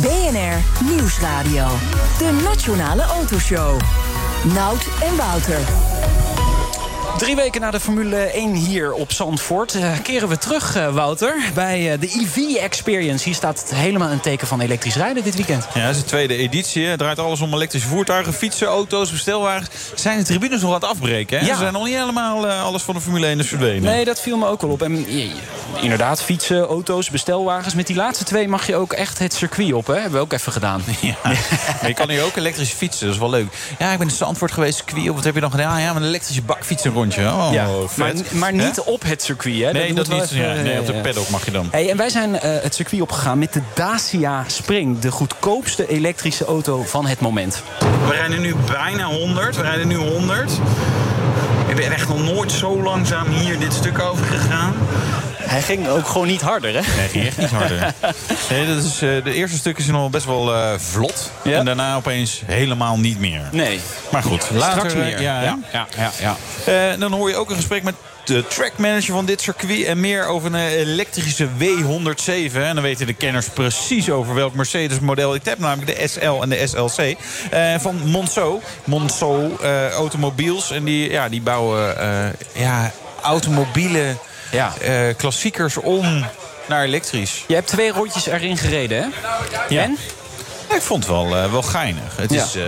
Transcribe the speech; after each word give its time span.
BNR 0.00 0.84
Nieuwsradio. 0.84 1.66
De 2.18 2.40
Nationale 2.44 3.02
Autoshow. 3.02 3.80
Nout 4.54 4.88
en 5.02 5.16
Wouter. 5.16 5.58
Drie 7.18 7.36
weken 7.36 7.60
na 7.60 7.70
de 7.70 7.80
Formule 7.80 8.16
1 8.16 8.54
hier 8.54 8.92
op 8.92 9.12
Zandvoort 9.12 9.74
uh, 9.74 9.90
keren 10.02 10.28
we 10.28 10.38
terug, 10.38 10.76
uh, 10.76 10.94
Wouter, 10.94 11.34
bij 11.54 11.92
uh, 11.92 12.00
de 12.00 12.06
EV 12.06 12.54
Experience. 12.54 13.24
Hier 13.24 13.34
staat 13.34 13.60
het 13.60 13.74
helemaal 13.74 14.10
een 14.10 14.20
teken 14.20 14.46
van 14.46 14.60
elektrisch 14.60 14.94
rijden 14.96 15.24
dit 15.24 15.34
weekend. 15.34 15.66
Ja, 15.74 15.80
het 15.80 15.96
is 15.96 16.02
de 16.02 16.08
tweede 16.08 16.36
editie. 16.36 16.86
Het 16.86 16.98
draait 16.98 17.18
alles 17.18 17.40
om 17.40 17.54
elektrische 17.54 17.88
voertuigen, 17.88 18.32
fietsen, 18.32 18.66
auto's, 18.66 19.10
bestelwagens. 19.10 19.68
Zijn 19.94 20.18
de 20.18 20.24
tribunes 20.24 20.60
nog 20.60 20.70
aan 20.70 20.80
het 20.80 20.88
afbreken? 20.90 21.38
Hè? 21.38 21.46
Ja. 21.46 21.52
Ze 21.52 21.60
zijn 21.60 21.72
nog 21.72 21.84
niet 21.84 21.94
helemaal 21.94 22.46
alles 22.46 22.82
van 22.82 22.94
de 22.94 23.00
Formule 23.00 23.26
1 23.26 23.38
is 23.38 23.48
verdwenen. 23.48 23.82
Nee, 23.82 24.04
dat 24.04 24.20
viel 24.20 24.36
me 24.36 24.46
ook 24.46 24.62
al 24.62 24.68
op. 24.68 24.82
En 24.82 25.06
inderdaad, 25.80 26.22
fietsen, 26.22 26.66
auto's, 26.66 27.10
bestelwagens. 27.10 27.74
Met 27.74 27.86
die 27.86 27.96
laatste 27.96 28.24
twee 28.24 28.48
mag 28.48 28.66
je 28.66 28.76
ook 28.76 28.92
echt 28.92 29.18
het 29.18 29.34
circuit 29.34 29.72
op, 29.72 29.86
hè? 29.86 29.94
Hebben 29.94 30.12
we 30.12 30.18
ook 30.18 30.32
even 30.32 30.52
gedaan. 30.52 30.82
Ja. 31.00 31.14
je 31.86 31.94
kan 31.94 32.10
hier 32.10 32.24
ook 32.24 32.36
elektrisch 32.36 32.72
fietsen, 32.72 33.06
dat 33.06 33.14
is 33.14 33.20
wel 33.20 33.30
leuk. 33.30 33.46
Ja, 33.78 33.92
ik 33.92 33.98
ben 33.98 34.08
in 34.08 34.14
Zandvoort 34.14 34.52
geweest, 34.52 34.76
circuit. 34.76 35.14
Wat 35.14 35.24
heb 35.24 35.34
je 35.34 35.40
dan 35.40 35.50
gedaan? 35.50 35.80
Ja, 35.80 35.92
met 35.92 36.02
een 36.02 36.08
elektrische 36.08 36.42
bakfietsen 36.42 36.92
rondje. 37.14 37.46
Oh, 37.46 37.52
ja. 37.52 37.66
maar, 37.94 38.12
maar, 38.32 38.52
niet 38.52 38.80
op 38.80 39.02
het 39.02 39.22
circuit, 39.22 39.64
hè? 39.64 39.72
Nee, 39.72 39.94
dat, 39.94 40.06
dat 40.06 40.14
niet. 40.20 40.30
Even, 40.30 40.36
ja, 40.36 40.62
nee, 40.62 40.80
op 40.80 40.86
de 40.86 40.92
paddock 40.92 41.28
mag 41.28 41.44
je 41.44 41.50
dan. 41.50 41.68
Hey, 41.70 41.90
en 41.90 41.96
wij 41.96 42.08
zijn 42.08 42.30
uh, 42.30 42.40
het 42.42 42.74
circuit 42.74 43.02
opgegaan 43.02 43.38
met 43.38 43.52
de 43.52 43.60
Dacia 43.74 44.44
Spring. 44.46 44.98
De 44.98 45.10
goedkoopste 45.10 45.88
elektrische 45.88 46.44
auto 46.44 46.82
van 46.82 47.06
het 47.06 47.20
moment. 47.20 47.62
We 47.78 48.12
rijden 48.12 48.40
nu 48.40 48.54
bijna 48.70 49.04
100. 49.04 49.56
We 49.56 49.62
rijden 49.62 49.88
nu 49.88 49.96
100. 49.96 50.52
Ik 51.68 51.76
ben 51.76 51.92
echt 51.92 52.08
nog 52.08 52.24
nooit 52.24 52.52
zo 52.52 52.82
langzaam 52.82 53.26
hier 53.28 53.58
dit 53.58 53.72
stuk 53.72 53.98
over 53.98 54.24
gegaan. 54.24 54.74
Hij 55.46 55.62
ging 55.62 55.88
ook 55.88 56.06
gewoon 56.06 56.26
niet 56.26 56.40
harder, 56.40 56.74
hè? 56.74 56.80
Nee, 56.80 56.90
hij 56.90 57.08
ging 57.08 57.26
echt 57.26 57.38
niet 57.38 57.50
harder. 57.50 57.94
Nee, 58.50 58.66
dat 58.66 58.84
is, 58.84 59.02
uh, 59.02 59.24
de 59.24 59.32
eerste 59.32 59.56
stukken 59.56 59.84
zijn 59.84 59.96
nog 59.96 60.10
best 60.10 60.24
wel 60.24 60.54
uh, 60.54 60.72
vlot. 60.78 61.30
Ja? 61.44 61.58
En 61.58 61.64
daarna 61.64 61.96
opeens 61.96 62.42
helemaal 62.44 62.98
niet 62.98 63.18
meer. 63.18 63.48
Nee. 63.52 63.80
Maar 64.10 64.22
goed, 64.22 64.50
later... 64.50 64.72
Straks 64.72 64.94
meer. 64.94 65.20
Ja, 65.20 65.42
ja, 65.42 65.58
ja. 65.72 65.86
ja, 65.96 66.10
ja. 66.20 66.36
Uh, 66.92 67.00
dan 67.00 67.12
hoor 67.12 67.28
je 67.28 67.36
ook 67.36 67.50
een 67.50 67.56
gesprek 67.56 67.82
met 67.82 67.94
de 68.24 68.46
trackmanager 68.46 69.14
van 69.14 69.26
dit 69.26 69.40
circuit... 69.40 69.84
en 69.84 70.00
meer 70.00 70.26
over 70.26 70.54
een 70.54 70.68
elektrische 70.68 71.48
W107. 71.58 72.52
En 72.52 72.74
dan 72.74 72.82
weten 72.82 73.06
de 73.06 73.14
kenners 73.14 73.48
precies 73.48 74.10
over 74.10 74.34
welk 74.34 74.54
Mercedes-model 74.54 75.34
ik 75.34 75.44
heb. 75.44 75.58
Namelijk 75.58 75.96
de 75.96 76.08
SL 76.08 76.42
en 76.42 76.48
de 76.48 76.66
SLC. 76.66 77.16
van 77.80 78.00
Monceau. 78.04 78.60
Monceau 78.84 79.56
Automobiels. 79.92 80.70
En 80.70 80.84
die, 80.84 81.10
ja, 81.10 81.28
die 81.28 81.42
bouwen 81.42 81.94
ja, 82.52 82.92
automobielen 83.22 84.18
ja. 84.50 84.72
Uh, 84.82 85.14
klassiekers 85.16 85.76
om 85.76 86.24
naar 86.68 86.84
elektrisch. 86.84 87.44
Je 87.46 87.54
hebt 87.54 87.66
twee 87.66 87.92
rondjes 87.92 88.26
erin 88.26 88.56
gereden, 88.56 89.02
hè? 89.02 89.08
Ja. 89.68 89.82
En? 89.82 89.98
Ik 90.74 90.82
vond 90.82 91.04
het 91.04 91.12
wel, 91.12 91.36
uh, 91.36 91.50
wel 91.50 91.62
geinig. 91.62 92.16
Het, 92.16 92.32
is, 92.32 92.56
uh, 92.56 92.64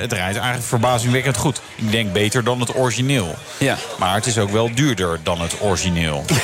het 0.00 0.12
rijdt 0.12 0.36
eigenlijk 0.36 0.62
verbazingwekkend 0.62 1.36
goed. 1.36 1.60
Ik 1.74 1.90
denk 1.90 2.12
beter 2.12 2.44
dan 2.44 2.60
het 2.60 2.76
origineel. 2.76 3.34
Ja. 3.58 3.76
Maar 3.98 4.14
het 4.14 4.26
is 4.26 4.38
ook 4.38 4.50
wel 4.50 4.74
duurder 4.74 5.18
dan 5.22 5.40
het 5.40 5.60
origineel. 5.60 6.24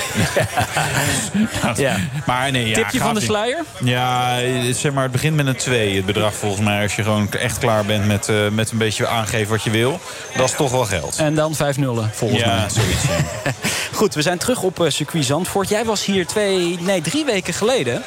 ja. 1.77 1.96
Maar 2.27 2.50
nee, 2.50 2.68
ja, 2.68 2.74
Tipje 2.74 2.98
van 2.98 3.14
de 3.14 3.20
sluier? 3.20 3.64
Ja, 3.84 4.39
zeg 4.72 4.92
maar, 4.92 5.02
het 5.02 5.12
begint 5.12 5.36
met 5.36 5.46
een 5.46 5.56
2. 5.56 5.96
Het 5.96 6.06
bedrag 6.06 6.34
volgens 6.34 6.62
mij, 6.62 6.83
als 6.83 6.96
je 6.96 7.02
gewoon 7.02 7.33
echt 7.33 7.58
klaar 7.58 7.84
bent 7.84 8.06
met, 8.06 8.28
uh, 8.28 8.48
met 8.48 8.70
een 8.70 8.78
beetje 8.78 9.06
aangeven 9.06 9.51
wat 9.51 9.62
je 9.62 9.70
wil. 9.70 10.01
Dat 10.36 10.48
is 10.48 10.56
toch 10.56 10.70
wel 10.70 10.84
geld. 10.84 11.16
En 11.18 11.34
dan 11.34 11.55
5 11.55 11.77
nullen, 11.77 12.11
volgens 12.14 12.40
ja, 12.40 12.56
mij. 12.56 12.68
Zoiets, 12.68 13.02
ja, 13.02 13.52
Goed, 13.98 14.14
we 14.14 14.22
zijn 14.22 14.39
terug 14.39 14.62
op 14.62 14.84
circuit 14.89 15.24
Zandvoort. 15.24 15.68
Jij 15.68 15.84
was 15.84 16.05
hier 16.05 16.27
twee, 16.27 16.78
nee, 16.80 17.01
drie 17.01 17.24
weken 17.24 17.55
geleden. 17.55 18.02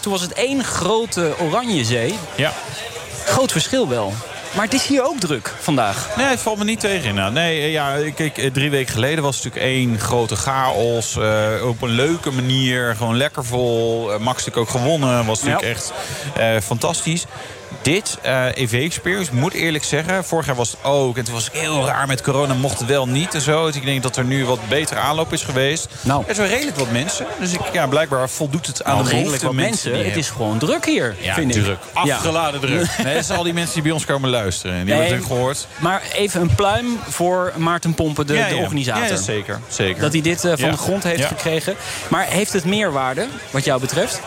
toen 0.00 0.12
was 0.12 0.20
het 0.20 0.32
één 0.32 0.64
grote 0.64 1.34
oranje 1.40 1.84
zee. 1.84 2.05
Ja. 2.36 2.52
Groot 3.24 3.52
verschil 3.52 3.88
wel. 3.88 4.12
Maar 4.54 4.64
het 4.64 4.74
is 4.74 4.86
hier 4.86 5.04
ook 5.04 5.20
druk 5.20 5.54
vandaag. 5.60 6.16
Nee, 6.16 6.26
het 6.26 6.40
valt 6.40 6.58
me 6.58 6.64
niet 6.64 6.80
tegen. 6.80 7.14
Nou, 7.14 7.32
nee, 7.32 7.60
eh, 7.60 7.72
ja, 7.72 7.96
kijk, 8.14 8.38
eh, 8.38 8.52
drie 8.52 8.70
weken 8.70 8.92
geleden 8.92 9.24
was 9.24 9.36
het 9.36 9.44
natuurlijk 9.44 9.72
één 9.74 9.98
grote 9.98 10.36
chaos. 10.36 11.16
Uh, 11.16 11.68
op 11.68 11.82
een 11.82 11.90
leuke 11.90 12.30
manier, 12.30 12.94
gewoon 12.96 13.16
lekker 13.16 13.44
vol. 13.44 14.04
Max 14.06 14.44
natuurlijk 14.44 14.56
ook 14.56 14.80
gewonnen. 14.80 15.26
Was 15.26 15.42
natuurlijk 15.42 15.68
echt 15.68 15.92
uh, 16.38 16.60
fantastisch 16.60 17.24
dit 17.82 18.18
uh, 18.24 18.46
eh, 18.46 18.56
EV-experience, 18.56 19.34
moet 19.34 19.52
eerlijk 19.52 19.84
zeggen... 19.84 20.24
vorig 20.24 20.46
jaar 20.46 20.54
was 20.54 20.70
het 20.70 20.84
ook, 20.84 21.16
en 21.16 21.24
toen 21.24 21.34
was 21.34 21.46
ik 21.46 21.60
heel 21.60 21.86
raar 21.86 22.06
met 22.06 22.22
corona... 22.22 22.54
mocht 22.54 22.78
het 22.78 22.88
wel 22.88 23.08
niet 23.08 23.34
en 23.34 23.40
zo. 23.40 23.66
Dus 23.66 23.76
ik 23.76 23.84
denk 23.84 24.02
dat 24.02 24.16
er 24.16 24.24
nu 24.24 24.44
wat 24.44 24.58
betere 24.68 25.00
aanloop 25.00 25.32
is 25.32 25.42
geweest. 25.42 25.88
Nou. 26.00 26.24
Er 26.26 26.34
zijn 26.34 26.48
redelijk 26.48 26.76
wat 26.76 26.90
mensen. 26.90 27.26
Dus 27.40 27.52
ik, 27.52 27.60
ja, 27.72 27.86
blijkbaar 27.86 28.28
voldoet 28.28 28.66
het 28.66 28.84
aan 28.84 28.94
nou, 28.94 29.08
de 29.08 29.14
redelijk 29.14 29.42
wat 29.42 29.52
mensen. 29.52 29.90
mensen 29.90 30.10
het 30.10 30.18
is 30.18 30.30
gewoon 30.30 30.58
druk 30.58 30.84
hier, 30.84 31.16
ja, 31.20 31.34
vind 31.34 31.52
druk. 31.52 31.78
Afgeladen 31.92 32.60
druk. 32.60 32.86
Nee, 33.04 33.14
dat 33.14 33.24
zijn 33.24 33.38
al 33.38 33.44
die 33.44 33.52
mensen 33.52 33.74
die 33.74 33.82
bij 33.82 33.92
ons 33.92 34.04
komen 34.04 34.30
luisteren. 34.30 34.84
Die 34.84 34.94
hebben 34.94 35.16
het 35.16 35.26
gehoord. 35.26 35.66
Maar 35.78 36.02
even 36.12 36.40
een 36.40 36.54
pluim 36.54 36.98
voor 37.08 37.52
Maarten 37.56 37.94
Pompen, 37.94 38.26
de, 38.26 38.34
ja, 38.34 38.48
de 38.48 38.56
organisator. 38.56 39.06
Ja, 39.06 39.16
zeker, 39.16 39.60
zeker. 39.68 40.00
Dat 40.00 40.12
hij 40.12 40.22
dit 40.22 40.44
uh, 40.44 40.52
van 40.56 40.70
de 40.70 40.76
grond 40.76 41.02
heeft 41.02 41.24
gekregen. 41.24 41.74
Maar 42.08 42.26
heeft 42.26 42.52
het 42.52 42.64
meerwaarde, 42.64 43.26
wat 43.50 43.64
jou 43.64 43.80
betreft? 43.80 44.20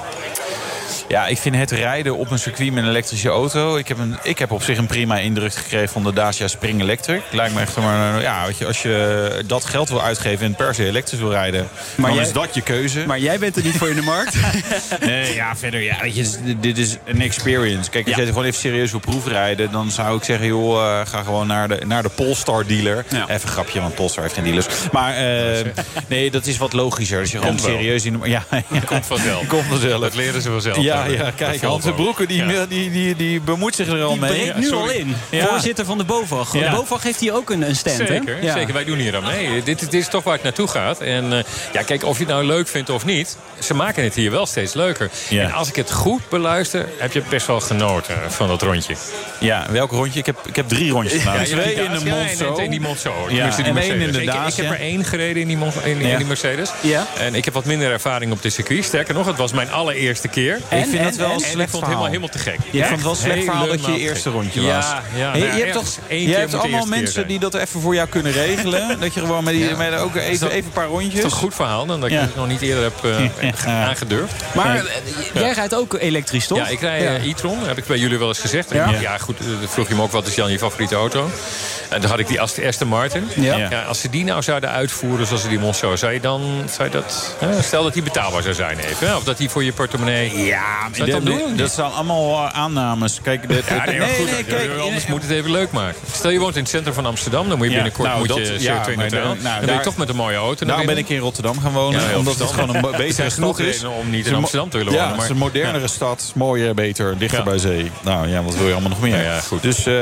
Ja, 1.09 1.28
ik 1.28 1.38
vind 1.38 1.56
het 1.56 1.72
rijden 1.72 2.18
op 2.18 2.31
een 2.31 2.40
circuit 2.40 2.74
met 2.74 2.84
een 2.84 2.90
elektrische 2.90 3.30
auto... 3.30 3.78
Ik 3.78 3.88
heb, 3.88 3.97
een, 3.97 4.18
ik 4.24 4.40
heb 4.40 4.52
op 4.52 4.64
zich 4.64 4.78
een 4.78 4.86
prima 4.86 5.18
indruk 5.18 5.53
gekregen 5.53 5.90
van 5.90 6.03
de 6.03 6.14
Dacia 6.14 6.47
Spring 6.47 6.81
Electric. 6.81 7.22
Lijkt 7.31 7.53
me 7.53 7.62
echt 7.62 7.78
maar... 7.78 8.22
Ja, 8.22 8.46
weet 8.46 8.58
je, 8.58 8.66
als 8.66 8.81
je 8.81 9.44
dat 9.46 9.66
geld 9.66 9.90
wil 9.90 10.02
uitgeven 10.02 10.46
en 10.46 10.56
per 10.56 10.75
se 10.75 10.86
elektrisch 10.86 11.20
wil 11.20 11.31
rijden... 11.31 11.68
Maar 11.96 12.09
dan 12.09 12.20
is 12.20 12.31
dat 12.31 12.56
je 12.56 12.62
keuze. 12.62 13.03
Maar 13.06 13.20
jij 13.20 13.40
bent 13.40 13.56
er 13.56 13.64
niet 13.64 13.78
voor 13.78 13.90
in 13.90 13.96
de 13.96 14.02
markt? 14.02 14.36
nee, 15.06 15.34
ja, 15.36 15.56
verder... 15.56 15.81
Ja, 15.81 15.97
weet 16.02 16.16
je, 16.16 16.59
dit 16.59 16.78
is 16.78 16.97
een 17.06 17.22
experience. 17.22 17.90
Kijk, 17.90 18.06
als 18.06 18.16
ja. 18.16 18.22
je 18.22 18.28
gewoon 18.28 18.44
even 18.44 18.59
serieus 18.59 18.91
wil 18.91 19.00
proefrijden... 19.00 19.72
dan 19.72 19.91
zou 19.91 20.18
ik 20.18 20.24
zeggen, 20.24 20.47
joh, 20.47 20.76
uh, 20.76 21.02
ga 21.06 21.24
gewoon 21.24 21.47
naar 21.47 21.68
de, 21.68 21.81
naar 21.86 22.03
de 22.03 22.09
Polestar 22.09 22.66
dealer. 22.66 23.06
Ja. 23.09 23.24
Even 23.24 23.34
een 23.34 23.53
grapje, 23.53 23.81
want 23.81 23.96
Polestar 23.96 24.24
heeft 24.24 24.36
geen 24.36 24.44
dealers. 24.44 24.68
Maar 24.91 25.14
uh, 25.14 25.66
nee, 26.08 26.31
dat 26.31 26.46
is 26.46 26.58
wat 26.58 26.74
logischer. 26.74 27.20
Als 27.20 27.31
je 27.31 27.38
gewoon 27.38 27.59
serieus 27.59 28.06
in... 28.06 28.20
Ja, 28.24 28.44
ja. 28.52 28.80
Komt 28.86 29.06
vanzelf. 29.06 29.47
Komt 29.47 29.66
vanzelf. 29.66 30.02
Dat 30.02 30.16
leren 30.16 30.41
ze 30.41 30.50
vanzelf. 30.50 30.78
Ja, 30.78 30.98
ja, 31.07 31.31
kijk, 31.35 31.61
Hans 31.61 31.83
de 31.83 31.93
Broeken 31.93 32.27
die, 32.27 32.45
ja. 32.45 32.65
die, 32.65 32.91
die, 32.91 33.15
die 33.15 33.41
bemoeit 33.41 33.75
zich 33.75 33.87
er 33.87 34.03
al 34.03 34.11
die 34.11 34.19
mee. 34.19 34.53
Die 34.53 34.53
nu 34.53 34.71
al 34.71 34.89
in. 34.89 35.15
Voorzitter 35.31 35.85
van 35.85 35.97
de 35.97 36.03
BOVAG. 36.03 36.51
De 36.51 36.69
BOVAG 36.71 37.03
heeft 37.03 37.19
hier 37.19 37.33
ook 37.33 37.49
een, 37.49 37.61
een 37.61 37.75
stand, 37.75 37.97
zeker, 37.97 38.37
hè? 38.41 38.51
Zeker, 38.51 38.73
wij 38.73 38.83
doen 38.83 38.97
hier 38.97 39.15
aan 39.15 39.23
mee. 39.23 39.63
Dit, 39.63 39.79
dit, 39.79 39.93
is 39.93 40.07
toch 40.07 40.23
waar 40.23 40.33
het 40.33 40.43
naartoe 40.43 40.67
gaat. 40.67 41.01
En 41.01 41.31
uh, 41.31 41.39
ja, 41.73 41.81
kijk, 41.81 42.03
of 42.03 42.17
je 42.17 42.23
het 42.23 42.33
nou 42.33 42.45
leuk 42.45 42.67
vindt 42.67 42.89
of 42.89 43.05
niet... 43.05 43.37
ze 43.59 43.73
maken 43.73 44.03
het 44.03 44.15
hier 44.15 44.31
wel 44.31 44.45
steeds 44.45 44.73
leuker. 44.73 45.09
En 45.29 45.51
als 45.51 45.67
ik 45.67 45.75
het 45.75 45.91
goed 45.91 46.29
beluister, 46.29 46.89
heb 46.97 47.13
je 47.13 47.21
best 47.29 47.47
wel 47.47 47.59
genoten 47.59 48.16
van 48.31 48.47
dat 48.47 48.61
rondje. 48.61 48.95
Ja, 49.39 49.66
welk 49.69 49.91
rondje? 49.91 50.19
Ik 50.19 50.25
heb, 50.25 50.37
ik 50.47 50.55
heb 50.55 50.67
drie 50.67 50.91
rondjes 50.91 51.21
gedaan. 51.21 51.43
Twee 51.43 51.73
in 51.73 51.91
de 51.91 52.05
Monzo. 52.05 52.55
in 52.55 52.71
die 52.71 52.81
Monzo. 52.81 53.13
Ja, 53.29 53.57
en 53.57 53.77
één 53.77 54.01
in 54.01 54.11
de 54.11 54.23
ik, 54.23 54.33
ik, 54.33 54.55
heb 54.55 54.71
er 54.71 54.79
één 54.79 55.05
gereden 55.05 55.41
in 55.41 55.47
die, 55.47 55.57
in, 55.83 55.99
in 55.99 56.17
die 56.17 56.25
Mercedes. 56.25 56.71
Ja. 56.81 57.07
En 57.17 57.35
ik 57.35 57.45
heb 57.45 57.53
wat 57.53 57.66
minder 57.66 57.91
ervaring 57.91 58.31
op 58.31 58.41
de 58.41 58.49
circuit. 58.49 58.85
Sterker 58.85 59.13
nog, 59.13 59.25
het 59.25 59.37
was 59.37 59.51
mijn 59.51 59.71
allereerste 59.71 60.27
keer. 60.27 60.59
En, 60.69 60.88
vind 60.89 61.05
het 61.05 61.16
wel 61.16 61.39
slecht 61.39 61.72
helemaal, 61.72 62.05
helemaal 62.05 62.29
te 62.29 62.39
gek. 62.39 62.57
Je 62.72 62.79
vond 62.79 62.91
het 62.91 63.03
wel 63.03 63.16
slecht 63.16 63.44
verhaal 63.44 63.67
dat 63.67 63.85
je 63.85 64.00
eerste 64.00 64.29
rondje 64.29 64.61
was. 64.61 64.85
Ja, 64.85 65.03
ja, 65.16 65.35
je, 65.35 65.44
hebt 65.44 65.73
toch, 65.73 65.87
je 66.09 66.35
hebt 66.35 66.53
allemaal 66.53 66.85
mensen 66.85 67.28
die 67.28 67.40
dat 67.40 67.53
even 67.53 67.81
voor 67.81 67.96
jou 67.96 68.08
kunnen 68.08 68.31
regelen. 68.31 68.87
dat 68.99 69.14
je 69.14 69.19
gewoon 69.19 69.43
met, 69.43 69.53
die, 69.53 69.75
met 69.75 69.96
ook 69.96 70.16
even, 70.16 70.52
even 70.52 70.66
een 70.66 70.72
paar 70.72 70.87
rondjes. 70.87 71.14
Dat 71.14 71.25
is 71.25 71.31
een 71.31 71.37
goed 71.37 71.55
verhaal 71.55 71.85
dan 71.85 72.02
dat 72.02 72.11
ik 72.11 72.19
het 72.19 72.35
nog 72.35 72.47
niet 72.47 72.61
eerder 72.61 72.84
heb 72.84 73.03
uh, 73.05 73.67
aangedurfd. 73.87 74.34
Maar 74.55 74.75
eh, 74.75 74.84
jij 75.34 75.52
rijdt 75.52 75.75
ook 75.75 75.93
elektrisch, 75.93 76.47
toch? 76.47 76.58
Ja, 76.58 76.67
ik 76.67 76.79
rij 76.79 77.22
e-tron. 77.23 77.58
heb 77.67 77.78
ik 77.78 77.85
bij 77.85 77.97
jullie 77.97 78.17
wel 78.17 78.28
eens 78.28 78.40
gezegd. 78.40 78.73
Ja, 78.73 79.17
goed, 79.17 79.37
vroeg 79.66 79.87
je 79.87 79.96
me 79.96 80.02
ook 80.02 80.11
wat 80.11 80.28
is 80.28 80.35
Jan 80.35 80.52
je 80.52 80.58
favoriete 80.58 80.96
auto. 80.96 81.29
En 81.90 82.02
dan 82.02 82.09
had 82.09 82.19
ik 82.19 82.28
die 82.28 82.41
Aston 82.41 82.87
Martin. 82.87 83.28
Ja. 83.35 83.84
als 83.87 84.02
ze 84.02 84.09
die 84.09 84.23
nou 84.23 84.41
zouden 84.41 84.69
uitvoeren 84.69 85.25
zoals 85.25 85.41
ze 85.41 85.47
die 85.47 85.58
zou 85.73 86.14
je 86.14 86.19
dan... 86.19 86.41
Zou 86.72 86.90
je 86.90 86.93
dat, 86.93 87.35
stel 87.61 87.84
dat 87.84 87.93
die 87.93 88.03
betaalbaar 88.03 88.41
zou 88.41 88.53
zijn 88.53 88.79
even. 88.79 89.16
Of 89.16 89.23
dat 89.23 89.37
die 89.37 89.49
voor 89.49 89.64
je 89.64 89.73
portemonnee... 89.73 90.46
Ja, 90.46 90.78
Dat 91.55 91.72
zijn 91.72 91.91
allemaal 91.91 92.34
eh, 92.47 92.53
aannames. 92.59 93.20
Kijk, 93.22 93.47
dit, 93.47 93.66
Ja, 93.70 93.85
nee, 93.85 93.99
goed, 93.99 94.46
kijk, 94.47 94.78
anders 94.79 95.05
moet 95.08 95.22
het 95.22 95.31
even 95.31 95.52
leuk 95.52 95.72
maken. 95.72 95.99
Stel 96.11 96.29
je 96.31 96.40
woont 96.40 96.55
in 96.55 96.61
het 96.61 96.70
centrum 96.70 96.93
van 96.93 97.05
Amsterdam, 97.05 97.49
dan 97.49 97.58
moet 97.58 97.67
je 97.67 97.72
Ja, 97.73 97.76
binnenkort 97.81 98.08
nou, 98.08 98.20
moet 98.20 98.28
dat- 98.28 98.37
je 98.37 98.59
ja, 98.59 98.81
CO2-neutraal. 98.84 99.26
maar 99.26 99.35
dan- 99.35 99.43
nou, 99.43 99.58
dan 99.58 99.66
ben 99.66 99.76
je 99.76 99.81
toch 99.81 99.97
met 99.97 100.09
een 100.09 100.16
mooie 100.16 100.35
auto. 100.37 100.66
Daarom 100.66 100.85
ben 100.85 100.97
ik 100.97 101.09
in 101.09 101.17
Rotterdam 101.20 101.59
gaan 101.59 101.72
wonen. 101.73 102.02
Ja, 102.09 102.17
omdat 102.17 102.40
het 102.40 102.52
gewoon 102.52 102.76
een 102.76 102.81
betere 102.81 103.31
genoeg 103.31 103.55
stad 103.55 103.67
is. 103.67 103.84
om 103.84 104.09
niet 104.09 104.26
in 104.26 104.35
Amsterdam 104.35 104.70
te 104.70 104.78
willen 104.78 104.93
Ja, 104.93 104.99
wonen, 104.99 105.14
het 105.16 105.23
is 105.23 105.29
maar- 105.29 105.37
een 105.37 105.43
modernere 105.53 105.87
stad. 105.87 106.31
Mooier, 106.35 106.73
beter, 106.73 107.17
dichter 107.17 107.37
Ja. 107.40 107.43
bij 107.46 107.58
zee. 107.58 107.91
Nou 108.03 108.28
ja, 108.28 108.43
wat 108.43 108.55
wil 108.55 108.66
je 108.66 108.72
allemaal 108.72 108.90
nog 108.90 109.02
meer? 109.02 109.16
Ja, 109.16 109.22
ja, 109.34 109.40
goed. 109.40 109.61
Dus 109.61 109.85
eh, 109.85 109.93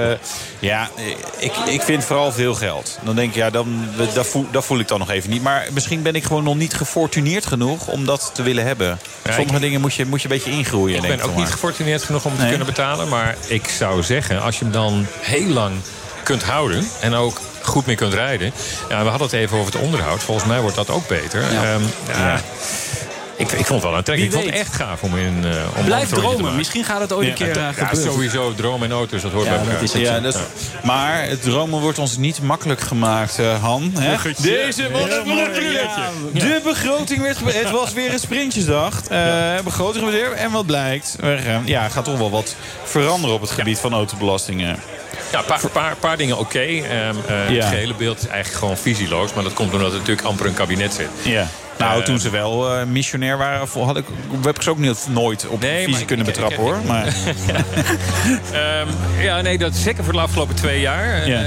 ja, 0.60 0.90
ik, 1.38 1.52
ik 1.70 1.82
vind 1.82 2.04
vooral 2.06 2.32
veel 2.32 2.54
geld. 2.56 3.00
Dan 3.04 3.16
denk 3.16 3.30
ik, 3.30 3.36
ja, 3.36 3.50
dan, 3.50 3.86
dat, 4.14 4.28
voel, 4.28 4.46
dat 4.52 4.66
voel 4.66 4.80
ik 4.80 4.88
dan 4.88 5.00
nog 5.00 5.10
even 5.10 5.30
niet. 5.30 5.42
Maar 5.42 5.68
misschien 5.74 6.02
ben 6.02 6.16
ik 6.16 6.24
gewoon 6.24 6.44
nog 6.44 6.56
niet 6.56 6.74
gefortuneerd 6.74 7.46
genoeg 7.46 7.88
om 7.88 8.06
dat 8.06 8.32
te 8.34 8.44
willen 8.44 8.66
hebben. 8.66 9.00
Sommige 9.30 9.60
dingen 9.60 9.82
moet 9.82 9.94
je, 9.94 10.06
moet 10.06 10.22
je 10.22 10.28
een 10.30 10.36
beetje 10.36 10.52
Ik 10.76 11.02
ben 11.02 11.22
ook 11.22 11.32
maar. 11.32 11.40
niet 11.44 11.52
gefortuneerd 11.52 12.04
genoeg 12.04 12.26
om 12.26 12.32
het 12.32 12.40
Nee. 12.40 12.50
te 12.50 12.58
kunnen 12.58 12.74
betalen. 12.76 13.08
Maar 13.08 13.36
ik 13.48 13.68
zou 13.68 14.04
zeggen, 14.04 14.42
als 14.42 14.58
je 14.58 14.64
hem 14.64 14.74
dan 14.74 15.06
heel 15.20 15.48
lang 15.48 15.76
kunt 16.24 16.44
houden... 16.44 16.88
en 17.02 17.14
ook 17.14 17.42
goed 17.62 17.86
mee 17.86 17.96
kunt 17.96 18.14
rijden... 18.14 18.54
Ja, 18.90 19.04
we 19.04 19.10
hadden 19.10 19.28
het 19.28 19.36
even 19.38 19.58
over 19.58 19.74
het 19.74 19.82
onderhoud. 19.82 20.24
Volgens 20.24 20.48
mij 20.48 20.62
wordt 20.62 20.76
dat 20.76 20.90
ook 20.90 21.08
beter. 21.08 21.42
Ehm, 21.42 21.82
ja. 22.08 22.42
Ik, 23.38 23.52
ik 23.52 23.66
vond 23.66 23.70
het 23.70 23.82
wel 23.82 23.96
aantrekkelijk. 23.96 24.34
Ik 24.36 24.40
vond 24.42 24.54
het 24.56 24.62
echt 24.66 24.76
gaaf 24.76 25.04
om 25.04 25.18
in 25.18 25.44
uh, 25.46 25.52
om 25.78 25.86
Blijf 25.86 26.10
dromen. 26.10 26.42
maken. 26.42 26.56
Misschien 26.58 26.84
gaat 26.84 27.00
het 27.00 27.14
ooit 27.14 27.28
een 27.28 27.34
keer 27.34 27.50
eh, 27.50 27.56
Ja, 27.56 27.72
gebeuren. 27.72 28.12
sowieso. 28.12 28.54
Dromen 28.56 28.90
en 28.90 28.96
auto's, 28.96 29.22
dat 29.22 29.32
hoort 29.32 29.46
Ja, 29.46 29.50
bij 29.50 29.60
elkaar. 29.60 29.74
dat 29.74 29.84
is 29.84 29.94
het. 29.94 30.02
Ja, 30.02 30.20
dat 30.20 30.34
is- 30.36 30.42
maar 30.84 31.24
het 31.24 31.42
dromen 31.42 31.80
wordt 31.82 32.00
ons 32.00 32.18
niet 32.18 32.42
makkelijk 32.42 32.80
gemaakt, 32.82 33.40
eh, 33.40 33.62
Han. 33.64 33.92
Hè? 34.00 34.32
Deze, 34.42 34.92
wat 34.92 35.02
een 35.12 35.24
bruggetje. 35.24 35.88
De 36.34 36.62
begroting 36.64 37.22
werd... 37.22 37.38
Het 37.46 37.72
was 37.72 37.94
weer 37.94 38.14
een 38.14 38.20
sprintjesdag. 38.20 39.02
Eh 39.08 39.60
begroting 39.64 40.10
weer. 40.10 40.32
En 40.32 40.52
wat 40.52 40.66
blijkt? 40.66 41.16
Er 41.22 41.40
ja, 41.66 41.90
gaat 41.90 42.04
toch 42.06 42.18
wel 42.18 42.30
wat 42.32 42.56
veranderen 42.84 43.36
op 43.36 43.42
het 43.42 43.52
gebied 43.52 43.80
van 43.80 43.94
autobelastingen. 43.94 44.80
Ja, 45.32 45.40
een 45.40 45.46
paar, 45.46 45.70
paar, 45.72 45.96
paar 45.96 46.18
dingen 46.18 46.38
oké. 46.38 46.60
Ehm, 46.60 46.86
eh, 47.28 47.50
Ja. 47.50 47.56
Het 47.56 47.66
gehele 47.66 47.94
beeld 47.94 48.18
is 48.18 48.28
eigenlijk 48.28 48.60
gewoon 48.60 48.78
visieloos. 48.78 49.34
Maar 49.34 49.44
dat 49.44 49.54
komt 49.54 49.74
omdat 49.74 49.92
er 49.92 49.98
natuurlijk 49.98 50.28
amper 50.28 50.46
een 50.46 50.54
kabinet 50.54 50.94
zit. 50.94 51.08
Ja. 51.24 51.48
Nou, 51.78 52.00
Eh, 52.00 52.06
toen 52.06 52.20
ze 52.20 52.30
wel 52.30 52.74
eh, 52.76 52.84
missionair 52.86 53.38
waren, 53.38 53.68
had 53.74 53.98
ik, 53.98 54.06
heb 54.44 54.56
ik 54.56 54.62
ze 54.62 54.70
ook 54.70 54.78
niet, 54.78 55.08
nooit 55.10 55.48
op 55.48 55.60
Nee, 55.62 55.86
visie 55.86 56.06
kunnen 56.06 56.26
ik- 56.28 56.34
betrappen, 56.34 56.58
ik- 56.60 56.64
hoor. 56.70 56.78
Maar, 56.86 57.06
Ehm, 58.52 58.88
ja, 59.20 59.42
nee, 59.42 59.58
dat, 59.58 59.76
zeker 59.76 60.04
voor 60.04 60.14
de 60.14 60.20
afgelopen 60.20 60.56
twee 60.56 60.80
jaar 60.80 61.14
eh, 61.22 61.28
Ja. 61.28 61.42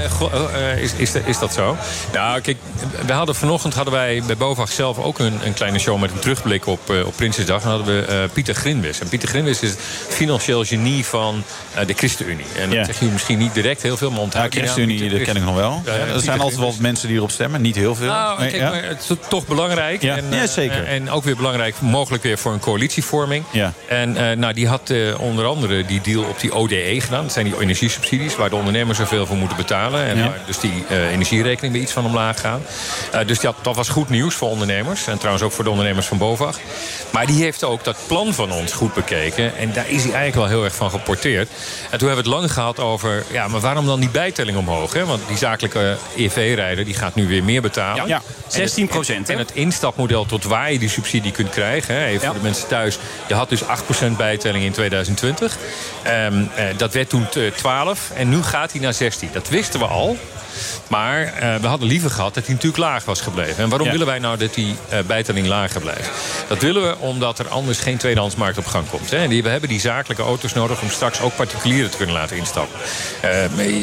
eh, 0.53 0.77
is, 0.83 0.93
is, 0.93 1.13
is 1.25 1.39
dat 1.39 1.53
zo. 1.53 1.77
Nou, 2.13 2.41
kijk, 2.41 2.57
we 3.05 3.13
hadden 3.13 3.35
vanochtend 3.35 3.73
hadden 3.73 3.93
wij 3.93 4.23
bij 4.25 4.37
BOVAG 4.37 4.71
zelf 4.71 4.97
ook 4.99 5.19
een, 5.19 5.39
een 5.45 5.53
kleine 5.53 5.79
show 5.79 5.99
met 5.99 6.11
een 6.11 6.19
terugblik 6.19 6.67
op, 6.67 6.89
op 7.05 7.13
Prinsjesdag. 7.15 7.61
En 7.63 7.69
hadden 7.69 7.85
we 7.85 8.29
Pieter 8.33 8.55
Grinwis. 8.55 8.99
En 8.99 9.07
Pieter 9.09 9.29
Grinwis 9.29 9.59
is 9.61 9.69
het 9.69 9.79
financieel 10.07 10.63
genie 10.65 11.05
van 11.05 11.43
de 11.87 11.93
ChristenUnie. 11.93 12.45
En 12.55 12.69
dat 12.69 12.77
Ja. 12.77 12.83
zeg 12.85 12.99
je 12.99 13.05
misschien 13.05 13.37
niet 13.37 13.53
direct 13.53 13.81
heel 13.81 13.97
veel, 13.97 14.09
maar 14.09 14.17
ja, 14.17 14.23
onthoud 14.23 14.53
naam, 14.53 14.61
ChristenUnie, 14.63 15.09
dat 15.09 15.21
ken 15.21 15.35
ik 15.35 15.43
nog 15.43 15.55
wel. 15.55 15.81
Ja, 15.85 15.93
Ja, 15.93 16.05
ja, 16.05 16.13
er 16.13 16.19
zijn 16.19 16.39
altijd 16.39 16.59
wel 16.59 16.75
mensen 16.79 17.07
die 17.07 17.17
erop 17.17 17.31
stemmen, 17.31 17.61
niet 17.61 17.75
heel 17.75 17.95
veel. 17.95 18.07
Nou, 18.07 18.39
Nee, 18.39 18.49
kijk, 18.49 18.61
ja. 18.61 18.69
maar 18.69 18.83
het 18.83 18.99
is 19.09 19.15
toch 19.27 19.47
belangrijk. 19.47 20.01
Ja. 20.01 20.15
En, 20.29 20.35
Ja, 20.37 20.41
eh, 20.41 20.47
zeker. 20.49 20.85
En 20.87 21.09
ook 21.09 21.23
weer 21.23 21.35
belangrijk, 21.35 21.75
mogelijk 21.81 22.23
weer 22.23 22.37
voor 22.37 22.53
een 22.53 22.59
coalitievorming. 22.59 23.43
Ja. 23.51 23.73
En 23.87 24.17
eh, 24.29 24.37
nou, 24.37 24.53
die 24.53 24.67
had 24.67 24.89
eh, 24.89 25.19
onder 25.19 25.45
andere 25.45 25.85
die 25.85 26.01
deal 26.01 26.23
op 26.23 26.39
die 26.39 26.53
ODE 26.53 26.95
gedaan. 27.01 27.23
Dat 27.23 27.31
zijn 27.33 27.45
die 27.45 27.59
energiesubsidies 27.61 28.35
waar 28.35 28.49
de 28.49 28.55
ondernemers 28.55 28.97
zoveel 28.97 29.25
voor 29.25 29.37
moeten 29.37 29.57
betalen. 29.57 30.05
En 30.05 30.17
Ja. 30.17 30.23
waar 30.25 30.39
dus 30.45 30.59
die 30.59 30.83
energierekening 31.11 31.73
weer 31.73 31.81
iets 31.83 31.91
van 31.91 32.05
omlaag 32.05 32.39
gaat. 32.41 32.59
Eh, 33.11 33.27
dus 33.27 33.39
dat, 33.39 33.55
dat 33.61 33.75
was 33.75 33.89
goed 33.89 34.09
nieuws 34.09 34.35
voor 34.35 34.49
ondernemers. 34.49 35.07
En 35.07 35.17
trouwens 35.17 35.43
ook 35.45 35.51
voor 35.51 35.63
de 35.63 35.69
ondernemers 35.69 36.05
van 36.07 36.17
BOVAG. 36.17 36.57
Maar 37.11 37.25
die 37.25 37.43
heeft 37.43 37.63
ook 37.63 37.83
dat 37.83 37.97
plan 38.07 38.33
van 38.33 38.51
ons 38.51 38.71
goed 38.73 38.93
bekeken. 38.93 39.57
En 39.57 39.73
daar 39.73 39.89
is 39.89 40.03
hij 40.03 40.13
eigenlijk 40.13 40.35
wel 40.35 40.47
heel 40.47 40.63
erg 40.63 40.75
van 40.75 40.89
geporteerd. 40.89 41.49
En 41.89 41.97
toen 41.97 42.07
hebben 42.07 42.25
we 42.25 42.29
het 42.31 42.39
lang 42.39 42.53
gehad 42.53 42.79
over... 42.79 43.23
ja, 43.31 43.47
maar 43.47 43.59
waarom 43.59 43.85
dan 43.85 43.99
die 43.99 44.09
bijtelling 44.09 44.57
omhoog? 44.57 44.93
Hè? 44.93 45.05
Want 45.05 45.21
die 45.27 45.37
zakelijke 45.37 45.97
EV-rijder 46.15 46.85
die 46.85 46.93
gaat 46.93 47.15
nu 47.15 47.27
weer 47.27 47.43
meer 47.43 47.61
Betalen. 47.61 48.07
Ja, 48.07 48.21
16% 48.47 49.15
En 49.15 49.17
het- 49.17 49.29
En 49.29 49.37
het 49.37 49.51
instapmodel 49.53 50.10
tot 50.19 50.43
waar 50.43 50.71
je 50.71 50.79
die 50.79 50.89
subsidie 50.89 51.31
kunt 51.31 51.49
krijgen. 51.49 51.95
Hè, 51.95 52.05
even 52.05 52.21
Ja. 52.21 52.25
voor 52.25 52.35
de 52.35 52.41
mensen 52.43 52.67
thuis. 52.67 52.97
Je 53.27 53.33
had 53.33 53.49
dus 53.49 53.63
8% 53.63 54.17
bijtelling 54.17 54.63
in 54.63 54.71
2020. 54.71 55.57
Ehm, 56.03 56.43
eh, 56.55 56.65
dat 56.77 56.93
werd 56.93 57.09
toen 57.09 57.27
eh, 57.33 57.51
12. 57.51 58.11
En 58.15 58.29
nu 58.29 58.43
gaat 58.43 58.71
hij 58.71 58.81
naar 58.81 58.93
16. 58.93 59.29
Dat 59.33 59.49
wisten 59.49 59.79
we 59.79 59.85
al. 59.85 60.17
Maar 60.87 61.23
eh, 61.23 61.55
we 61.55 61.67
hadden 61.67 61.87
liever 61.87 62.09
gehad 62.09 62.33
dat 62.33 62.45
hij 62.45 62.53
natuurlijk 62.53 62.83
laag 62.83 63.05
was 63.05 63.21
gebleven. 63.21 63.63
En 63.63 63.69
waarom 63.69 63.85
Ja. 63.87 63.91
willen 63.93 64.07
wij 64.07 64.19
nou 64.19 64.37
dat 64.37 64.53
die 64.53 64.75
eh, 64.89 64.99
bijtelling 64.99 65.47
lager 65.47 65.81
blijft? 65.81 66.09
Dat 66.47 66.61
willen 66.61 66.81
we 66.87 66.95
omdat 66.99 67.39
er 67.39 67.47
anders 67.47 67.79
geen 67.79 67.97
tweedehandsmarkt 67.97 68.57
op 68.57 68.65
gang 68.65 68.89
komt. 68.89 69.11
Hè. 69.11 69.17
En 69.17 69.29
die, 69.29 69.43
we 69.43 69.49
hebben 69.49 69.69
die 69.69 69.79
zakelijke 69.79 70.23
auto's 70.23 70.53
nodig 70.53 70.81
om 70.81 70.89
straks 70.89 71.21
ook 71.21 71.35
particulieren 71.35 71.91
te 71.91 71.97
kunnen 71.97 72.15
laten 72.15 72.37
instappen. 72.37 72.79
Eh, 73.21 73.29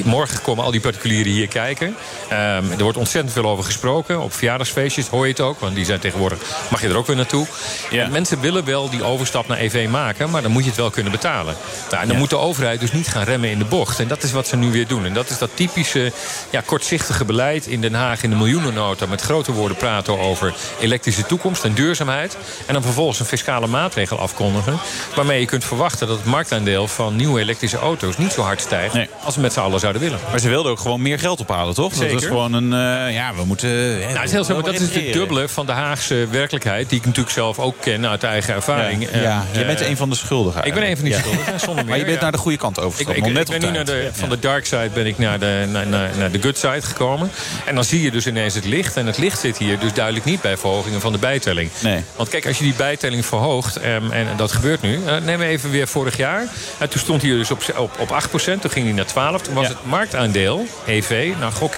morgen 0.04 0.42
komen 0.42 0.64
al 0.64 0.70
die 0.70 0.80
particulieren 0.80 1.32
hier 1.32 1.48
kijken. 1.48 1.96
Ehm, 2.28 2.64
er 2.70 2.82
wordt 2.82 2.98
ontzettend 2.98 3.32
veel 3.32 3.46
over 3.46 3.64
gesproken. 3.64 4.20
Op 4.20 4.32
verjaardagsfeestjes 4.34 5.06
hoor 5.08 5.24
je 5.24 5.30
het 5.30 5.40
ook. 5.40 5.60
Want 5.60 5.74
die 5.74 5.84
zijn 5.84 5.98
tegenwoordig, 6.00 6.38
mag 6.70 6.80
je 6.80 6.88
er 6.88 6.96
ook 6.96 7.06
weer 7.06 7.16
naartoe. 7.16 7.46
Ja. 7.90 8.04
En 8.04 8.10
mensen 8.10 8.40
willen 8.40 8.64
wel 8.64 8.90
die 8.90 9.04
overstap 9.04 9.48
naar 9.48 9.58
EV 9.58 9.86
maken. 9.90 10.30
Maar 10.30 10.42
dan 10.42 10.50
moet 10.50 10.62
je 10.62 10.68
het 10.68 10.78
wel 10.78 10.90
kunnen 10.90 11.12
betalen. 11.12 11.54
Nou, 11.90 12.02
en 12.02 12.08
dan 12.08 12.16
moet 12.16 12.30
de 12.30 12.36
overheid 12.38 12.80
dus 12.80 12.92
niet 12.92 13.08
gaan 13.08 13.22
remmen 13.24 13.50
in 13.50 13.58
de 13.58 13.64
bocht. 13.64 14.00
En 14.00 14.08
dat 14.08 14.22
is 14.22 14.32
wat 14.32 14.46
ze 14.46 14.56
nu 14.56 14.70
weer 14.70 14.86
doen. 14.86 15.04
En 15.04 15.12
dat 15.12 15.30
is 15.30 15.38
dat 15.38 15.50
typische 15.54 16.12
ja, 16.50 16.57
kortzichtige 16.62 17.24
beleid 17.24 17.66
in 17.66 17.80
Den 17.80 17.94
Haag 17.94 18.22
in 18.22 18.30
de 18.30 18.36
miljoenennota. 18.36 19.06
Met 19.06 19.20
grote 19.20 19.52
woorden 19.52 19.76
praten 19.76 20.18
over 20.18 20.54
elektrische 20.80 21.26
toekomst 21.26 21.64
en 21.64 21.72
duurzaamheid. 21.72 22.36
En 22.66 22.72
dan 22.72 22.82
vervolgens 22.82 23.20
een 23.20 23.26
fiscale 23.26 23.66
maatregel 23.66 24.18
afkondigen. 24.18 24.78
Waarmee 25.14 25.40
je 25.40 25.46
kunt 25.46 25.64
verwachten 25.64 26.06
dat 26.06 26.16
het 26.16 26.26
marktaandeel 26.26 26.88
van 26.88 27.16
nieuwe 27.16 27.40
elektrische 27.40 27.78
auto's 27.78 28.16
niet 28.16 28.32
zo 28.32 28.42
hard 28.42 28.60
stijgt. 28.60 28.94
Nee. 28.94 29.08
Als 29.24 29.34
we 29.34 29.40
met 29.40 29.52
z'n 29.52 29.60
allen 29.60 29.80
zouden 29.80 30.02
willen. 30.02 30.18
Maar 30.30 30.38
ze 30.40 30.48
wilden 30.48 30.72
ook 30.72 30.78
gewoon 30.80 31.02
meer 31.02 31.18
geld 31.18 31.40
ophalen, 31.40 31.74
toch? 31.74 31.92
Dat 31.94 32.12
was 32.12 32.24
gewoon 32.24 32.52
een... 32.52 32.72
eh, 32.72 33.14
ja, 33.14 33.34
we 33.34 33.44
moeten... 33.44 33.98
Nou, 33.98 34.12
het 34.12 34.24
is 34.24 34.30
heel 34.32 34.44
zo, 34.44 34.54
maar 34.54 34.62
dat 34.62 34.74
is 34.74 34.80
het 34.80 34.90
repareren. 34.90 35.18
dubbele 35.18 35.48
van 35.48 35.66
de 35.66 35.72
Haagse 35.72 36.26
werkelijkheid. 36.30 36.88
Die 36.88 36.98
ik 36.98 37.04
natuurlijk 37.04 37.34
zelf 37.34 37.58
ook 37.58 37.74
ken 37.80 38.06
uit 38.08 38.22
eigen 38.22 38.54
ervaring. 38.54 39.02
Ja, 39.02 39.08
Eh, 39.10 39.22
ja, 39.22 39.44
je 39.52 39.60
eh, 39.60 39.66
bent 39.66 39.80
een 39.80 39.96
van 39.96 40.10
de 40.10 40.16
schuldigen. 40.16 40.64
Ik 40.64 40.74
ben 40.74 40.82
een 40.88 40.94
van 40.96 41.04
die 41.04 41.14
Ja. 41.14 41.20
schuldigen, 41.20 41.60
zonder 41.60 41.74
meer. 41.76 41.84
Maar 41.86 41.98
je 41.98 42.04
bent 42.04 42.20
naar 42.20 42.32
de 42.32 42.38
goede 42.38 42.56
kant 42.58 42.76
Ik, 42.76 42.82
overgestapt. 42.84 43.18
ik, 43.18 43.26
ik 43.26 43.46
ben 43.48 43.60
nu 43.60 43.70
naar 43.70 43.84
de, 43.84 44.08
van 44.12 44.28
de 44.28 44.38
dark 44.38 44.66
side 44.66 44.90
ben 44.94 45.06
ik 45.06 45.18
naar 45.18 45.38
de, 45.38 45.64
naar, 45.72 45.86
naar, 45.86 46.10
naar 46.18 46.30
de 46.30 46.38
good 46.48 46.58
side 46.58 46.82
gekomen. 46.86 47.30
En 47.64 47.74
dan 47.74 47.84
zie 47.84 48.02
je 48.02 48.10
dus 48.10 48.26
ineens 48.26 48.54
het 48.54 48.64
licht. 48.64 48.96
En 48.96 49.06
het 49.06 49.18
licht 49.18 49.40
zit 49.40 49.58
hier 49.58 49.78
dus 49.78 49.92
duidelijk 49.92 50.24
niet 50.24 50.40
bij 50.40 50.56
verhogingen 50.56 51.00
van 51.00 51.12
de 51.12 51.18
bijtelling. 51.18 51.70
Nee. 51.82 52.02
Want 52.16 52.28
kijk, 52.28 52.46
als 52.46 52.58
je 52.58 52.64
die 52.64 52.74
bijtelling 52.74 53.26
verhoogt, 53.26 53.76
ehm, 53.76 54.10
en 54.10 54.26
dat 54.36 54.52
gebeurt 54.52 54.82
nu. 54.82 55.00
eh, 55.06 55.16
neem 55.16 55.40
even 55.40 55.70
weer 55.70 55.88
vorig 55.88 56.16
jaar. 56.16 56.46
En 56.78 56.88
toen 56.88 57.00
stond 57.00 57.22
hij 57.22 57.30
dus 57.30 57.50
op, 57.50 57.62
op, 57.76 57.98
op 57.98 58.10
8%, 58.10 58.60
toen 58.60 58.70
ging 58.70 58.84
hij 58.86 58.94
naar 58.94 59.06
12. 59.06 59.42
Toen 59.42 59.54
was 59.54 59.66
Ja. 59.66 59.70
het 59.72 59.84
marktaandeel, 59.86 60.66
EV, 60.86 61.32
nou 61.40 61.52
gok. 61.52 61.72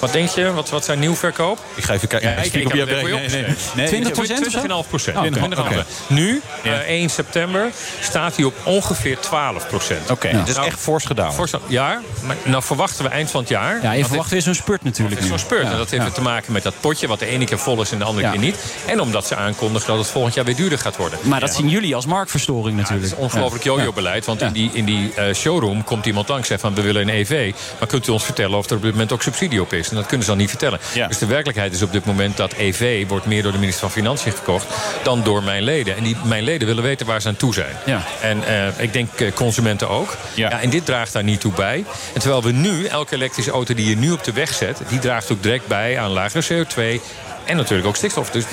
Wat 0.00 0.12
denk 0.12 0.28
je? 0.28 0.52
Wat, 0.52 0.70
wat 0.70 0.84
zijn 0.84 0.98
nieuwverkoop? 0.98 1.58
Ik 1.74 1.84
ga 1.84 1.92
even 1.94 2.08
kijken. 2.08 2.30
Ja, 2.30 2.36
ik 2.36 2.50
kijk 2.52 2.66
op 2.66 2.72
je 2.72 2.80
het 2.80 2.90
nee, 2.90 3.02
nee, 3.04 3.28
nee, 3.28 3.44
nee. 3.74 3.86
20 3.86 4.08
Ik- 4.08 4.14
procent 4.14 4.46
of 4.46 4.52
zo? 4.52 4.58
20,5 4.58 4.88
procent. 4.88 5.16
Oh, 5.16 5.22
oké. 5.24 5.32
20,5. 5.38 5.58
Oké. 5.80 5.84
Nu, 6.06 6.40
Ja. 6.62 6.80
eh, 6.80 6.88
1 6.88 7.08
september, 7.10 7.70
staat 8.00 8.36
hij 8.36 8.44
op 8.44 8.54
ongeveer 8.64 9.18
12 9.18 9.66
procent. 9.68 10.10
Oké, 10.10 10.32
dat 10.32 10.48
is 10.48 10.54
Nou, 10.54 10.66
echt 10.66 10.78
fors 10.80 11.04
gedaan. 11.04 11.32
Voorstel- 11.34 11.60
Ja, 11.66 12.00
maar 12.22 12.36
nou 12.44 12.62
verwachten 12.62 13.04
we 13.04 13.10
eind 13.10 13.30
van 13.30 13.40
het 13.40 13.48
jaar. 13.48 13.78
Ja, 13.82 13.92
je 13.92 14.04
verwacht 14.04 14.30
weer 14.30 14.42
zo'n 14.42 14.54
spurt 14.54 14.84
natuurlijk 14.84 15.22
zo'n 15.22 15.38
spurt. 15.38 15.62
Ja, 15.62 15.70
En 15.70 15.76
dat 15.76 15.90
heeft 15.90 16.04
ja. 16.04 16.10
te 16.10 16.20
maken 16.22 16.52
met 16.52 16.62
dat 16.62 16.74
potje, 16.80 17.06
wat 17.06 17.18
de 17.18 17.26
ene 17.26 17.44
keer 17.44 17.58
vol 17.58 17.80
is 17.82 17.90
en 17.92 17.98
de 17.98 18.04
andere 18.04 18.26
Ja. 18.26 18.32
keer 18.32 18.40
niet. 18.40 18.56
En 18.86 19.00
omdat 19.00 19.26
ze 19.26 19.36
aankondigen 19.36 19.88
dat 19.88 19.98
het 19.98 20.06
volgend 20.06 20.34
jaar 20.34 20.44
weer 20.44 20.56
duurder 20.56 20.78
gaat 20.78 20.96
worden. 20.96 21.18
Maar 21.22 21.40
dat 21.40 21.54
zien 21.54 21.68
jullie 21.68 21.94
als 21.94 22.06
marktverstoring 22.06 22.78
Het 22.78 22.88
natuurlijk. 22.88 23.12
is 23.12 23.18
ongelooflijk 23.18 23.64
jojo-beleid. 23.64 24.24
Want 24.24 24.40
in 24.42 24.52
die, 24.52 24.70
in 24.72 24.84
die 24.84 25.14
eh, 25.14 25.34
showroom 25.34 25.84
komt 25.84 26.06
iemand 26.06 26.28
langs 26.28 26.42
en 26.42 26.48
zegt 26.48 26.60
van 26.60 26.74
we 26.74 26.82
willen 26.82 27.02
een 27.02 27.14
EV. 27.14 27.52
Maar 27.78 27.88
kunt 27.88 28.06
u 28.08 28.10
ons 28.12 28.24
vertellen 28.24 28.58
of 28.58 28.70
er 28.70 28.76
op 28.76 28.82
dit 28.82 28.90
moment 28.90 29.12
ook 29.12 29.22
subsidie 29.22 29.60
op 29.60 29.72
is? 29.72 29.88
En 29.88 29.94
dat 29.96 30.06
kunnen 30.06 30.24
ze 30.24 30.30
dan 30.30 30.38
niet 30.40 30.48
vertellen. 30.50 30.78
Ja. 30.94 31.06
Dus 31.08 31.18
de 31.18 31.26
werkelijkheid 31.26 31.74
is 31.74 31.82
op 31.82 31.92
dit 31.92 32.04
moment 32.04 32.36
dat 32.36 32.52
EV 32.52 33.06
wordt 33.08 33.26
meer 33.26 33.42
door 33.42 33.52
de 33.52 33.58
minister 33.58 33.80
van 33.82 33.90
Financiën 33.90 34.32
gekocht 34.32 34.66
dan 35.02 35.22
door 35.22 35.42
mijn 35.42 35.62
leden. 35.62 35.96
En 35.96 36.02
die, 36.02 36.16
mijn 36.24 36.42
leden 36.42 36.66
willen 36.66 36.82
weten 36.82 37.06
waar 37.06 37.20
ze 37.20 37.28
aan 37.28 37.36
toe 37.36 37.54
zijn. 37.54 37.76
Ja. 37.86 38.02
En 38.20 38.44
eh, 38.46 38.66
ik 38.78 38.92
denk 38.92 39.20
eh, 39.20 39.32
consumenten 39.32 39.88
ook. 39.88 40.16
Ja. 40.34 40.60
en 40.60 40.70
dit 40.70 40.84
draagt 40.84 41.12
daar 41.12 41.24
niet 41.24 41.40
toe 41.40 41.52
bij. 41.52 41.84
En 42.14 42.20
terwijl 42.20 42.42
we 42.42 42.52
nu, 42.52 42.84
elke 42.86 43.14
elektrische 43.14 43.50
auto 43.50 43.71
die 43.74 43.88
je 43.88 43.96
nu 43.96 44.10
op 44.10 44.24
de 44.24 44.32
weg 44.32 44.54
zet, 44.54 44.80
die 44.88 44.98
draagt 44.98 45.32
ook 45.32 45.42
direct 45.42 45.66
bij 45.66 45.98
aan 45.98 46.10
lagere 46.10 46.66
CO2. 46.66 47.02
En 47.44 47.56
natuurlijk 47.56 47.88
ook 47.88 47.96
stikstof. 47.96 48.30
Dus 48.30 48.44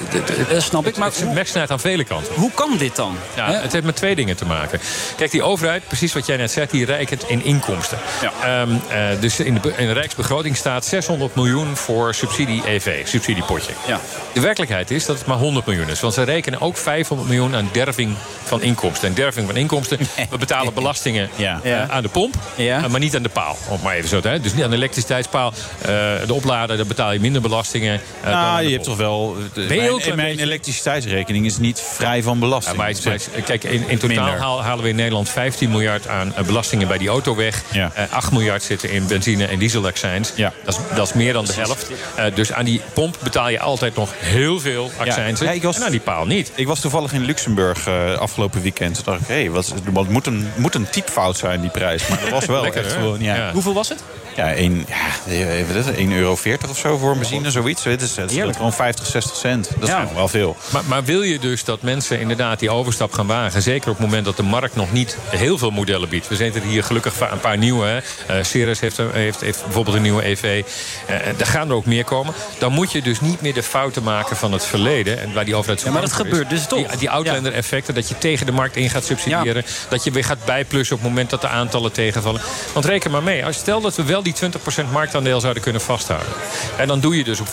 Dat 0.50 0.62
snap 0.64 0.88
ik, 0.88 0.98
maar 0.98 1.12
het 1.54 1.72
aan 1.72 1.80
vele 1.80 2.04
kanten. 2.04 2.34
Hoe 2.36 2.52
kan 2.54 2.78
dit 2.78 2.96
dan? 2.96 3.16
Ja, 3.36 3.52
het 3.52 3.72
heeft 3.72 3.86
met 3.86 3.96
twee 3.96 4.16
dingen 4.16 4.36
te 4.36 4.46
maken. 4.46 4.80
Kijk, 5.18 5.32
die 5.32 5.44
overheid, 5.44 5.88
precies 5.88 6.14
wat 6.14 6.26
jij 6.26 6.38
net 6.38 6.52
zei, 6.52 6.68
die 6.72 6.86
rekent 6.86 7.30
in 7.30 7.44
inkomsten. 7.44 7.98
Ja. 8.22 8.62
Ehm, 8.62 8.70
eh, 8.90 9.20
dus 9.20 9.40
in 9.40 9.54
de, 9.62 9.74
in 9.78 9.88
de 9.88 9.94
Rijksbegroting 9.94 10.56
staat 10.58 10.86
600 10.86 11.36
miljoen 11.36 11.76
voor 11.76 12.14
subsidie-EV, 12.16 13.08
subsidiepotje. 13.08 13.72
Ja. 13.88 14.00
De 14.34 14.40
werkelijkheid 14.42 14.92
is 14.92 15.06
dat 15.06 15.18
het 15.18 15.28
maar 15.28 15.38
100 15.38 15.66
miljoen 15.66 15.90
is. 15.90 16.00
Want 16.00 16.14
ze 16.14 16.24
rekenen 16.24 16.62
ook 16.62 16.78
500 16.78 17.30
miljoen 17.30 17.56
aan 17.56 17.70
derving 17.72 18.16
van 18.44 18.62
inkomsten. 18.62 19.08
En 19.08 19.14
derving 19.14 19.48
van 19.48 19.56
inkomsten, 19.58 19.98
we 20.30 20.38
betalen 20.38 20.74
belastingen 20.74 21.30
Ja. 21.36 21.60
eh, 21.64 21.90
aan 21.90 22.02
de 22.02 22.10
pomp, 22.10 22.36
Ja. 22.56 22.84
eh, 22.84 22.90
maar 22.90 23.00
niet 23.00 23.16
aan 23.16 23.24
de 23.24 23.30
paal. 23.30 23.58
Om 23.68 23.74
het 23.74 23.84
maar 23.84 23.96
even 23.96 24.10
zo 24.10 24.20
te 24.20 24.28
hè. 24.28 24.40
Dus 24.40 24.54
niet 24.54 24.64
aan 24.64 24.70
de 24.70 24.76
elektriciteitspaal. 24.76 25.54
Eh, 25.82 25.88
de 26.26 26.34
oplader, 26.34 26.78
daar 26.78 26.86
betaal 26.86 27.12
je 27.12 27.20
minder 27.20 27.42
belastingen. 27.42 27.94
eh, 27.94 28.24
dan 28.24 28.34
aan 28.34 28.54
Nou, 28.54 28.68
je 28.68 28.79
hebt 28.88 28.90
toch 28.90 28.98
wel... 28.98 29.36
Ben 29.54 29.64
je 29.84 30.02
mijn, 30.06 30.16
mijn 30.16 30.40
elektriciteitsrekening 30.40 31.46
is 31.46 31.58
niet 31.58 31.80
vrij 31.94 32.24
van 32.24 32.40
belasting. 32.40 32.76
Ja, 32.78 32.82
maar 32.84 32.92
het- 32.92 33.06
maar 33.06 33.14
het- 33.14 33.30
kijk, 33.46 33.64
in, 33.64 33.84
in 33.90 33.98
totaal 33.98 34.28
haal- 34.38 34.64
halen 34.64 34.84
we 34.84 34.90
in 34.90 34.96
Nederland 34.96 35.30
15 35.30 35.70
miljard 35.70 36.08
aan 36.08 36.34
eh, 36.36 36.44
belastingen 36.44 36.88
bij 36.88 36.98
die 36.98 37.08
auto 37.10 37.36
weg. 37.36 37.62
Ja. 37.72 37.92
Eh, 37.94 38.04
8 38.14 38.32
miljard 38.32 38.64
zitten 38.64 38.92
in 38.92 39.08
benzine- 39.08 39.46
en 39.46 39.60
dieselaccijns. 39.60 40.32
Ja. 40.36 40.54
Dat, 40.64 40.74
is, 40.90 40.96
dat 40.96 41.08
is 41.08 41.14
meer 41.14 41.34
dan 41.34 41.46
de 41.46 41.54
helft. 41.54 41.92
Eh, 42.16 42.26
dus 42.36 42.52
aan 42.54 42.66
die 42.66 42.82
pomp 42.94 43.18
betaal 43.24 43.50
je 43.50 43.60
altijd 43.60 43.96
nog 43.96 44.10
heel 44.18 44.60
veel 44.60 44.92
accijnsen. 44.98 45.46
Ja, 45.46 45.52
ik 45.52 45.64
was- 45.64 45.76
En 45.76 45.84
aan 45.84 45.92
die 45.92 46.00
paal 46.00 46.26
niet. 46.26 46.52
Ik 46.56 46.68
was 46.68 46.80
toevallig 46.80 47.14
in 47.14 47.22
Luxemburg 47.26 47.88
eh, 47.88 48.14
afgelopen 48.14 48.62
weekend. 48.62 48.94
Toen 48.96 49.04
dacht 49.06 49.20
ik, 49.22 49.28
hé, 49.28 49.50
wat, 49.50 49.74
wat 49.92 50.08
moet, 50.10 50.28
een, 50.28 50.50
moet 50.56 50.76
een 50.76 50.90
typfout 50.90 51.38
zijn, 51.38 51.62
die 51.62 51.70
prijs. 51.70 52.08
Maar 52.08 52.20
dat 52.22 52.30
was 52.30 52.46
wel 52.46 52.62
Lekker, 52.70 52.82
echt 52.84 52.94
hè? 52.94 53.00
gewoon... 53.00 53.22
Ja, 53.22 53.36
Ja. 53.36 53.46
ja. 53.46 53.52
Hoeveel 53.52 53.74
was 53.74 53.90
het? 53.90 54.04
Één, 54.48 54.86
ja, 54.88 55.32
even 55.34 55.74
dit, 55.74 55.96
1,40 55.96 56.12
euro 56.14 56.32
of 56.70 56.78
zo 56.78 56.98
voor 56.98 57.12
een 57.12 57.18
benzine, 57.18 57.52
zoiets. 57.52 57.84
Het 57.84 58.02
is, 58.02 58.16
het 58.16 58.30
is 58.30 58.36
Heerlijk. 58.36 58.58
gewoon 58.58 58.74
50, 58.74 59.06
60 59.06 59.36
cent. 59.36 59.70
Dat 59.80 59.84
is 59.90 59.96
Ja. 59.96 60.08
wel 60.14 60.28
veel. 60.28 60.56
Maar, 60.72 60.82
maar 60.88 61.04
wil 61.04 61.22
je 61.22 61.40
dus 61.40 61.64
dat 61.64 61.82
mensen 61.82 62.20
inderdaad 62.20 62.60
die 62.60 62.70
overstap 62.70 63.14
gaan 63.14 63.28
wagen... 63.28 63.62
zeker 63.62 63.90
op 63.90 63.98
het 63.98 64.06
moment 64.06 64.26
dat 64.26 64.38
de 64.38 64.44
markt 64.44 64.76
nog 64.76 64.92
niet 64.92 65.18
heel 65.30 65.58
veel 65.58 65.72
modellen 65.72 66.10
biedt. 66.10 66.28
We 66.28 66.36
zitten 66.36 66.62
hier 66.62 66.84
gelukkig 66.84 67.20
een 67.32 67.40
paar 67.40 67.58
nieuwe. 67.58 67.86
Hè. 67.86 67.98
Eh, 67.98 68.44
Cirrus 68.44 68.80
heeft, 68.80 68.98
een- 68.98 69.12
heeft, 69.14 69.42
heeft 69.42 69.64
bijvoorbeeld 69.64 69.96
een 69.96 70.02
nieuwe 70.02 70.26
EV. 70.26 70.64
Eh, 71.06 71.16
er 71.40 71.46
gaan 71.46 71.70
er 71.70 71.76
ook 71.76 71.86
meer 71.86 72.04
komen. 72.04 72.34
Dan 72.58 72.72
moet 72.74 72.92
je 72.92 73.02
dus 73.02 73.22
niet 73.22 73.42
meer 73.42 73.54
de 73.54 73.64
fouten 73.64 74.04
maken 74.04 74.38
van 74.38 74.52
het 74.52 74.66
verleden... 74.66 75.20
en 75.20 75.34
waar 75.34 75.46
die 75.46 75.56
overheid 75.56 75.80
zo 75.80 75.86
Ja, 75.88 75.92
maar 75.94 76.02
dat 76.02 76.12
gebeurt 76.12 76.50
dus 76.50 76.66
toch. 76.68 76.88
Die, 76.88 76.98
die 76.98 77.10
Outlander-effecten, 77.10 77.94
dat 77.94 78.08
je 78.10 78.18
tegen 78.18 78.46
de 78.46 78.52
markt 78.52 78.76
in 78.76 78.90
gaat 78.90 79.06
subsidiëren... 79.06 79.66
dat 79.90 80.04
je 80.04 80.12
weer 80.12 80.24
gaat 80.24 80.46
bijplussen 80.46 80.96
op 80.96 81.02
het 81.02 81.10
moment 81.10 81.30
dat 81.30 81.42
de 81.42 81.48
aantallen 81.48 81.92
tegenvallen. 81.92 82.42
Want 82.74 82.86
reken 82.86 83.12
maar 83.12 83.24
mee, 83.24 83.46
als 83.46 83.58
stel 83.58 83.82
dat 83.82 83.96
we 83.96 84.04
wel 84.04 84.24
die 84.24 84.29
20% 84.36 84.92
marktaandeel 84.92 85.40
zouden 85.40 85.64
kunnen 85.64 85.82
vasthouden... 85.82 86.32
en 86.78 86.88
dan 86.88 87.00
doe 87.00 87.18
je 87.18 87.24
dus 87.24 87.40
op 87.40 87.48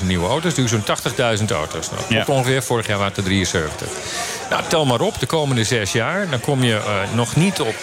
400.000 0.00 0.06
nieuwe 0.06 0.28
auto's... 0.28 0.54
doe 0.54 0.64
je 0.64 0.70
zo'n 0.70 0.84
80.000 1.40 1.44
auto's. 1.54 1.90
Nou, 1.90 2.02
Ja. 2.08 2.24
ongeveer, 2.26 2.62
vorig 2.62 2.86
jaar 2.86 2.98
waren 2.98 3.12
het 3.14 3.22
er 3.24 3.30
73. 3.30 3.88
Nou, 4.50 4.62
tel 4.68 4.84
maar 4.84 5.00
op, 5.00 5.18
de 5.18 5.26
komende 5.26 5.64
zes 5.64 5.92
jaar... 5.92 6.30
dan 6.30 6.40
kom 6.40 6.62
je 6.62 6.76
eh, 6.76 7.14
nog 7.14 7.36
niet 7.36 7.60
op 7.60 7.74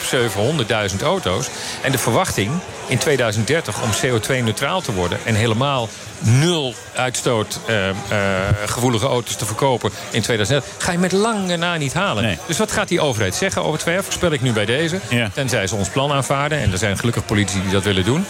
700.000 0.91 1.03
auto's. 1.03 1.49
En 1.81 1.91
de 1.91 1.97
verwachting 1.97 2.51
in 2.87 2.97
2030 2.97 3.81
om 3.83 3.89
CO2-neutraal 3.89 4.81
te 4.81 4.93
worden... 4.93 5.19
en 5.23 5.35
helemaal 5.35 5.89
nul 6.19 6.73
uitstoot 6.95 7.59
eh, 7.67 7.89
eh, 7.89 7.95
gevoelige 8.65 9.05
auto's 9.05 9.35
te 9.35 9.45
verkopen 9.45 9.91
in 10.11 10.21
2030... 10.21 10.85
ga 10.85 10.91
je 10.91 10.97
met 10.97 11.11
lange 11.11 11.57
na 11.57 11.77
niet 11.77 11.93
halen. 11.93 12.23
Nee. 12.23 12.37
Dus 12.47 12.57
wat 12.57 12.71
gaat 12.71 12.87
die 12.87 13.01
overheid 13.01 13.35
zeggen 13.35 13.63
over 13.63 13.79
twee 13.79 13.93
jaar? 13.93 14.03
Voorspel 14.03 14.31
ik 14.31 14.41
nu 14.41 14.53
bij 14.53 14.65
deze. 14.65 14.99
Ja. 15.09 15.29
Tenzij 15.33 15.67
ze 15.67 15.75
ons 15.75 15.89
plan 15.89 16.11
aanvaarden. 16.11 16.59
En 16.59 16.71
er 16.71 16.77
zijn 16.77 16.97
gelukkig 16.97 17.25
politici 17.25 17.61
die 17.61 17.71
dat 17.71 17.83
willen 17.83 18.05
doen. 18.05 18.25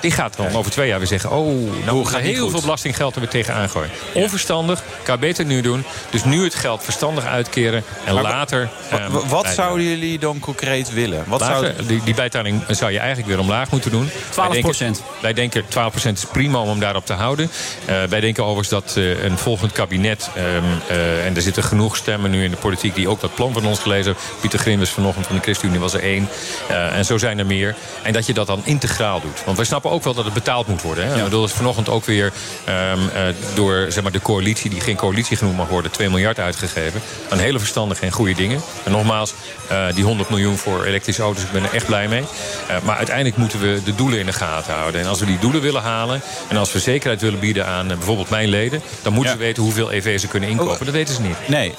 Die 0.00 0.10
gaat 0.10 0.36
dan 0.36 0.54
over 0.54 0.70
twee 0.70 0.88
jaar 0.88 0.98
weer 0.98 1.06
zeggen... 1.06 1.30
oh, 1.30 1.84
nou 1.84 2.10
die 2.10 2.16
heel 2.18 2.42
goed? 2.42 2.50
veel 2.50 2.60
belastinggeld 2.60 3.14
er 3.14 3.20
weer 3.20 3.30
tegenaan 3.30 3.68
gooien. 3.68 3.90
Onverstandig, 4.14 4.82
kan 5.02 5.20
beter 5.20 5.44
nu 5.44 5.60
doen. 5.60 5.84
Dus 6.10 6.24
nu 6.24 6.44
het 6.44 6.54
geld 6.54 6.82
verstandig 6.82 7.24
uitkeren. 7.24 7.77
En 8.04 8.14
Maar 8.14 8.22
later... 8.22 8.68
Ehm, 8.90 9.00
wa- 9.00 9.08
wat 9.08 9.22
bijdragen. 9.22 9.54
zouden 9.54 9.86
jullie 9.86 10.18
dan 10.18 10.38
concreet 10.38 10.92
willen? 10.92 11.24
Wat 11.26 11.40
Later, 11.40 11.74
zou, 11.76 11.86
die, 11.86 12.02
die 12.04 12.14
bijtelling 12.14 12.62
zou 12.68 12.92
je 12.92 12.98
eigenlijk 12.98 13.28
weer 13.28 13.38
omlaag 13.38 13.70
moeten 13.70 13.90
doen. 13.90 14.10
12 14.30 14.52
Wij 14.52 14.62
denken, 14.62 14.96
wij 15.20 15.32
denken 15.32 15.64
12% 15.64 16.12
is 16.12 16.24
prima 16.32 16.58
om 16.58 16.68
hem 16.68 16.80
daarop 16.80 17.06
te 17.06 17.12
houden. 17.12 17.50
Eh, 17.84 18.02
wij 18.08 18.20
denken 18.20 18.42
overigens 18.44 18.68
dat 18.68 18.96
eh, 18.96 19.22
een 19.24 19.38
volgend 19.38 19.72
kabinet... 19.72 20.30
ehm, 20.34 20.46
eh, 20.88 21.26
en 21.26 21.36
er 21.36 21.42
zitten 21.42 21.62
genoeg 21.62 21.96
stemmen 21.96 22.30
nu 22.30 22.44
in 22.44 22.50
de 22.50 22.56
politiek... 22.56 22.94
die 22.94 23.08
ook 23.08 23.20
dat 23.20 23.34
plan 23.34 23.52
van 23.52 23.66
ons 23.66 23.78
gelezen 23.78 24.04
hebben. 24.04 24.22
Pieter 24.40 24.58
Grimbes 24.58 24.90
vanochtend 24.90 25.26
van 25.26 25.36
de 25.36 25.42
ChristenUnie 25.42 25.80
was 25.80 25.94
er 25.94 26.02
één. 26.02 26.28
Eh, 26.68 26.96
en 26.96 27.04
zo 27.04 27.18
zijn 27.18 27.38
er 27.38 27.46
meer. 27.46 27.74
En 28.02 28.12
dat 28.12 28.26
je 28.26 28.32
dat 28.32 28.46
dan 28.46 28.60
integraal 28.64 29.20
doet. 29.20 29.44
Want 29.44 29.56
wij 29.56 29.66
snappen 29.66 29.90
ook 29.90 30.04
wel 30.04 30.14
dat 30.14 30.24
het 30.24 30.34
betaald 30.34 30.66
moet 30.66 30.82
worden. 30.82 31.06
Hè? 31.06 31.16
Ik 31.16 31.24
bedoel, 31.24 31.40
dat 31.40 31.48
is 31.50 31.54
vanochtend 31.56 31.88
ook 31.88 32.04
weer 32.04 32.32
ehm, 32.64 32.98
eh, 33.14 33.22
door 33.54 33.86
zeg 33.88 34.02
maar, 34.02 34.12
de 34.12 34.20
coalitie... 34.20 34.70
die 34.70 34.80
geen 34.80 34.96
coalitie 34.96 35.36
genoemd 35.36 35.56
mag 35.56 35.68
worden, 35.68 35.90
2 35.90 36.08
miljard 36.08 36.38
uitgegeven. 36.38 37.00
Aan 37.28 37.38
hele 37.38 37.58
verstandige 37.68 38.04
en 38.04 38.12
goede 38.12 38.34
dingen. 38.34 38.60
En 38.84 38.92
nogmaals, 38.92 39.34
eh, 39.68 39.86
die 39.94 40.04
100 40.04 40.30
miljoen 40.30 40.56
voor 40.56 40.84
elektrische 40.84 41.22
auto's, 41.22 41.42
ik 41.42 41.50
ben 41.52 41.62
er 41.62 41.74
echt 41.74 41.86
blij 41.86 42.08
mee. 42.08 42.22
Eh, 42.68 42.76
maar 42.82 42.96
uiteindelijk 42.96 43.36
moeten 43.36 43.60
we 43.60 43.80
de 43.84 43.94
doelen 43.94 44.18
in 44.18 44.26
de 44.26 44.32
gaten 44.32 44.74
houden. 44.74 45.00
En 45.00 45.06
als 45.06 45.20
we 45.20 45.26
die 45.26 45.38
doelen 45.38 45.60
willen 45.60 45.82
halen... 45.82 46.20
en 46.48 46.56
als 46.56 46.72
we 46.72 46.78
zekerheid 46.78 47.20
willen 47.20 47.38
bieden 47.38 47.66
aan 47.66 47.90
eh, 47.90 47.96
bijvoorbeeld 47.96 48.30
mijn 48.30 48.48
leden... 48.48 48.82
dan 49.02 49.12
moeten 49.12 49.32
Ja. 49.32 49.38
ze 49.38 49.44
weten 49.44 49.62
hoeveel 49.62 49.92
EV's 49.92 50.20
ze 50.20 50.28
kunnen 50.28 50.48
inkopen. 50.48 50.72
Oh. 50.72 50.78
Dat 50.78 50.90
weten 50.94 51.14
ze 51.14 51.20
niet. 51.20 51.36
nee, 51.46 51.74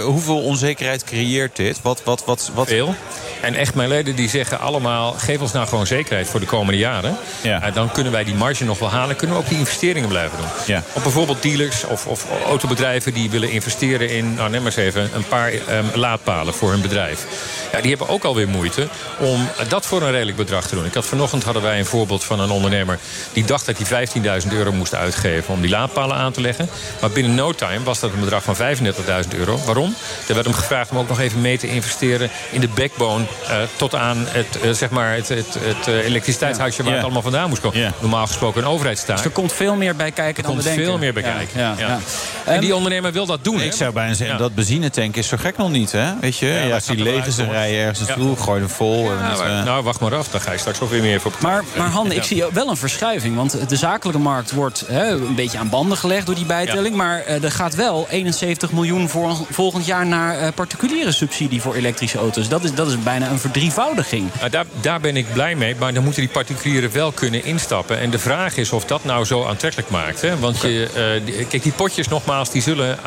hoeveel 0.00 0.42
onzekerheid 0.42 1.04
creëert 1.04 1.56
dit? 1.56 1.82
Wat, 1.82 2.02
wat, 2.04 2.24
wat, 2.24 2.50
wat, 2.54 2.68
Veel. 2.68 2.94
En 3.40 3.54
echt, 3.54 3.74
mijn 3.74 3.88
leden 3.88 4.16
die 4.16 4.28
zeggen 4.28 4.60
allemaal... 4.60 5.12
geef 5.12 5.40
ons 5.40 5.52
nou 5.52 5.68
gewoon 5.68 5.86
zekerheid 5.86 6.26
voor 6.28 6.40
de 6.40 6.46
komende 6.46 6.78
jaren. 6.78 7.16
Ja. 7.42 7.70
Dan 7.70 7.90
kunnen 7.92 8.12
wij 8.12 8.24
die 8.24 8.34
marge 8.34 8.64
nog 8.64 8.78
wel 8.78 8.90
halen. 8.90 9.16
Kunnen 9.16 9.36
we 9.36 9.42
ook 9.42 9.48
die 9.48 9.58
investeringen 9.58 10.08
blijven 10.08 10.38
doen. 10.38 10.46
Ja. 10.66 10.82
Op 10.92 11.02
bijvoorbeeld 11.02 11.42
dealers 11.42 11.84
of, 11.84 12.06
of 12.06 12.26
autobedrijven... 12.46 13.14
die 13.14 13.30
willen 13.30 13.50
investeren 13.50 14.10
in, 14.10 14.34
nou 14.34 14.50
neem 14.50 14.62
maar 14.62 14.72
eens 14.76 14.80
even... 14.80 15.10
een 15.14 15.26
paar 15.28 15.33
ehm, 15.40 15.84
laadpalen 15.94 16.54
voor 16.54 16.70
hun 16.70 16.80
bedrijf. 16.82 17.26
Ja, 17.72 17.80
die 17.80 17.88
hebben 17.88 18.08
ook 18.08 18.24
alweer 18.24 18.48
moeite 18.48 18.88
om 19.18 19.48
dat 19.68 19.86
voor 19.86 20.02
een 20.02 20.10
redelijk 20.10 20.36
bedrag 20.36 20.66
te 20.66 20.74
doen. 20.74 20.84
Ik 20.84 20.94
had 20.94 21.06
vanochtend 21.06 21.42
hadden 21.44 21.62
wij 21.62 21.78
een 21.78 21.86
voorbeeld 21.86 22.24
van 22.24 22.40
een 22.40 22.50
ondernemer... 22.50 22.98
die 23.32 23.44
dacht 23.44 23.66
dat 23.66 23.78
hij 23.78 24.06
15.000 24.42 24.48
euro 24.52 24.72
moest 24.72 24.94
uitgeven 24.94 25.54
om 25.54 25.60
die 25.60 25.70
laadpalen 25.70 26.16
aan 26.16 26.32
te 26.32 26.40
leggen. 26.40 26.68
Maar 27.00 27.10
binnen 27.10 27.34
no 27.34 27.52
time 27.52 27.82
was 27.84 28.00
dat 28.00 28.12
een 28.12 28.20
bedrag 28.20 28.42
van 28.42 28.56
35.000 28.56 29.36
euro. 29.36 29.58
Waarom? 29.66 29.94
Er 30.28 30.34
werd 30.34 30.46
hem 30.46 30.54
gevraagd 30.54 30.90
om 30.90 30.98
ook 30.98 31.08
nog 31.08 31.20
even 31.20 31.40
mee 31.40 31.58
te 31.58 31.68
investeren... 31.68 32.30
in 32.50 32.60
de 32.60 32.68
backbone 32.68 33.24
eh, 33.48 33.56
tot 33.76 33.94
aan 33.94 34.26
het, 34.28 34.60
eh, 34.62 34.70
zeg 34.70 34.90
maar 34.90 35.14
het, 35.14 35.28
het, 35.28 35.56
het 35.58 35.88
eh, 35.88 36.04
elektriciteitshuisje... 36.04 36.82
waar 36.82 36.92
het 36.94 37.02
allemaal 37.02 37.22
vandaan 37.22 37.48
moest 37.48 37.60
komen. 37.60 37.94
Normaal 38.00 38.26
gesproken 38.26 38.62
een 38.62 38.68
overheidstaak. 38.68 39.16
Dus 39.16 39.24
er 39.24 39.30
komt 39.32 39.52
veel 39.52 39.74
meer 39.74 39.96
bij 39.96 40.10
kijken 40.10 40.42
Er 40.44 40.48
dan 40.48 40.58
we 40.58 40.62
komt 40.62 40.64
denken. 40.74 40.84
veel 40.84 40.98
meer 40.98 41.12
bij 41.12 41.22
Ja, 41.22 41.32
kijken. 41.32 41.60
Ja, 41.60 41.74
Ja. 41.78 41.86
ja. 41.86 41.98
En 42.44 42.52
Ehm, 42.52 42.60
die 42.60 42.74
ondernemer 42.74 43.12
wil 43.12 43.26
dat 43.26 43.44
doen. 43.44 43.60
Ik 43.60 43.70
hè? 43.70 43.76
zou 43.76 43.92
bijna 43.92 44.14
zeggen, 44.14 44.38
dat 44.38 44.54
benzinetank 44.54 45.16
is 45.16 45.23
zo 45.26 45.36
gek 45.40 45.56
nog 45.56 45.70
niet, 45.70 45.92
hè? 45.92 46.18
Weet 46.20 46.36
je? 46.38 46.46
Ja, 46.46 46.74
als 46.74 46.86
die 46.86 47.02
leeg 47.02 47.26
is, 47.26 47.36
dan 47.36 47.50
rij 47.50 47.72
je 47.72 47.78
ergens 47.78 47.98
Ja. 47.98 48.06
naartoe, 48.06 48.36
gooi 48.36 48.60
je 48.60 48.66
hem 48.66 48.74
vol. 48.74 49.10
en 49.10 49.18
Ja, 49.18 49.28
het, 49.28 49.38
maar- 49.38 49.58
eh, 49.58 49.64
nou, 49.64 49.82
wacht 49.82 50.00
maar 50.00 50.14
af. 50.14 50.28
Dan 50.28 50.40
ga 50.40 50.52
je 50.52 50.58
straks 50.58 50.80
ook 50.80 50.90
weer 50.90 51.02
meer 51.02 51.20
voor 51.20 51.32
Maar, 51.40 51.64
maar 51.76 51.88
Han, 51.88 52.12
ik 52.12 52.22
zie 52.22 52.44
wel 52.52 52.68
een 52.68 52.76
verschuiving. 52.76 53.36
Want 53.36 53.68
de 53.68 53.76
zakelijke 53.76 54.20
markt 54.20 54.52
wordt 54.52 54.84
hè, 54.86 55.08
een 55.10 55.34
beetje 55.34 55.58
aan 55.58 55.68
banden 55.68 55.98
gelegd 55.98 56.26
door 56.26 56.34
die 56.34 56.46
bijtelling. 56.46 56.96
Maar 56.96 57.20
eh, 57.20 57.42
er 57.44 57.52
gaat 57.52 57.74
wel 57.74 58.06
71 58.10 58.72
miljoen 58.72 59.08
voor, 59.08 59.36
volgend 59.50 59.86
jaar 59.86 60.06
naar 60.06 60.38
eh, 60.38 60.48
particuliere 60.54 61.12
subsidie 61.12 61.60
voor 61.60 61.74
elektrische 61.74 62.18
auto's. 62.18 62.48
Dat 62.48 62.64
is, 62.64 62.74
dat 62.74 62.88
is 62.88 62.98
bijna 63.02 63.28
een 63.30 63.38
verdrievoudiging. 63.38 64.30
Daar, 64.50 64.64
daar 64.80 65.00
ben 65.00 65.16
ik 65.16 65.32
blij 65.32 65.54
mee, 65.54 65.76
maar 65.78 65.94
dan 65.94 66.02
moeten 66.04 66.22
die 66.22 66.30
particulieren 66.30 66.92
wel 66.92 67.12
kunnen 67.12 67.44
instappen. 67.44 67.98
En 68.00 68.10
de 68.10 68.18
vraag 68.18 68.56
is 68.56 68.70
of 68.72 68.84
dat 68.84 69.04
nou 69.04 69.24
zo 69.24 69.44
aantrekkelijk 69.44 69.90
maakt. 69.90 70.20
Hè? 70.20 70.38
Want 70.38 70.60
je, 70.60 70.88
eh, 70.94 71.26
die- 71.26 71.44
kijk, 71.44 71.62
die 71.62 71.72
potjes 71.72 72.08
nogmaals, 72.08 72.50
die 72.50 72.62
zullen 72.62 72.98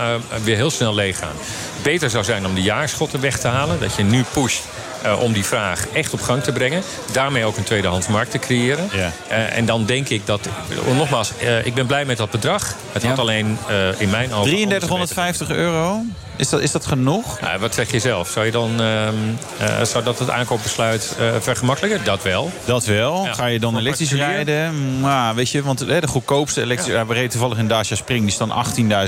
weer 0.44 0.56
heel 0.56 0.70
snel 0.72 0.94
leeg 0.96 1.18
gaan. 1.20 1.36
Beter 1.84 2.07
zou 2.10 2.24
zijn 2.24 2.46
om 2.46 2.56
de 2.56 2.62
jaarschotten 2.62 3.22
weg 3.22 3.40
te 3.40 3.48
halen. 3.48 3.80
Dat 3.80 3.96
je 3.96 4.04
nu 4.04 4.24
pusht 4.34 4.64
eh, 5.02 5.20
om 5.22 5.34
die 5.34 5.46
vraag 5.46 5.88
echt 5.94 6.14
op 6.14 6.22
gang 6.22 6.44
te 6.44 6.52
brengen. 6.52 6.82
Daarmee 7.12 7.46
ook 7.46 7.58
een 7.58 7.64
tweedehands 7.64 8.08
markt 8.08 8.32
te 8.32 8.40
creëren. 8.40 8.90
Ja. 8.94 9.12
Eh, 9.28 9.58
en 9.58 9.66
dan 9.66 9.86
denk 9.86 10.10
ik 10.10 10.26
dat... 10.26 10.48
Nogmaals, 10.96 11.32
eh, 11.38 11.66
ik 11.66 11.74
ben 11.74 11.86
blij 11.86 12.06
met 12.06 12.18
dat 12.18 12.30
bedrag. 12.32 12.76
Het 12.92 13.04
had 13.04 13.16
Ja. 13.16 13.22
alleen 13.22 13.58
eh, 13.68 14.02
in 14.02 14.10
mijn 14.10 14.34
ogen... 14.34 14.44
3350 14.50 15.50
euro? 15.50 16.02
Is 16.38 16.50
dat, 16.50 16.62
is 16.62 16.72
dat 16.72 16.86
genoeg? 16.86 17.40
Nou, 17.42 17.60
wat 17.60 17.74
zeg 17.74 17.92
je 17.92 18.00
zelf? 18.00 18.30
Zou, 18.30 18.46
je 18.46 18.52
dan, 18.52 18.82
ehm, 18.82 19.14
eh, 19.60 19.84
zou 19.84 20.04
dat 20.04 20.20
het 20.20 20.30
aankoopbesluit 20.30 21.16
eh, 21.20 21.28
vergemakkelijken? 21.40 22.04
Dat 22.06 22.24
wel. 22.24 22.52
Dat 22.66 22.86
wel. 22.86 23.24
Ja. 23.26 23.34
Ga 23.34 23.46
je 23.46 23.60
dan 23.60 23.78
elektrisch 23.78 24.12
rijden? 24.14 25.00
Maar 25.00 25.36
weet 25.36 25.50
je, 25.50 25.62
want 25.64 25.80
hè, 25.80 26.02
de 26.02 26.08
goedkoopste 26.08 26.62
elektrische... 26.62 27.06
We 27.06 27.14
reden 27.14 27.30
toevallig 27.30 27.58
in 27.58 27.68
Dacia 27.68 27.96
Spring, 27.96 28.22
die 28.22 28.32
staan 28.32 28.52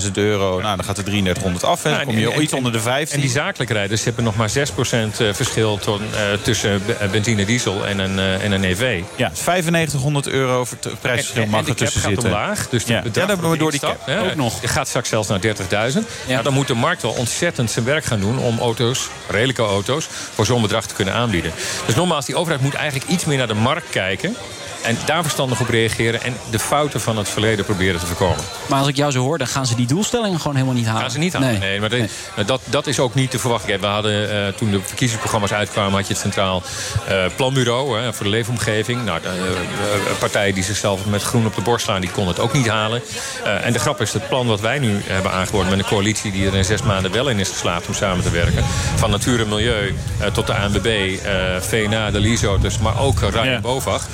18.000 0.03 0.12
euro. 0.13 0.59
Nou, 0.62 0.75
dan 0.75 0.86
gaat 0.86 0.98
er 0.98 1.03
3300 1.03 1.63
af. 1.65 1.83
Hè. 1.83 1.89
Dan 1.89 2.00
Ja, 2.00 2.05
kom 2.05 2.17
je 2.17 2.31
en- 2.31 2.41
iets 2.41 2.51
en- 2.51 2.57
onder 2.57 2.71
de 2.74 2.79
15. 2.79 3.15
En 3.15 3.21
die 3.21 3.29
zakelijke 3.29 3.74
rijders 3.74 4.03
hebben 4.03 4.24
nog 4.24 4.36
maar 4.36 4.50
6% 4.50 5.19
eh, 5.19 5.33
verschil 5.33 5.77
ton- 5.77 6.01
tussen 6.41 6.81
be- 6.86 7.07
benzine, 7.12 7.45
diesel 7.45 7.86
en 7.88 8.00
een, 8.00 8.19
en 8.41 8.51
een 8.51 8.63
EV. 8.63 9.01
Ja, 9.15 9.31
9500 9.45 10.27
euro 10.27 10.65
prijsverschil 11.01 11.43
En- 11.43 11.50
mag 11.50 11.59
en 11.59 11.65
de 11.65 11.71
er 11.71 11.77
tussen 11.77 12.01
cap 12.01 12.12
gaat 12.12 12.21
zitten. 12.21 12.39
omlaag. 12.39 12.69
Dus 12.69 12.83
Ja. 12.83 13.01
bedrag 13.01 13.27
Ja, 13.27 13.36
dan 13.36 13.43
voor 13.43 13.57
door 13.57 13.71
die 13.71 13.79
cap. 13.79 13.98
Ook 14.24 14.36
nog. 14.36 14.62
Je 14.62 14.67
gaat 14.67 14.88
straks 14.88 15.09
zelfs 15.09 15.27
naar 15.27 15.39
30.000. 15.39 16.05
Ja. 16.27 16.33
Ja. 16.36 16.41
dan 16.41 16.53
moet 16.53 16.67
de 16.67 16.74
markt 16.74 17.01
wel 17.01 17.12
ontzettend 17.19 17.71
zijn 17.71 17.85
werk 17.85 18.03
gaan 18.05 18.19
doen... 18.19 18.39
om 18.39 18.59
auto's, 18.59 19.09
redelijke 19.27 19.61
auto's, 19.61 20.07
voor 20.33 20.45
zo'n 20.45 20.61
bedrag 20.61 20.85
te 20.85 20.93
kunnen 20.93 21.13
aanbieden. 21.13 21.53
Dus 21.85 21.95
nogmaals, 21.95 22.25
die 22.25 22.35
overheid 22.35 22.61
moet 22.61 22.73
eigenlijk 22.73 23.09
iets 23.09 23.25
meer 23.25 23.38
naar 23.38 23.47
de 23.47 23.53
markt 23.53 23.89
kijken... 23.89 24.35
en 24.81 24.98
daar 25.05 25.21
verstandig 25.21 25.59
op 25.62 25.69
reageren... 25.69 26.24
en 26.24 26.36
de 26.51 26.59
fouten 26.59 27.01
van 27.01 27.17
het 27.17 27.29
verleden 27.29 27.65
proberen 27.65 28.00
te 28.00 28.05
voorkomen. 28.05 28.43
Maar 28.69 28.79
als 28.79 28.88
ik 28.88 28.95
jou 28.95 29.12
zo 29.12 29.19
hoor, 29.19 29.38
dan 29.38 29.48
gaan 29.48 29.65
ze 29.65 29.75
die 29.75 29.88
doelstellingen 29.88 30.39
gewoon 30.39 30.55
helemaal 30.55 30.75
niet 30.75 30.86
halen. 30.86 31.01
Gaan 31.01 31.12
ze 31.12 31.19
niet 31.19 31.36
aan. 31.36 31.41
Nee. 31.41 31.79
maar 31.79 31.89
dat, 31.89 32.00
nou, 32.36 32.48
dat, 32.48 32.62
dat 32.65 32.88
is 32.88 33.00
ook 33.00 33.13
niet 33.13 33.31
te 33.31 33.39
verwachten. 33.39 33.79
We 33.79 33.86
hadden, 33.86 34.48
eh, 34.48 34.53
toen 34.53 34.71
de 34.71 34.79
verkiezingsprogramma's 34.81 35.51
uitkwamen... 35.51 35.93
had 35.93 36.07
je 36.07 36.13
het 36.13 36.21
Centraal 36.21 36.63
eh, 37.07 37.25
Planbureau 37.36 38.00
hè, 38.00 38.13
voor 38.13 38.25
de 38.25 38.31
leefomgeving. 38.31 39.05
Nou, 39.05 39.21
de, 39.21 40.15
partijen 40.19 40.53
die 40.53 40.63
zichzelf 40.63 41.05
met 41.05 41.24
groen 41.24 41.45
op 41.45 41.55
de 41.55 41.62
borst 41.62 41.86
slaan... 41.86 42.01
die 42.01 42.12
konden 42.12 42.33
het 42.33 42.43
ook 42.43 42.53
niet 42.53 42.67
halen. 42.67 43.01
Eh, 43.43 43.65
en 43.65 43.74
de 43.74 43.79
grap 43.79 44.01
is, 44.01 44.13
het 44.13 44.27
plan 44.27 44.48
wat 44.48 44.59
wij 44.59 44.79
nu 44.79 45.01
hebben 45.05 45.31
aangeboden... 45.31 45.69
met 45.69 45.79
een 45.79 45.86
coalitie 45.86 46.31
die 46.31 46.48
er 46.48 46.55
in 46.55 46.65
zes 46.65 46.81
maanden 46.81 47.12
wel 47.12 47.29
in 47.29 47.39
is 47.39 47.50
geslaagd... 47.50 47.88
om 47.88 47.93
samen 47.93 48.24
te 48.24 48.29
werken. 48.29 48.63
Van 48.95 49.09
natuur 49.09 49.39
en 49.39 49.48
milieu 49.48 49.95
eh, 50.19 50.27
tot 50.27 50.48
de 50.48 50.53
ANWB, 50.53 50.86
eh, 50.86 51.33
VNA, 51.59 52.12
de 52.12 52.19
leaseauto's... 52.19 52.77
maar 52.77 53.00
ook 53.00 53.19
Ryan 53.19 53.45
Ja. 53.45 53.59
Bovag... 53.59 54.07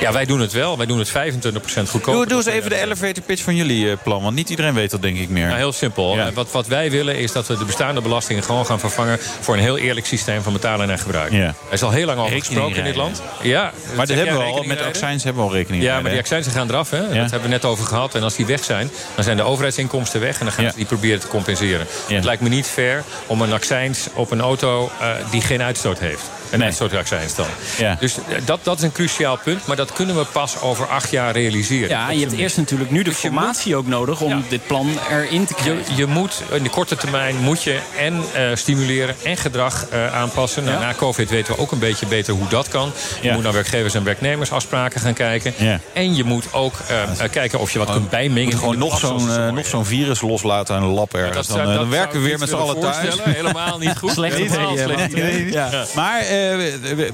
Ja, 0.00 0.12
wij 0.12 0.24
doen 0.24 0.40
het 0.40 0.52
wel. 0.52 0.76
Wij 0.76 0.86
doen 0.86 0.98
het 0.98 1.10
25% 1.10 1.12
goedkoper. 1.12 2.12
Doe, 2.12 2.26
doe 2.26 2.36
eens 2.36 2.46
even 2.46 2.70
de 2.70 2.80
elevator 2.80 3.22
pitch 3.22 3.42
van 3.42 3.56
jullie 3.56 3.96
plan. 3.96 4.22
Want 4.22 4.34
niet 4.34 4.50
iedereen 4.50 4.74
weet 4.74 4.90
dat 4.90 5.02
denk 5.02 5.18
ik 5.18 5.28
meer. 5.28 5.46
Nou, 5.46 5.56
heel 5.56 5.72
simpel. 5.72 6.16
Ja. 6.16 6.32
Wat, 6.32 6.50
wat 6.50 6.66
wij 6.66 6.90
willen 6.90 7.16
is 7.16 7.32
dat 7.32 7.46
we 7.46 7.58
de 7.58 7.64
bestaande 7.64 8.00
belastingen 8.00 8.42
gewoon 8.42 8.66
gaan 8.66 8.80
vervangen... 8.80 9.18
voor 9.40 9.54
een 9.54 9.60
heel 9.60 9.78
eerlijk 9.78 10.06
systeem 10.06 10.42
van 10.42 10.52
betalen 10.52 10.90
en 10.90 10.98
gebruik. 10.98 11.32
Ja. 11.32 11.46
Er 11.46 11.54
is 11.70 11.82
al 11.82 11.90
heel 11.90 12.06
lang 12.06 12.18
over 12.18 12.38
gesproken 12.38 12.76
in 12.76 12.84
dit 12.84 12.96
land. 12.96 13.22
Ja, 13.42 13.72
maar 13.96 14.06
dat 14.06 14.16
hebben 14.16 14.36
we 14.36 14.42
al. 14.42 14.62
Met 14.62 14.82
accijns 14.82 15.24
hebben 15.24 15.42
we 15.42 15.48
al 15.48 15.54
rekening 15.54 15.82
Ja, 15.82 16.00
maar 16.00 16.10
die 16.10 16.20
accijnsen 16.20 16.52
gaan 16.52 16.68
eraf. 16.68 16.90
Hè? 16.90 17.00
Dat 17.00 17.30
hebben 17.30 17.42
we 17.42 17.48
net 17.48 17.64
over 17.64 17.86
gehad. 17.86 18.14
En 18.14 18.22
als 18.22 18.34
die 18.36 18.46
weg 18.46 18.64
zijn, 18.64 18.90
dan 19.14 19.24
zijn 19.24 19.36
de 19.36 19.42
overheidsinkomsten 19.42 20.20
weg... 20.20 20.38
en 20.38 20.44
dan 20.44 20.54
gaan 20.54 20.70
ze 20.70 20.76
die 20.76 20.86
proberen 20.86 21.20
te 21.20 21.28
compenseren. 21.28 21.86
Het 22.08 22.24
lijkt 22.24 22.42
me 22.42 22.48
niet 22.48 22.66
fair 22.66 23.04
om 23.26 23.42
een 23.42 23.52
accijns 23.52 24.08
op 24.14 24.30
een 24.30 24.40
auto 24.40 24.90
uh, 25.00 25.08
die 25.30 25.40
geen 25.40 25.62
uitstoot 25.62 25.98
heeft. 25.98 26.22
Een 26.50 26.58
nee. 26.58 26.66
uitstootaccijns 26.66 27.34
dan. 27.34 27.46
Ja. 27.78 27.96
Dus 28.00 28.16
dat, 28.44 28.60
dat 28.62 28.76
is 28.76 28.82
een 28.82 28.92
cruciaal 28.92 29.36
punt. 29.36 29.66
Maar 29.66 29.76
dat 29.76 29.89
kunnen 29.92 30.16
we 30.16 30.24
pas 30.24 30.60
over 30.60 30.86
acht 30.86 31.10
jaar 31.10 31.32
realiseren. 31.32 31.88
Ja, 31.88 32.08
en 32.08 32.18
je 32.18 32.26
hebt 32.26 32.38
eerst 32.38 32.56
natuurlijk 32.56 32.90
nu 32.90 32.98
de 32.98 33.10
dus 33.10 33.18
formatie 33.18 33.76
ook 33.76 33.86
nodig... 33.86 34.20
om 34.20 34.44
dit 34.48 34.66
plan 34.66 34.88
erin 35.10 35.44
te 35.44 35.54
krijgen. 35.54 35.84
Je, 35.88 35.96
je, 35.96 36.06
moet 36.06 36.42
in 36.52 36.62
de 36.62 36.70
korte 36.70 36.96
termijn 36.96 37.36
moet 37.36 37.62
je 37.62 37.78
en 37.98 38.16
uh, 38.16 38.54
stimuleren 38.54 39.14
en 39.24 39.36
gedrag 39.36 39.86
uh, 39.92 40.14
aanpassen. 40.14 40.64
Nou, 40.64 40.80
na 40.80 40.94
COVID 40.94 41.30
weten 41.30 41.54
we 41.54 41.60
ook 41.60 41.72
een 41.72 41.78
beetje 41.78 42.06
beter 42.06 42.34
hoe 42.34 42.48
dat 42.48 42.68
kan. 42.68 42.92
Je 43.20 43.32
moet 43.32 43.42
naar 43.42 43.52
werkgevers 43.52 43.94
en 43.94 44.04
werknemers 44.04 44.52
afspraken 44.52 45.00
gaan 45.00 45.14
kijken. 45.14 45.54
En 45.92 46.14
je 46.14 46.24
moet 46.24 46.52
ook 46.52 46.74
uh, 46.90 47.28
kijken 47.30 47.60
of 47.60 47.70
je 47.70 47.78
wat 47.78 47.90
kunt 47.90 48.10
bijmengen. 48.10 48.58
gewoon 48.58 48.78
nog 48.78 48.98
zo'n 48.98 49.54
nog 49.54 49.66
zo'n 49.66 49.84
virus 49.84 50.20
loslaten 50.20 50.76
aan 50.76 50.82
een 50.82 50.88
lab 50.88 51.14
ergens. 51.14 51.46
dan, 51.46 51.74
dan 51.74 51.90
werken 51.90 52.20
we 52.20 52.26
weer 52.26 52.38
met 52.38 52.48
z'n 52.48 52.54
allen 52.54 52.80
thuis. 52.80 53.16
Helemaal 53.22 53.78
niet 53.78 53.96
goed. 53.98 54.12
Slecht 54.20 54.38
idee. 54.38 55.54
Maar 55.94 56.20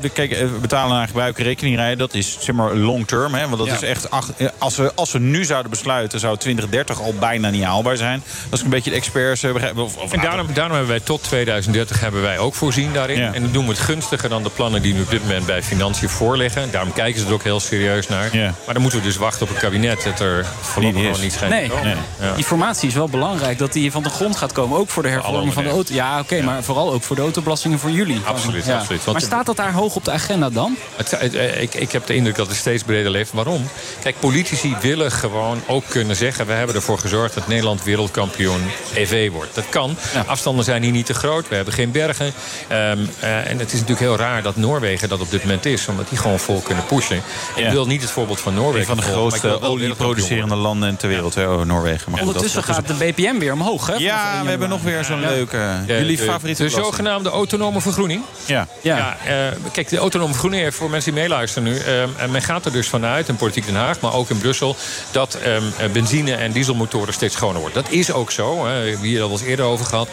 we, 0.00 0.10
kijk, 0.12 0.30
we 0.30 0.58
betalen 0.60 0.96
naar 0.96 1.06
gebruik 1.06 1.38
rekening 1.38 1.76
rijden. 1.76 1.98
Dat 1.98 2.14
is 2.14 2.36
zeg 2.40 2.54
maar 2.54 2.65
long 2.74 3.06
term. 3.06 3.34
Hè, 3.34 3.48
want 3.48 3.58
dat 3.58 3.82
is 3.82 3.88
echt. 3.88 4.10
als, 4.58 4.76
we, 4.76 4.92
als 4.94 5.12
we 5.12 5.18
nu 5.18 5.44
zouden 5.44 5.70
besluiten, 5.70 6.20
zou 6.20 6.36
2030 6.36 7.00
al 7.00 7.14
bijna 7.18 7.50
niet 7.50 7.64
haalbaar 7.64 7.96
zijn. 7.96 8.22
Dat 8.48 8.58
is 8.58 8.64
een 8.64 8.70
beetje 8.70 8.90
de 8.90 8.96
experts. 8.96 9.44
Of, 9.44 9.96
of 9.96 10.12
en 10.12 10.20
daarom, 10.20 10.46
daarom 10.52 10.72
hebben 10.72 10.88
wij 10.88 11.00
tot 11.00 11.22
2030 11.22 12.00
hebben 12.00 12.22
wij 12.22 12.38
ook 12.38 12.54
voorzien 12.54 12.92
daarin. 12.92 13.34
En 13.34 13.42
dan 13.42 13.52
doen 13.52 13.64
we 13.64 13.70
het 13.70 13.80
gunstiger 13.80 14.28
dan 14.28 14.42
de 14.42 14.50
plannen 14.50 14.82
die 14.82 14.94
nu 14.94 15.00
op 15.00 15.10
dit 15.10 15.22
moment 15.22 15.46
bij 15.46 15.62
financiën 15.62 16.08
voorleggen. 16.08 16.70
Daarom 16.70 16.92
kijken 16.92 17.20
ze 17.20 17.26
er 17.26 17.32
ook 17.32 17.42
heel 17.42 17.60
serieus 17.60 18.08
naar. 18.08 18.30
Maar 18.32 18.74
dan 18.74 18.82
moeten 18.82 19.00
we 19.00 19.06
dus 19.06 19.16
wachten 19.16 19.42
op 19.42 19.54
een 19.54 19.60
kabinet 19.60 20.02
dat 20.02 20.20
er 20.20 20.46
voorlopig 20.60 21.02
nog 21.02 21.22
niet 21.22 21.32
schijnt 21.32 21.54
nee. 21.54 21.94
nee. 22.20 22.32
Die 22.34 22.44
formatie 22.44 22.88
is 22.88 22.94
wel 22.94 23.08
belangrijk. 23.08 23.58
Dat 23.58 23.72
die 23.72 23.92
van 23.92 24.02
de 24.02 24.08
grond 24.08 24.36
gaat 24.36 24.52
komen. 24.52 24.78
Ook 24.78 24.88
voor 24.88 25.02
de 25.02 25.08
hervorming 25.08 25.52
van 25.52 25.62
de 25.62 25.70
auto. 25.70 25.94
Ja, 25.94 26.20
oké. 26.20 26.42
maar 26.42 26.62
vooral 26.62 26.92
ook 26.92 27.02
voor 27.02 27.16
de 27.16 27.22
autobelastingen 27.22 27.78
voor 27.78 27.90
jullie. 27.90 28.20
Absoluut, 28.24 28.68
absoluut. 28.68 29.06
Maar 29.06 29.20
staat 29.20 29.46
dat 29.46 29.56
daar 29.56 29.72
hoog 29.72 29.94
op 29.94 30.04
de 30.04 30.10
agenda 30.10 30.50
dan? 30.50 30.76
Het, 30.96 31.34
ik, 31.60 31.74
ik 31.74 31.92
heb 31.92 32.06
de 32.06 32.14
indruk 32.14 32.36
dat 32.36 32.45
het 32.48 32.56
steeds 32.56 32.82
breder 32.82 33.10
leeft. 33.10 33.32
Waarom? 33.32 33.68
Kijk, 34.02 34.20
politici 34.20 34.76
willen 34.80 35.12
gewoon 35.12 35.62
ook 35.66 35.84
kunnen 35.88 36.16
zeggen... 36.16 36.46
we 36.46 36.52
hebben 36.52 36.76
ervoor 36.76 36.98
gezorgd 36.98 37.34
dat 37.34 37.48
Nederland 37.48 37.84
wereldkampioen 37.84 38.60
EV 38.94 39.30
wordt. 39.30 39.54
Dat 39.54 39.68
kan. 39.68 39.96
Afstanden 40.26 40.64
zijn 40.64 40.82
hier 40.82 40.92
niet 40.92 41.06
te 41.06 41.14
groot. 41.14 41.48
We 41.48 41.54
hebben 41.54 41.74
geen 41.74 41.90
bergen. 41.90 42.26
Um, 42.26 42.32
uh, 42.72 43.50
en 43.50 43.58
het 43.58 43.72
is 43.72 43.80
natuurlijk 43.80 44.00
heel 44.00 44.16
raar 44.16 44.42
dat 44.42 44.56
Noorwegen 44.56 45.08
dat 45.08 45.20
op 45.20 45.30
dit 45.30 45.42
moment 45.42 45.66
is. 45.66 45.88
Omdat 45.88 46.08
die 46.08 46.18
gewoon 46.18 46.38
vol 46.38 46.60
kunnen 46.60 46.84
pushen. 46.84 47.22
Ik 47.56 47.68
wil 47.68 47.86
niet 47.86 48.02
het 48.02 48.10
voorbeeld 48.10 48.40
van 48.40 48.54
Noorwegen. 48.54 48.80
Een 48.80 48.86
van 48.86 48.96
de 48.96 49.12
grootste 49.12 49.60
olieproducerende 49.60 50.54
landen 50.54 50.96
ter 50.96 51.08
wereld, 51.08 51.34
hè, 51.34 51.64
Noorwegen. 51.64 52.10
Maar 52.10 52.20
Ondertussen 52.20 52.62
gaat 52.62 52.86
de 52.86 52.94
BPM 52.94 53.38
weer 53.38 53.52
omhoog, 53.52 53.86
hè? 53.86 53.94
Ja, 53.94 54.42
we 54.42 54.48
hebben 54.48 54.68
nog 54.68 54.82
weer 54.82 55.04
zo'n 55.04 55.20
leuke... 55.20 55.82
jullie 55.86 56.18
favoriete 56.18 56.62
De 56.62 56.68
zogenaamde 56.68 57.30
autonome 57.30 57.80
vergroening. 57.80 58.22
Ja. 58.46 58.68
ja. 58.82 59.16
Uh, 59.26 59.32
kijk, 59.72 59.88
de 59.88 59.98
autonome 59.98 60.30
vergroening, 60.30 60.74
voor 60.74 60.90
mensen 60.90 61.12
die 61.12 61.20
meeluisteren 61.20 61.68
nu... 61.68 61.78
Uh, 61.78 62.30
men 62.36 62.44
gaat 62.44 62.64
er 62.64 62.72
dus 62.72 62.88
vanuit, 62.88 63.28
in 63.28 63.36
Politiek 63.36 63.66
Den 63.66 63.74
Haag, 63.74 64.00
maar 64.00 64.14
ook 64.14 64.30
in 64.30 64.38
Brussel... 64.38 64.76
dat 65.10 65.38
um, 65.46 65.92
benzine- 65.92 66.34
en 66.34 66.52
dieselmotoren 66.52 67.14
steeds 67.14 67.34
schoner 67.34 67.60
worden. 67.60 67.82
Dat 67.82 67.92
is 67.92 68.12
ook 68.12 68.30
zo. 68.30 68.66
Hè. 68.66 68.82
We 68.82 68.88
hebben 68.88 69.06
hier 69.06 69.22
al 69.22 69.30
eens 69.30 69.42
eerder 69.42 69.64
over 69.64 69.86
gehad. 69.86 70.08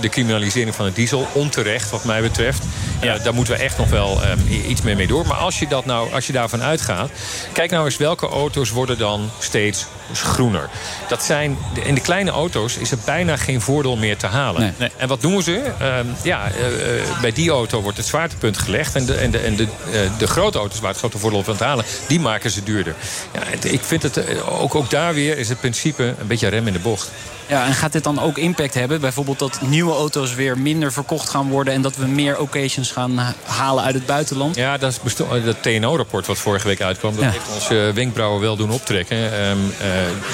de 0.00 0.08
criminalisering 0.08 0.74
van 0.74 0.84
het 0.84 0.94
diesel, 0.94 1.26
onterecht 1.32 1.90
wat 1.90 2.04
mij 2.04 2.22
betreft. 2.22 2.62
Ja. 3.00 3.18
daar 3.18 3.34
moeten 3.34 3.54
we 3.54 3.62
echt 3.62 3.78
nog 3.78 3.88
wel 3.88 4.20
um, 4.24 4.46
iets 4.68 4.82
meer 4.82 4.96
mee 4.96 5.06
door. 5.06 5.26
Maar 5.26 5.36
als 5.36 5.58
je, 5.58 5.68
dat 5.68 5.84
nou, 5.84 6.12
als 6.12 6.26
je 6.26 6.32
daarvan 6.32 6.62
uitgaat... 6.62 7.10
kijk 7.52 7.70
nou 7.70 7.84
eens 7.84 7.96
welke 7.96 8.28
auto's 8.28 8.70
worden 8.70 8.98
dan 8.98 9.30
steeds 9.38 9.86
groener. 10.12 10.68
Dat 11.08 11.22
zijn, 11.22 11.58
in 11.84 11.94
de 11.94 12.00
kleine 12.00 12.30
auto's 12.30 12.76
is 12.76 12.90
er 12.90 12.98
bijna 13.04 13.36
geen 13.36 13.60
voordeel 13.60 13.96
meer 13.96 14.16
te 14.16 14.26
halen. 14.26 14.74
Nee. 14.78 14.90
En 14.96 15.08
wat 15.08 15.20
doen 15.20 15.42
ze? 15.42 15.72
Um, 15.82 16.14
ja, 16.22 16.46
uh, 16.46 17.20
bij 17.20 17.32
die 17.32 17.50
auto 17.50 17.80
wordt 17.80 17.96
het 17.96 18.06
zwaartepunt 18.06 18.58
gelegd. 18.58 18.94
En 18.94 19.06
de, 19.06 19.14
en 19.14 19.30
de, 19.30 19.38
en 19.38 19.56
de, 19.56 19.62
uh, 19.62 20.00
de 20.18 20.26
grote 20.26 20.58
auto's 20.58 20.80
waar 20.80 20.90
het 20.90 20.98
grote 20.98 21.18
voordeel 21.18 21.42
van 21.42 21.56
te 21.56 21.63
die 22.08 22.20
maken 22.20 22.50
ze 22.50 22.62
duurder. 22.62 22.94
Ja, 23.32 23.68
ik 23.70 23.82
vind 23.82 24.02
het, 24.02 24.42
ook, 24.44 24.74
ook 24.74 24.90
daar 24.90 25.14
weer 25.14 25.38
is 25.38 25.48
het 25.48 25.60
principe 25.60 26.14
een 26.18 26.26
beetje 26.26 26.48
rem 26.48 26.66
in 26.66 26.72
de 26.72 26.78
bocht. 26.78 27.10
Ja, 27.46 27.66
en 27.66 27.74
gaat 27.74 27.92
dit 27.92 28.04
dan 28.04 28.20
ook 28.20 28.38
impact 28.38 28.74
hebben? 28.74 29.00
Bijvoorbeeld 29.00 29.38
dat 29.38 29.60
nieuwe 29.60 29.92
auto's 29.92 30.34
weer 30.34 30.58
minder 30.58 30.92
verkocht 30.92 31.28
gaan 31.28 31.48
worden... 31.48 31.74
en 31.74 31.82
dat 31.82 31.96
we 31.96 32.06
meer 32.06 32.38
occasions 32.38 32.90
gaan 32.90 33.34
halen 33.44 33.84
uit 33.84 33.94
het 33.94 34.06
buitenland? 34.06 34.56
Ja, 34.56 34.78
dat 34.78 35.00
is 35.04 35.16
dat 35.44 35.62
TNO-rapport 35.62 36.26
wat 36.26 36.38
vorige 36.38 36.66
week 36.66 36.80
uitkwam... 36.80 37.16
dat 37.16 37.24
heeft 37.24 37.54
ons 37.54 37.70
uh, 37.70 37.88
wenkbrauwen 37.88 38.40
wel 38.40 38.56
doen 38.56 38.70
optrekken. 38.70 39.48
Um, 39.48 39.64
uh, 39.64 39.76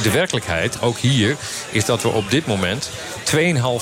de 0.02 0.10
werkelijkheid, 0.10 0.82
ook 0.82 0.98
hier, 0.98 1.36
is 1.70 1.84
dat 1.84 2.02
we 2.02 2.08
op 2.08 2.30
dit 2.30 2.46
moment... 2.46 2.90
2,5 3.36 3.36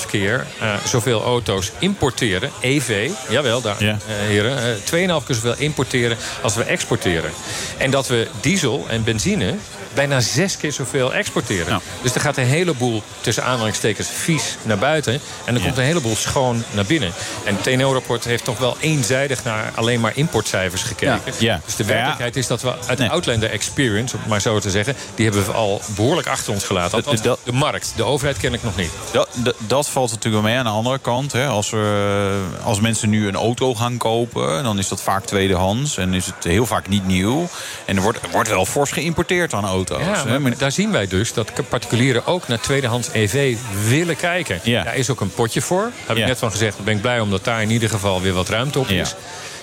keer 0.07 0.47
uh, 0.61 0.73
zoveel 0.85 1.23
auto's 1.23 1.71
importeren, 1.79 2.51
EV, 2.61 3.09
jawel, 3.29 3.61
daar, 3.61 3.83
ja. 3.83 3.97
heren... 4.05 4.77
2,5 4.77 4.83
keer 4.85 5.35
zoveel 5.35 5.55
importeren 5.57 6.17
als 6.41 6.55
we 6.55 6.63
exporteren. 6.63 7.31
En 7.77 7.91
dat 7.91 8.07
we 8.07 8.27
diesel 8.41 8.85
en 8.89 9.03
benzine 9.03 9.55
bijna 9.99 10.19
zes 10.19 10.57
keer 10.57 10.71
zoveel 10.71 11.13
exporteren. 11.13 11.81
Dus 12.01 12.15
er 12.15 12.21
gaat 12.21 12.37
een 12.37 12.45
heleboel, 12.45 13.03
tussen 13.21 13.43
aanhalingstekens, 13.43 14.07
vies 14.07 14.57
naar 14.61 14.77
buiten. 14.77 15.19
En 15.45 15.55
er 15.55 15.61
komt 15.61 15.77
een 15.77 15.83
heleboel 15.83 16.15
schoon 16.15 16.63
naar 16.71 16.85
binnen. 16.85 17.11
En 17.45 17.55
het 17.55 17.63
TNO-rapport 17.63 18.23
heeft 18.23 18.43
toch 18.43 18.57
wel 18.57 18.77
eenzijdig 18.79 19.43
naar 19.43 19.71
alleen 19.75 19.99
maar 19.99 20.11
importcijfers 20.15 20.83
gekeken. 20.83 21.33
Ja. 21.37 21.61
Dus 21.65 21.75
de 21.75 21.85
werkelijkheid 21.85 22.35
is 22.35 22.47
dat 22.47 22.61
we 22.61 22.73
uit 22.87 22.97
de 22.97 23.09
Outlander 23.09 23.49
Experience, 23.49 24.15
om 24.15 24.29
maar 24.29 24.41
zo 24.41 24.59
te 24.59 24.69
zeggen... 24.69 24.95
die 25.15 25.25
hebben 25.25 25.45
we 25.45 25.51
al 25.51 25.81
behoorlijk 25.95 26.27
achter 26.27 26.53
ons 26.53 26.63
gelaten. 26.63 27.03
Dat, 27.03 27.23
dat, 27.23 27.39
de 27.43 27.51
markt, 27.51 27.93
de 27.95 28.03
overheid 28.03 28.37
ken 28.37 28.53
ik 28.53 28.63
nog 28.63 28.75
niet. 28.75 28.91
Dat, 29.11 29.29
dat, 29.57 29.89
valt 29.89 30.09
natuurlijk 30.09 30.43
wel 30.43 30.51
mee 30.51 30.59
aan 30.59 30.65
de 30.65 30.71
andere 30.71 30.99
kant. 30.99 31.31
Hè. 31.31 31.47
Als, 31.47 31.69
we, 31.69 32.43
als 32.63 32.79
mensen 32.79 33.09
nu 33.09 33.27
een 33.27 33.35
auto 33.35 33.75
gaan 33.75 33.97
kopen, 33.97 34.63
dan 34.63 34.77
is 34.79 34.87
dat 34.87 35.01
vaak 35.01 35.25
tweedehands. 35.25 35.97
En 35.97 36.13
is 36.13 36.25
het 36.25 36.43
heel 36.43 36.65
vaak 36.65 36.87
niet 36.87 37.07
nieuw. 37.07 37.47
En 37.85 37.95
er 37.95 38.01
wordt, 38.01 38.21
er 38.21 38.29
wordt 38.31 38.49
wel 38.49 38.65
fors 38.65 38.91
geïmporteerd 38.91 39.53
aan 39.53 39.65
auto's. 39.65 39.87
Ja, 39.97 40.39
maar 40.39 40.57
daar 40.57 40.71
zien 40.71 40.91
wij 40.91 41.07
dus 41.07 41.33
dat 41.33 41.51
particulieren 41.69 42.25
ook 42.25 42.47
naar 42.47 42.59
tweedehands 42.59 43.09
EV 43.11 43.57
willen 43.87 44.15
kijken. 44.15 44.59
Ja. 44.63 44.83
Daar 44.83 44.95
is 44.95 45.09
ook 45.09 45.21
een 45.21 45.33
potje 45.33 45.61
voor. 45.61 45.91
Heb 46.05 46.17
ik 46.17 46.25
net 46.25 46.37
van 46.37 46.51
gezegd, 46.51 46.75
daar 46.75 46.85
ben 46.85 46.95
ik 46.95 47.01
blij 47.01 47.19
omdat 47.19 47.43
daar 47.43 47.61
in 47.61 47.69
ieder 47.69 47.89
geval 47.89 48.21
weer 48.21 48.33
wat 48.33 48.49
ruimte 48.49 48.79
op 48.79 48.87
is. 48.87 49.15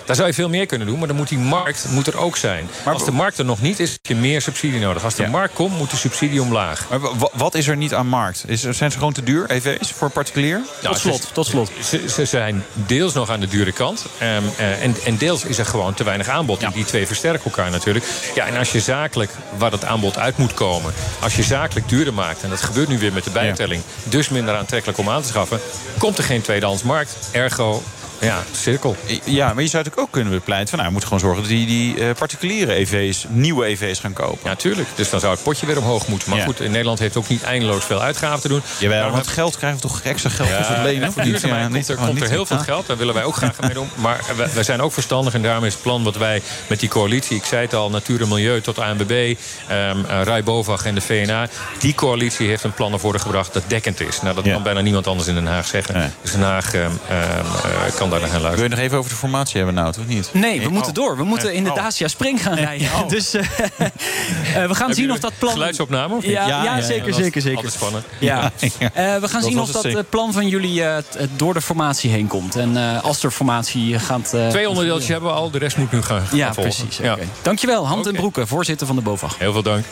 Daar 0.07 0.17
zou 0.17 0.29
je 0.29 0.35
veel 0.35 0.49
meer 0.49 0.67
kunnen 0.67 0.87
doen, 0.87 0.99
maar 0.99 1.09
dan 1.09 1.17
moet 1.17 1.29
die 1.29 1.39
markt 1.39 1.87
moet 1.91 2.07
er 2.07 2.19
ook 2.19 2.37
zijn. 2.37 2.69
Maar 2.85 2.95
als 2.95 3.05
de 3.05 3.13
markt 3.13 3.39
er 3.39 3.45
nog 3.45 3.61
niet 3.61 3.81
is, 3.81 3.93
heb 3.93 4.07
je 4.07 4.15
meer 4.15 4.43
subsidie 4.43 4.81
nodig. 4.81 5.05
Als 5.05 5.15
de 5.15 5.27
markt 5.27 5.55
komt, 5.55 5.79
moet 5.79 5.91
de 5.91 5.97
subsidie 5.97 6.43
omlaag. 6.43 6.87
Maar 6.91 7.01
wat 7.33 7.55
is 7.55 7.69
er 7.69 7.77
niet 7.77 7.95
aan 7.95 8.07
markt? 8.07 8.45
Is, 8.47 8.61
zijn 8.61 8.91
ze 8.91 8.99
gewoon 8.99 9.13
te 9.13 9.23
duur, 9.23 9.51
EV's, 9.51 9.91
voor 9.91 10.11
particulier? 10.11 10.61
Nou, 10.83 10.95
tot 10.95 11.03
slot. 11.03 11.31
tot 11.33 11.47
slot. 11.47 11.71
Ze, 11.85 12.09
ze, 12.09 12.25
zijn 12.25 12.65
deels 12.73 13.13
nog 13.13 13.31
aan 13.31 13.41
de 13.41 13.49
dure 13.49 13.73
kant. 13.73 14.07
Um, 14.23 14.27
uh, 14.59 14.83
en, 14.83 14.95
en, 15.05 15.17
deels 15.17 15.45
is 15.45 15.59
er 15.59 15.67
gewoon 15.67 15.95
te 15.95 16.05
weinig 16.05 16.29
aanbod. 16.29 16.61
Ja. 16.61 16.71
Die 16.71 16.85
twee 16.85 17.07
versterken 17.07 17.45
elkaar 17.45 17.71
natuurlijk. 17.71 18.05
Ja, 18.35 18.47
en 18.47 18.57
als 18.57 18.73
je 18.73 18.81
zakelijk, 18.81 19.31
waar 19.59 19.71
dat 19.71 19.85
aanbod 19.85 20.19
uit 20.19 20.37
moet 20.37 20.55
komen... 20.55 20.93
als 21.21 21.37
je 21.37 21.43
zakelijk 21.43 21.89
duurder 21.89 22.15
maakt, 22.15 22.43
en 22.43 22.51
dat 22.51 22.63
gebeurt 22.63 22.89
nu 22.89 22.99
weer 22.99 23.13
met 23.13 23.25
de 23.25 23.31
bijtelling... 23.31 23.83
dus 24.05 24.29
minder 24.29 24.57
aantrekkelijk 24.57 24.99
om 24.99 25.11
aan 25.11 25.23
te 25.23 25.29
schaffen... 25.29 25.61
komt 25.99 26.19
er 26.19 26.25
geen 26.25 26.41
tweedehands 26.41 26.83
markt. 26.83 27.17
Ergo 27.33 27.83
ja, 28.21 28.43
cirkel. 28.53 28.97
Ja, 29.25 29.53
maar 29.53 29.63
je 29.63 29.69
zou 29.69 29.85
natuurlijk 29.85 29.99
ook 29.99 30.11
kunnen 30.11 30.33
bepleiten 30.33 30.69
van... 30.69 30.79
nou, 30.79 30.89
we 30.89 30.99
moeten 30.99 31.09
gewoon 31.09 31.35
zorgen 31.35 31.49
dat 31.49 31.59
die, 31.59 31.67
die 31.67 31.97
uh, 31.97 32.11
particuliere 32.19 32.73
EV's, 32.73 33.27
nieuwe 33.29 33.67
EV's 33.67 33.99
gaan 33.99 34.13
kopen. 34.13 34.51
Ja, 34.51 34.55
tuurlijk. 34.55 34.89
Dus 34.95 35.11
dan 35.11 35.21
zou 35.21 35.35
het 35.35 35.43
potje 35.43 35.67
weer 35.67 35.79
omhoog 35.79 36.09
moeten. 36.09 36.31
Maar 36.31 36.41
goed, 36.41 36.61
in 36.61 36.71
Nederland 36.71 36.99
heeft 36.99 37.17
ook 37.17 37.29
niet 37.29 37.43
eindeloos 37.43 37.85
veel 37.85 38.03
uitgaven 38.03 38.41
te 38.41 38.49
doen. 38.49 38.63
Jawel, 38.79 39.11
want 39.11 39.27
geld 39.27 39.57
krijgen 39.57 39.81
we 39.81 39.89
toch 39.89 40.01
extra 40.01 40.31
geld 40.31 40.49
ja, 40.49 40.65
voor 40.65 40.75
het 40.75 40.85
lenen? 40.85 41.13
Voor 41.13 41.23
die, 41.23 41.47
ja, 41.47 41.69
niet, 41.69 41.89
er 41.89 41.97
komt 41.97 42.21
er 42.21 42.29
heel 42.29 42.47
veel 42.47 42.59
geld, 42.59 42.87
daar 42.87 42.97
willen 42.97 43.15
wij 43.15 43.25
ook 43.25 43.37
graag 43.37 43.61
mee 43.61 43.75
doen. 43.75 43.89
Maar 43.95 44.21
wij, 44.55 44.63
zijn 44.63 44.81
ook 44.81 44.93
verstandig 44.93 45.35
en 45.35 45.43
daarom 45.43 45.65
is 45.65 45.73
het 45.73 45.83
plan 45.83 46.05
wat 46.05 46.17
wij 46.17 46.43
met 46.67 46.81
die 46.81 46.89
coalitie... 46.89 47.37
ik 47.37 47.45
zei 47.45 47.63
het 47.63 47.75
al, 47.75 47.91
Natuur 47.91 48.21
en 48.21 48.29
Milieu 48.29 48.61
tot 48.61 48.79
ANBB, 48.79 49.11
um, 49.11 49.37
ehm, 49.69 49.99
uh, 49.99 50.23
Rai 50.23 50.43
Bovag 50.43 50.85
en 50.85 50.95
de 50.95 51.01
VNA... 51.01 51.49
die 51.79 51.95
coalitie 51.95 52.49
heeft 52.49 52.65
een 52.65 52.73
plan 52.73 52.91
naar 52.91 53.01
voren 53.01 53.21
gebracht 53.21 53.53
dat 53.53 53.63
dekkend 53.67 54.01
is. 54.01 54.21
Nou, 54.21 54.35
dat 54.35 54.45
kan 54.45 54.63
bijna 54.63 54.81
niemand 54.81 55.07
anders 55.07 55.29
in 55.29 55.35
Den 55.35 55.47
Haag 55.47 55.67
zeggen. 55.67 56.15
Dus 56.23 56.33
Den 56.33 56.43
Haag 56.43 56.75
um, 56.75 56.81
uh, 57.11 57.97
kan 57.97 58.06
kan 58.11 58.19
daar 58.19 58.29
naar 58.29 58.37
gaan 58.37 58.41
luisteren. 58.43 58.55
Wil 58.55 58.63
je 58.65 58.69
nog 58.69 58.79
even 58.85 58.99
over 58.99 59.11
de 59.11 59.17
formatie 59.17 59.57
hebben 59.57 59.75
nou, 59.75 59.93
toch 59.93 60.07
niet? 60.07 60.31
Nee, 60.33 60.61
we 60.61 60.69
moeten 60.69 60.89
Oh. 60.91 60.95
door. 61.05 61.17
We 61.17 61.25
moeten 61.25 61.55
in 61.55 61.65
de 61.65 61.71
Oh. 61.71 61.77
Dacia 61.77 62.09
Spring 62.09 62.43
gaan 62.43 62.55
rijden. 62.55 62.87
Oh. 62.87 63.09
Dus 63.17 63.35
eh, 63.35 63.43
eh, 64.63 64.69
we 64.69 64.75
gaan 64.75 64.95
zien 64.95 65.13
of 65.13 65.19
dat 65.19 65.33
plan... 65.39 65.53
Geluidsopname 65.53 66.15
of 66.15 66.23
niet? 66.23 66.31
Ja, 66.33 66.47
Ja, 66.47 66.57
ja, 66.57 66.65
ja, 66.65 66.77
ja, 66.77 66.83
zeker, 66.83 67.15
zeker, 67.15 67.41
zeker. 67.41 67.57
Altijd 67.57 67.75
spannend. 67.75 68.05
Ja. 68.19 68.53
Ja. 68.79 68.91
Eh, 68.93 69.21
we 69.21 69.29
gaan 69.29 69.41
Dat 69.41 69.51
zien 69.51 69.61
of 69.61 69.71
dat 69.71 69.83
zeker. 69.83 70.05
plan 70.05 70.33
van 70.33 70.49
jullie 70.49 70.85
eh, 70.85 71.03
door 71.37 71.55
de 71.55 71.61
formatie 71.61 72.11
heen 72.11 72.27
komt. 72.27 72.57
En 72.57 72.77
eh, 72.77 73.05
als 73.05 73.23
er 73.23 73.31
formatie 73.31 73.99
gaat... 73.99 74.35
eh, 74.35 74.49
Twee 74.49 74.69
onderdeeltjes 74.69 75.09
hebben 75.09 75.31
we 75.31 75.37
al, 75.37 75.51
de 75.51 75.59
rest 75.59 75.77
moet 75.77 75.93
nu 75.93 76.03
gaan, 76.03 76.23
Ja, 76.33 76.51
precies. 76.51 76.97
Ja. 76.97 77.13
oké. 77.13 77.23
Dankjewel, 77.43 77.87
Hand 77.87 78.07
en. 78.07 78.15
Broeken, 78.15 78.47
voorzitter 78.49 78.87
van 78.87 78.97
de 78.97 79.03
BOVAG. 79.03 79.39
Heel 79.39 79.53
veel 79.53 79.63
dank. 79.63 79.85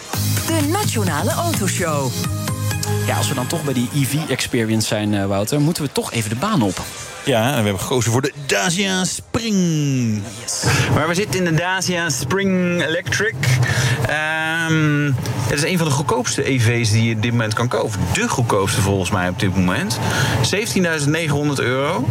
De 0.46 0.68
Nationale 0.72 1.30
Autoshow. 1.32 2.10
Ja, 3.06 3.16
als 3.16 3.28
we 3.28 3.34
dan 3.34 3.46
toch 3.46 3.62
bij 3.64 3.74
die 3.74 3.88
EV-experience 3.94 4.86
zijn, 4.86 5.14
eh, 5.14 5.26
Wouter... 5.26 5.60
moeten 5.60 5.82
we 5.82 5.92
toch 5.92 6.12
even 6.12 6.30
de 6.30 6.36
baan 6.36 6.62
op. 6.62 6.80
Ja, 7.24 7.50
en 7.50 7.58
we 7.58 7.62
hebben 7.62 7.80
gekozen 7.80 8.12
voor 8.12 8.22
de 8.22 8.32
Dacia 8.46 9.04
Spring. 9.04 10.22
Maar 10.94 11.08
we 11.08 11.14
zitten 11.14 11.38
in 11.38 11.44
de 11.44 11.54
Dacia 11.54 12.08
Spring 12.08 12.82
Electric. 12.82 13.34
Ehm, 14.06 15.12
het 15.42 15.52
is 15.52 15.62
een 15.62 15.78
van 15.78 15.86
de 15.86 15.92
goedkoopste 15.92 16.44
EV's 16.44 16.90
die 16.90 17.08
je 17.08 17.14
op 17.14 17.22
dit 17.22 17.30
moment 17.30 17.54
kan 17.54 17.68
kopen. 17.68 18.00
De 18.12 18.28
goedkoopste 18.28 18.80
volgens 18.80 19.10
mij 19.10 19.28
op 19.28 19.38
dit 19.38 19.56
moment. 19.56 19.98
17.900 20.42 21.62
euro. 21.62 22.08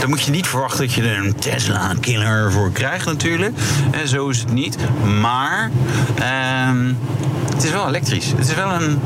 Dan 0.00 0.08
moet 0.08 0.22
je 0.22 0.30
niet 0.30 0.46
verwachten 0.46 0.86
dat 0.86 0.92
je 0.94 1.02
er 1.02 1.18
een 1.18 1.34
Tesla-killer 1.34 2.52
voor 2.52 2.72
krijgt 2.72 3.06
natuurlijk. 3.06 3.56
En 3.90 4.08
zo 4.08 4.28
is 4.28 4.38
het 4.38 4.52
niet. 4.52 4.76
Maar 5.20 5.70
ehm, 6.14 6.92
het 7.54 7.64
is 7.64 7.70
wel 7.70 7.88
elektrisch. 7.88 8.32
Het 8.36 8.48
is 8.48 8.54
wel 8.54 8.70
een... 8.70 9.00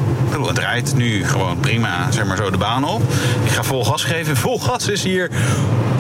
Het 0.47 0.59
rijdt 0.59 0.95
nu 0.95 1.25
gewoon 1.25 1.61
prima, 1.61 2.11
zeg 2.11 2.27
maar 2.27 2.37
zo, 2.37 2.51
de 2.51 2.59
baan 2.59 2.85
op. 2.85 3.03
Ik 3.45 3.51
ga 3.51 3.63
vol 3.63 3.85
gas 3.85 4.05
geven. 4.05 4.37
Vol 4.37 4.61
gas 4.61 4.89
is 4.89 5.03
hier 5.03 5.31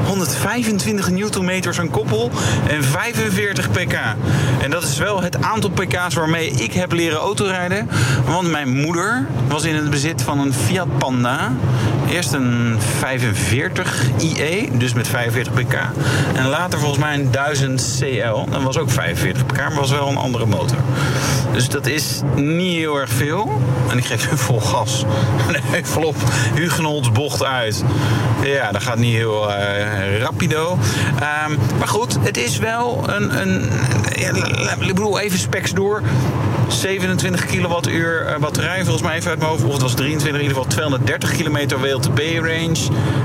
125 0.06 1.10
newtonmeters 1.10 1.80
aan 1.80 1.90
koppel 1.90 2.30
en 2.68 2.84
45 2.84 3.70
pk. 3.70 3.94
En 4.62 4.70
dat 4.70 4.82
is 4.82 4.98
wel 4.98 5.22
het 5.22 5.42
aantal 5.42 5.70
pk's 5.70 6.14
waarmee 6.14 6.50
ik 6.50 6.72
heb 6.72 6.92
leren 6.92 7.18
autorijden. 7.18 7.88
Want 8.26 8.50
mijn 8.50 8.80
moeder 8.80 9.26
was 9.48 9.64
in 9.64 9.74
het 9.74 9.90
bezit 9.90 10.22
van 10.22 10.38
een 10.38 10.54
Fiat 10.54 10.98
Panda. 10.98 11.52
Eerst 12.10 12.32
een 12.32 12.76
45 12.98 14.02
IE, 14.18 14.70
dus 14.72 14.92
met 14.92 15.08
45 15.08 15.52
pk. 15.52 15.74
En 16.34 16.48
later 16.48 16.78
volgens 16.78 17.00
mij 17.00 17.14
een 17.14 17.30
1000 17.30 17.98
CL. 17.98 18.50
Dat 18.50 18.62
was 18.62 18.78
ook 18.78 18.90
45 18.90 19.46
pk, 19.46 19.56
maar 19.56 19.74
was 19.74 19.90
wel 19.90 20.08
een 20.08 20.16
andere 20.16 20.46
motor. 20.46 20.76
Dus 21.52 21.68
dat 21.68 21.86
is 21.86 22.20
niet 22.34 22.76
heel 22.76 22.96
erg 22.96 23.10
veel. 23.10 23.60
En 23.90 23.98
ik 23.98 24.04
geef 24.04 24.30
nu 24.30 24.36
vol 24.48 24.60
gas. 24.60 25.04
Even 25.72 26.04
op 26.04 26.16
Hugenholz 26.54 27.08
bocht 27.12 27.44
uit. 27.44 27.84
Ja, 28.44 28.72
dat 28.72 28.82
gaat 28.82 28.98
niet 28.98 29.14
heel 29.14 29.52
eh, 29.52 30.18
rapido. 30.18 30.78
Ehm, 31.20 31.52
maar 31.78 31.88
goed, 31.88 32.16
het 32.20 32.36
is 32.36 32.58
wel 32.58 33.04
een... 33.06 33.40
een 33.40 33.70
ja, 34.14 34.32
ik 34.80 34.94
bedoel, 34.94 35.18
even 35.18 35.38
specs 35.38 35.72
door. 35.72 36.02
27 36.72 37.46
kilowattuur 37.46 38.26
eh, 38.26 38.38
batterij, 38.38 38.82
volgens 38.82 39.02
mij 39.02 39.16
even 39.16 39.30
uit 39.30 39.38
mijn 39.38 39.50
hoofd. 39.50 39.64
Of 39.64 39.72
het 39.72 39.82
was 39.82 39.94
23, 39.94 40.40
in 40.42 40.48
ieder 40.48 40.56
geval 40.56 40.70
230 40.70 41.32
kilometer 41.32 41.80
WLTP-range. 42.00 42.78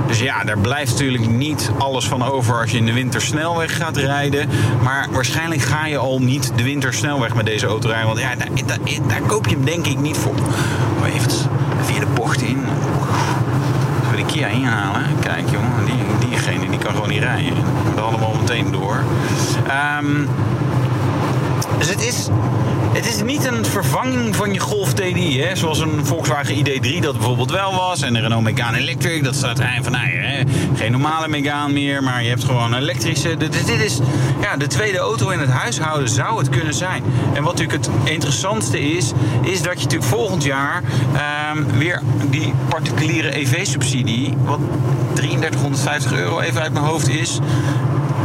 Dus 0.08 0.20
ja, 0.20 0.44
daar 0.44 0.58
blijft 0.58 0.92
natuurlijk 0.92 1.30
niet 1.30 1.72
alles 1.78 2.08
van 2.08 2.24
over 2.24 2.62
als 2.62 2.72
je 2.72 2.78
in 2.78 2.86
de 2.86 2.94
winter 2.94 3.22
snelweg 3.22 3.78
gaat 3.78 3.98
rijden. 3.98 4.50
Maar 4.84 5.08
waarschijnlijk 5.12 5.62
ga 5.62 5.86
je 5.86 5.98
al 5.98 6.20
niet 6.20 6.52
de 6.56 6.64
winter 6.64 6.94
snelweg 6.94 7.36
met 7.36 7.46
deze 7.46 7.66
auto 7.66 7.88
rijden. 7.88 8.08
Want 8.08 8.20
ja, 8.20 8.36
daar, 8.36 8.78
daar, 9.08 9.22
koop 9.22 9.48
je 9.48 9.56
hem 9.56 9.66
denk 9.66 9.86
ik 9.88 10.00
niet 10.00 10.18
voor. 10.18 10.36
Maar 11.00 11.10
even 11.10 11.32
via 11.82 12.00
de 12.00 12.08
bocht 12.14 12.42
in. 12.42 12.64
We 14.12 14.18
de 14.18 14.26
Kia 14.26 14.48
inhalen, 14.48 15.02
kijk 15.20 15.50
jongen, 15.52 15.86
die, 15.86 16.30
diegene 16.30 16.70
die 16.70 16.80
kan 16.80 16.94
gewoon 16.94 17.10
niet 17.10 17.22
rijden. 17.22 17.54
Moet 17.90 18.02
allemaal 18.02 18.34
meteen 18.40 18.72
door. 18.72 19.04
Ehm, 19.68 20.26
dus 21.78 21.90
het 21.90 22.06
is, 22.06 22.28
het 22.96 23.06
is 23.06 23.24
niet 23.24 23.46
een 23.46 23.66
vervanging 23.66 24.36
van 24.36 24.54
je 24.54 24.60
Golf 24.60 24.94
TDI, 24.94 25.42
hè? 25.42 25.56
zoals 25.56 25.80
een 25.80 26.06
Volkswagen 26.06 26.56
ID3 26.56 27.00
dat 27.00 27.14
bijvoorbeeld 27.14 27.52
wel 27.52 27.76
was. 27.76 28.02
En 28.02 28.14
de 28.14 28.20
Renault 28.20 28.44
Megane 28.44 28.78
Electric, 28.78 29.24
dat 29.24 29.36
staat 29.36 29.60
eind 29.60 29.84
van, 29.84 29.92
nou, 29.92 30.08
hè, 30.08 30.44
geen 30.76 30.92
normale 30.92 31.28
Megane 31.28 31.74
meer, 31.74 32.04
maar 32.04 32.24
je 32.24 32.30
hebt 32.30 32.44
gewoon 32.44 32.74
een 32.74 32.82
elektrische. 32.82 33.38
Dit, 33.38 33.66
dit 33.66 33.82
is 33.82 34.00
ja, 34.42 34.58
de 34.58 34.68
tweede 34.68 34.98
auto 34.98 35.30
in 35.30 35.40
het 35.40 35.50
huishouden, 35.50 36.10
zou 36.10 36.38
het 36.38 36.50
kunnen 36.50 36.74
zijn. 36.74 37.04
En 37.34 37.44
wat 37.44 37.58
natuurlijk 37.58 37.86
het 37.86 38.12
interessantste 38.12 38.80
is, 38.80 39.12
is 39.42 39.62
dat 39.62 39.74
je 39.74 39.84
natuurlijk 39.84 40.12
volgend 40.12 40.44
jaar 40.44 40.84
ehm, 41.14 41.78
weer 41.78 42.02
die 42.30 42.54
particuliere 42.70 43.38
EV-subsidie, 43.38 44.34
wat 44.44 44.60
3350 45.14 46.14
euro 46.14 46.40
even 46.40 46.62
uit 46.62 46.74
mijn 46.74 46.86
hoofd 46.86 47.10
is, 47.10 47.40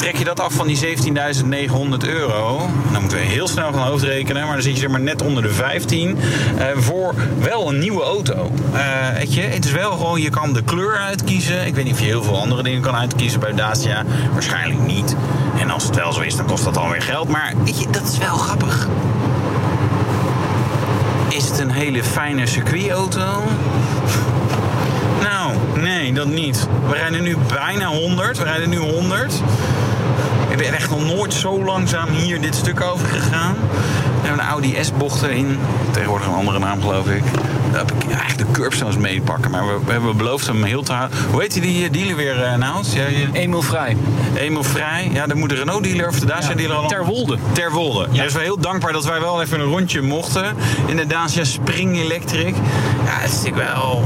trek 0.01 0.17
je 0.17 0.25
dat 0.25 0.41
af 0.41 0.53
van 0.53 0.67
die 0.67 0.79
17.900 0.79 2.09
euro. 2.09 2.69
Dan 2.93 3.01
moeten 3.01 3.19
we 3.19 3.25
heel 3.25 3.49
snel 3.49 3.73
gaan 3.73 3.87
hoofdrekenen. 3.87 4.43
Maar 4.45 4.53
dan 4.53 4.63
zit 4.63 4.75
je 4.75 4.81
zeg 4.81 4.91
maar 4.91 5.01
net 5.01 5.23
onder 5.23 5.43
de 5.43 5.49
15. 5.49 6.19
eh, 6.59 6.67
voor 6.77 7.15
wel 7.39 7.69
een 7.69 7.79
nieuwe 7.79 8.03
auto. 8.03 8.51
Eh, 8.73 8.83
weet 9.17 9.35
je, 9.35 9.41
het 9.41 9.65
is 9.65 9.73
wel 9.73 9.91
gewoon, 9.91 10.21
je 10.21 10.31
kan 10.31 10.53
de 10.53 10.63
kleur 10.63 10.97
uitkiezen. 10.97 11.67
Ik 11.67 11.75
weet 11.75 11.85
niet 11.85 11.93
of 11.93 12.01
je 12.01 12.07
heel 12.07 12.23
veel 12.23 12.41
andere 12.41 12.63
dingen 12.63 12.81
kan 12.81 12.95
uitkiezen 12.95 13.41
bij 13.41 13.55
Dacia. 13.55 14.05
Waarschijnlijk 14.33 14.81
niet. 14.81 15.17
En 15.59 15.71
als 15.71 15.85
het 15.85 15.97
wel 15.97 16.13
zo 16.13 16.21
is, 16.21 16.37
dan 16.37 16.47
kost 16.47 16.65
dat 16.65 16.77
alweer 16.77 17.03
geld. 17.03 17.29
Maar 17.29 17.55
weet 17.65 17.81
je, 17.81 17.87
dat 17.91 18.09
is 18.13 18.19
wel 18.19 18.37
grappig. 18.37 18.89
Is 21.29 21.49
het 21.49 21.59
een 21.59 21.71
hele 21.71 22.05
fijne 22.05 22.47
circuitauto? 22.47 23.43
Nou, 25.23 25.53
nee, 25.75 26.13
dat 26.13 26.27
niet. 26.27 26.67
We 26.89 26.95
rijden 26.95 27.23
nu 27.23 27.37
bijna 27.49 27.87
100. 27.87 28.39
We 28.39 28.45
rijden 28.45 28.69
nu 28.69 28.79
100. 28.79 29.43
Ik 30.51 30.57
ben 30.57 30.75
echt 30.75 30.91
nog 30.91 31.05
nooit 31.05 31.35
zo 31.35 31.65
langzaam 31.65 32.09
hier 32.09 32.41
dit 32.41 32.55
stuk 32.55 32.81
over 32.81 33.07
gegaan. 33.07 33.55
We 34.21 34.27
hebben 34.27 34.45
een 34.45 34.51
Audi 34.51 34.77
S-bocht 34.81 35.23
erin. 35.23 35.59
Tegenwoordig 35.91 36.27
een 36.27 36.35
andere 36.35 36.59
naam, 36.59 36.81
geloof 36.81 37.07
ik. 37.07 37.23
Daar 37.71 37.79
heb 37.79 37.93
ik 37.93 38.11
eigenlijk 38.11 38.39
de 38.39 38.61
curbstones 38.61 38.97
meepakken. 38.97 39.51
Maar 39.51 39.67
we, 39.67 39.79
we 39.85 39.93
hebben 39.93 40.17
beloofd 40.17 40.47
hem 40.47 40.63
heel 40.63 40.83
te 40.83 40.93
houden. 40.93 41.19
Hoe 41.31 41.41
heet 41.41 41.63
die 41.63 41.85
eh, 41.85 41.93
dealer 41.93 42.17
weer, 42.17 42.39
uh, 42.39 42.55
Naals? 42.55 42.93
Ja, 42.93 43.07
je... 43.07 43.29
Eenmaal 43.33 43.63
vrij. 43.63 43.97
Eenmaal 44.35 44.63
vrij. 44.63 45.11
Ja, 45.13 45.27
dan 45.27 45.39
moet 45.39 45.49
de 45.49 45.55
Renault-dealer 45.55 46.09
of 46.09 46.21
de 46.21 46.27
Dacia-dealer 46.27 46.77
al... 46.77 46.89
Terwolde. 46.89 47.39
Terwolde. 47.53 48.07
Ja. 48.11 48.23
Dus 48.23 48.33
we 48.33 48.41
heel 48.41 48.61
dankbaar 48.61 48.93
dat 48.93 49.05
wij 49.05 49.21
wel 49.21 49.43
even 49.43 49.61
een 49.61 49.67
rondje 49.67 50.03
mochten. 50.03 50.57
In 50.87 50.97
de 50.97 51.07
Dacia 51.07 51.45
Spring 51.45 51.97
Electric. 51.97 52.55
Ja, 53.05 53.21
het 53.21 53.31
is 53.31 53.37
natuurlijk 53.37 53.73
wel... 53.73 54.05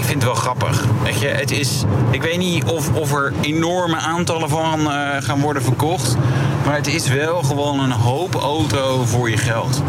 Ik 0.00 0.06
vind 0.06 0.22
het 0.22 0.32
wel 0.32 0.42
grappig. 0.42 0.84
Weet 1.02 1.20
je, 1.20 1.26
het 1.26 1.50
is, 1.50 1.84
ik 2.10 2.22
weet 2.22 2.38
niet 2.38 2.64
of, 2.64 2.94
of 2.94 3.12
er 3.12 3.32
enorme 3.40 3.96
aantallen 3.96 4.48
van 4.48 4.80
uh, 4.80 5.16
gaan 5.18 5.40
worden 5.40 5.62
verkocht. 5.62 6.16
Maar 6.64 6.74
het 6.74 6.86
is 6.86 7.08
wel 7.08 7.42
gewoon 7.42 7.80
een 7.80 7.90
hoop 7.90 8.34
auto 8.34 9.04
voor 9.04 9.30
je 9.30 9.36
geld. 9.36 9.82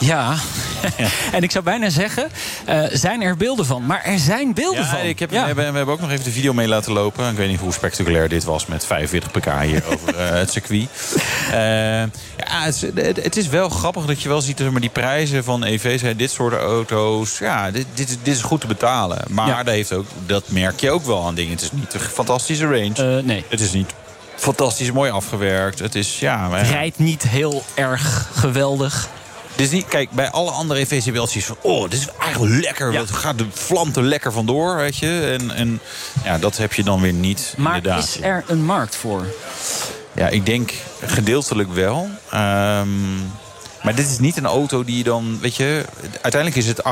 Ja, 0.00 0.36
en 1.32 1.42
ik 1.42 1.50
zou 1.50 1.64
bijna 1.64 1.90
zeggen, 1.90 2.28
uh, 2.68 2.82
zijn 2.92 3.22
er 3.22 3.36
beelden 3.36 3.66
van? 3.66 3.86
Maar 3.86 4.04
er 4.04 4.18
zijn 4.18 4.54
beelden 4.54 4.82
ja, 4.82 4.90
van. 4.90 5.00
Ik 5.00 5.18
heb, 5.18 5.30
ja. 5.30 5.40
we, 5.40 5.46
hebben, 5.46 5.70
we 5.70 5.76
hebben 5.76 5.94
ook 5.94 6.00
nog 6.00 6.10
even 6.10 6.24
de 6.24 6.30
video 6.30 6.52
mee 6.52 6.68
laten 6.68 6.92
lopen. 6.92 7.30
Ik 7.30 7.36
weet 7.36 7.48
niet 7.48 7.60
hoe 7.60 7.72
spectaculair 7.72 8.28
dit 8.28 8.44
was 8.44 8.66
met 8.66 8.86
45 8.86 9.30
pk 9.30 9.62
hier 9.62 9.82
over 9.86 10.14
uh, 10.14 10.28
het 10.42 10.50
circuit. 10.50 10.88
Uh, 11.50 11.52
ja, 11.52 12.62
het, 12.62 12.80
het, 12.94 13.22
het, 13.22 13.36
is 13.36 13.48
wel 13.48 13.68
grappig 13.68 14.04
dat 14.04 14.22
je 14.22 14.28
wel 14.28 14.40
ziet 14.40 14.70
maar 14.70 14.80
die 14.80 14.90
prijzen 14.90 15.44
van 15.44 15.64
EV's, 15.64 16.02
hè, 16.02 16.16
dit 16.16 16.30
soort 16.30 16.54
auto's. 16.54 17.38
Ja, 17.38 17.70
dit, 17.70 17.86
dit, 17.94 18.18
dit 18.22 18.34
is 18.34 18.42
goed 18.42 18.60
te 18.60 18.66
betalen. 18.66 19.18
Maar 19.28 19.48
ja. 19.48 19.62
dat, 19.62 19.74
heeft 19.74 19.92
ook, 19.92 20.06
dat 20.26 20.44
merk 20.48 20.80
je 20.80 20.90
ook 20.90 21.04
wel 21.04 21.26
aan 21.26 21.34
dingen. 21.34 21.52
Het 21.52 21.62
is 21.62 21.72
niet 21.72 21.94
een 21.94 22.00
fantastische 22.00 22.64
range. 22.64 23.22
nee. 23.22 23.44
Het 23.48 23.60
is 23.60 23.72
niet 23.72 23.94
fantastisch 24.36 24.92
mooi 24.92 25.10
afgewerkt. 25.10 25.78
Het 25.78 25.94
is, 25.94 26.18
ja... 26.18 26.50
Het 26.50 26.68
rijdt 26.68 26.98
niet 26.98 27.22
heel 27.22 27.62
erg 27.74 28.28
geweldig. 28.32 29.08
Dus 29.60 29.70
niet, 29.70 29.88
kijk, 29.88 30.10
bij 30.10 30.30
alle 30.30 30.50
andere 30.50 30.80
zoiets 31.30 31.44
van... 31.44 31.56
oh, 31.60 31.90
dit 31.90 32.00
is 32.00 32.08
eigenlijk 32.18 32.62
lekker. 32.62 32.92
Ja. 32.92 33.00
Het 33.00 33.10
gaat 33.10 33.38
de 33.38 33.46
vlamt 33.52 33.96
er 33.96 34.02
lekker 34.02 34.32
vandoor, 34.32 34.76
weet 34.76 34.96
je. 34.96 35.36
En, 35.38 35.50
en 35.50 35.80
ja, 36.24 36.38
dat 36.38 36.56
heb 36.56 36.72
je 36.72 36.82
dan 36.82 37.00
weer 37.00 37.12
niet 37.12 37.54
maar 37.56 37.76
inderdaad. 37.76 38.04
is 38.04 38.20
er 38.20 38.44
een 38.46 38.64
markt 38.64 38.96
voor? 38.96 39.26
Ja, 40.12 40.28
ik 40.28 40.46
denk 40.46 40.72
gedeeltelijk 41.00 41.72
wel. 41.72 42.08
Um, 42.34 43.32
maar 43.82 43.94
dit 43.94 44.10
is 44.10 44.18
niet 44.18 44.36
een 44.36 44.46
auto 44.46 44.84
die 44.84 44.96
je 44.96 45.02
dan, 45.02 45.38
weet 45.40 45.56
je... 45.56 45.84
Uiteindelijk 46.22 46.56
is 46.56 46.66
het 46.66 46.82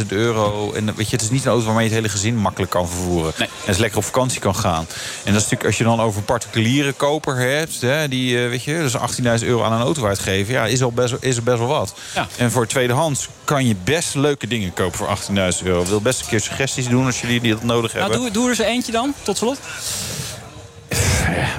18.000 0.00 0.06
euro. 0.08 0.72
En 0.72 0.94
weet 0.94 1.10
je, 1.10 1.16
het 1.16 1.24
is 1.24 1.30
niet 1.30 1.44
een 1.44 1.50
auto 1.50 1.64
waarmee 1.64 1.84
je 1.84 1.90
het 1.90 1.98
hele 1.98 2.12
gezin 2.12 2.36
makkelijk 2.36 2.70
kan 2.70 2.88
vervoeren. 2.88 3.32
Nee. 3.38 3.48
En 3.48 3.66
dus 3.66 3.78
lekker 3.78 3.98
op 3.98 4.04
vakantie 4.04 4.40
kan 4.40 4.56
gaan. 4.56 4.86
En 5.24 5.32
dat 5.32 5.34
is 5.34 5.42
natuurlijk, 5.42 5.64
als 5.64 5.78
je 5.78 5.84
dan 5.84 6.00
over 6.00 6.18
een 6.18 6.24
particuliere 6.24 6.92
koper 6.92 7.36
hebt... 7.36 7.80
Hè, 7.80 8.08
die, 8.08 8.38
weet 8.38 8.62
je, 8.62 8.78
dus 8.78 8.96
18.000 9.40 9.46
euro 9.46 9.62
aan 9.62 9.72
een 9.72 9.80
auto 9.80 10.06
uitgeven... 10.06 10.54
ja, 10.54 10.66
is, 10.66 10.82
al 10.82 10.92
best, 10.92 11.14
is 11.20 11.36
er 11.36 11.42
best 11.42 11.58
wel 11.58 11.66
wat. 11.66 11.94
Ja. 12.14 12.26
En 12.36 12.50
voor 12.50 12.66
tweedehands 12.66 13.28
kan 13.44 13.66
je 13.66 13.76
best 13.84 14.14
leuke 14.14 14.46
dingen 14.46 14.72
kopen 14.72 14.98
voor 14.98 15.18
18.000 15.18 15.64
euro. 15.64 15.80
Ik 15.80 15.86
wil 15.86 16.00
best 16.00 16.20
een 16.20 16.26
keer 16.26 16.40
suggesties 16.40 16.88
doen 16.88 17.06
als 17.06 17.20
jullie 17.20 17.40
die 17.40 17.52
dat 17.52 17.62
nodig 17.62 17.92
hebben. 17.92 18.10
Nou, 18.10 18.22
doe, 18.22 18.30
doe 18.30 18.44
er 18.44 18.50
eens 18.50 18.58
eentje 18.58 18.92
dan, 18.92 19.14
tot 19.22 19.36
slot. 19.36 19.58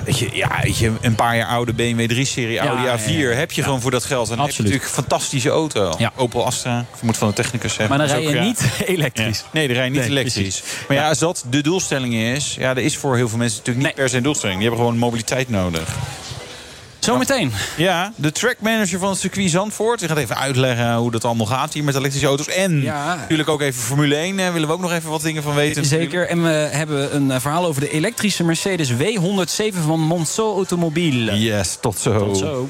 Weet 0.05 0.19
je, 0.19 0.29
ja, 0.33 0.59
weet 0.61 0.77
je, 0.77 0.91
een 1.01 1.15
paar 1.15 1.35
jaar 1.37 1.47
oude 1.47 1.73
BMW 1.73 2.11
3-serie 2.11 2.51
Ja, 2.51 2.65
Audi 2.65 2.83
ja, 2.83 2.99
A4 2.99 3.29
ja. 3.29 3.35
heb 3.37 3.51
je 3.51 3.63
gewoon 3.63 3.81
voor 3.81 3.91
dat 3.91 4.03
geld. 4.05 4.29
En 4.29 4.35
dan 4.37 4.45
heb 4.45 4.55
je 4.55 4.61
natuurlijk 4.63 4.89
een 4.89 4.93
fantastische 4.95 5.49
auto. 5.49 5.93
Opel 6.15 6.45
Astra, 6.45 6.85
moet 7.01 7.17
van 7.17 7.27
de 7.27 7.33
technicus 7.33 7.73
zeggen. 7.73 7.97
Maar 7.97 8.07
dan 8.07 8.15
rij 8.17 8.33
je 8.33 8.39
niet 8.39 8.63
elektrisch. 8.85 9.43
Nee, 9.51 9.67
de 9.67 9.73
rij 9.73 9.83
je 9.83 9.89
niet 9.91 9.99
Nee, 9.99 10.09
elektrisch. 10.09 10.33
precies. 10.59 10.63
Maar 10.87 10.97
ja, 10.97 11.07
als 11.09 11.19
dat 11.19 11.45
de 11.49 11.61
doelstelling 11.61 12.13
is... 12.13 12.55
Ja, 12.59 12.73
dat 12.73 12.83
is 12.83 12.97
voor 12.97 13.15
heel 13.15 13.29
veel 13.29 13.37
mensen 13.37 13.57
natuurlijk 13.57 13.85
niet 13.85 13.95
Nee. 13.95 14.03
per 14.03 14.09
se 14.11 14.17
een 14.17 14.23
doelstelling. 14.23 14.59
Die 14.59 14.67
hebben 14.67 14.85
gewoon 14.85 14.99
mobiliteit 14.99 15.49
nodig. 15.49 15.95
Zometeen. 17.13 17.51
Ja, 17.77 18.13
de 18.15 18.31
trackmanager 18.31 18.99
van 18.99 19.09
het 19.09 19.19
circuit 19.19 19.49
Zandvoort. 19.49 19.99
Die 19.99 20.07
gaat 20.07 20.17
even 20.17 20.37
uitleggen 20.37 20.95
hoe 20.95 21.11
dat 21.11 21.25
allemaal 21.25 21.45
gaat 21.45 21.73
hier 21.73 21.83
met 21.83 21.95
elektrische 21.95 22.27
auto's. 22.27 22.47
En 22.47 22.81
Ja. 22.81 23.15
natuurlijk 23.15 23.49
ook 23.49 23.61
even 23.61 23.81
Formule 23.81 24.15
1. 24.15 24.39
eh, 24.39 24.51
willen 24.51 24.67
we 24.67 24.73
ook 24.73 24.79
nog 24.81 24.91
even 24.91 25.09
wat 25.09 25.21
dingen 25.21 25.43
van 25.43 25.55
weten. 25.55 25.85
Zeker. 25.85 26.27
En 26.27 26.43
we 26.43 26.49
hebben 26.49 27.15
een 27.15 27.31
eh, 27.31 27.39
verhaal 27.39 27.65
over 27.65 27.81
de 27.81 27.91
elektrische 27.91 28.43
Mercedes 28.43 28.91
W107 28.93 29.77
van 29.85 29.99
Monceau 29.99 30.55
Automobiel. 30.55 31.33
Yes, 31.35 31.77
tot 31.81 31.97
zo. 31.99 32.17
Tot 32.25 32.37
zo. 32.37 32.69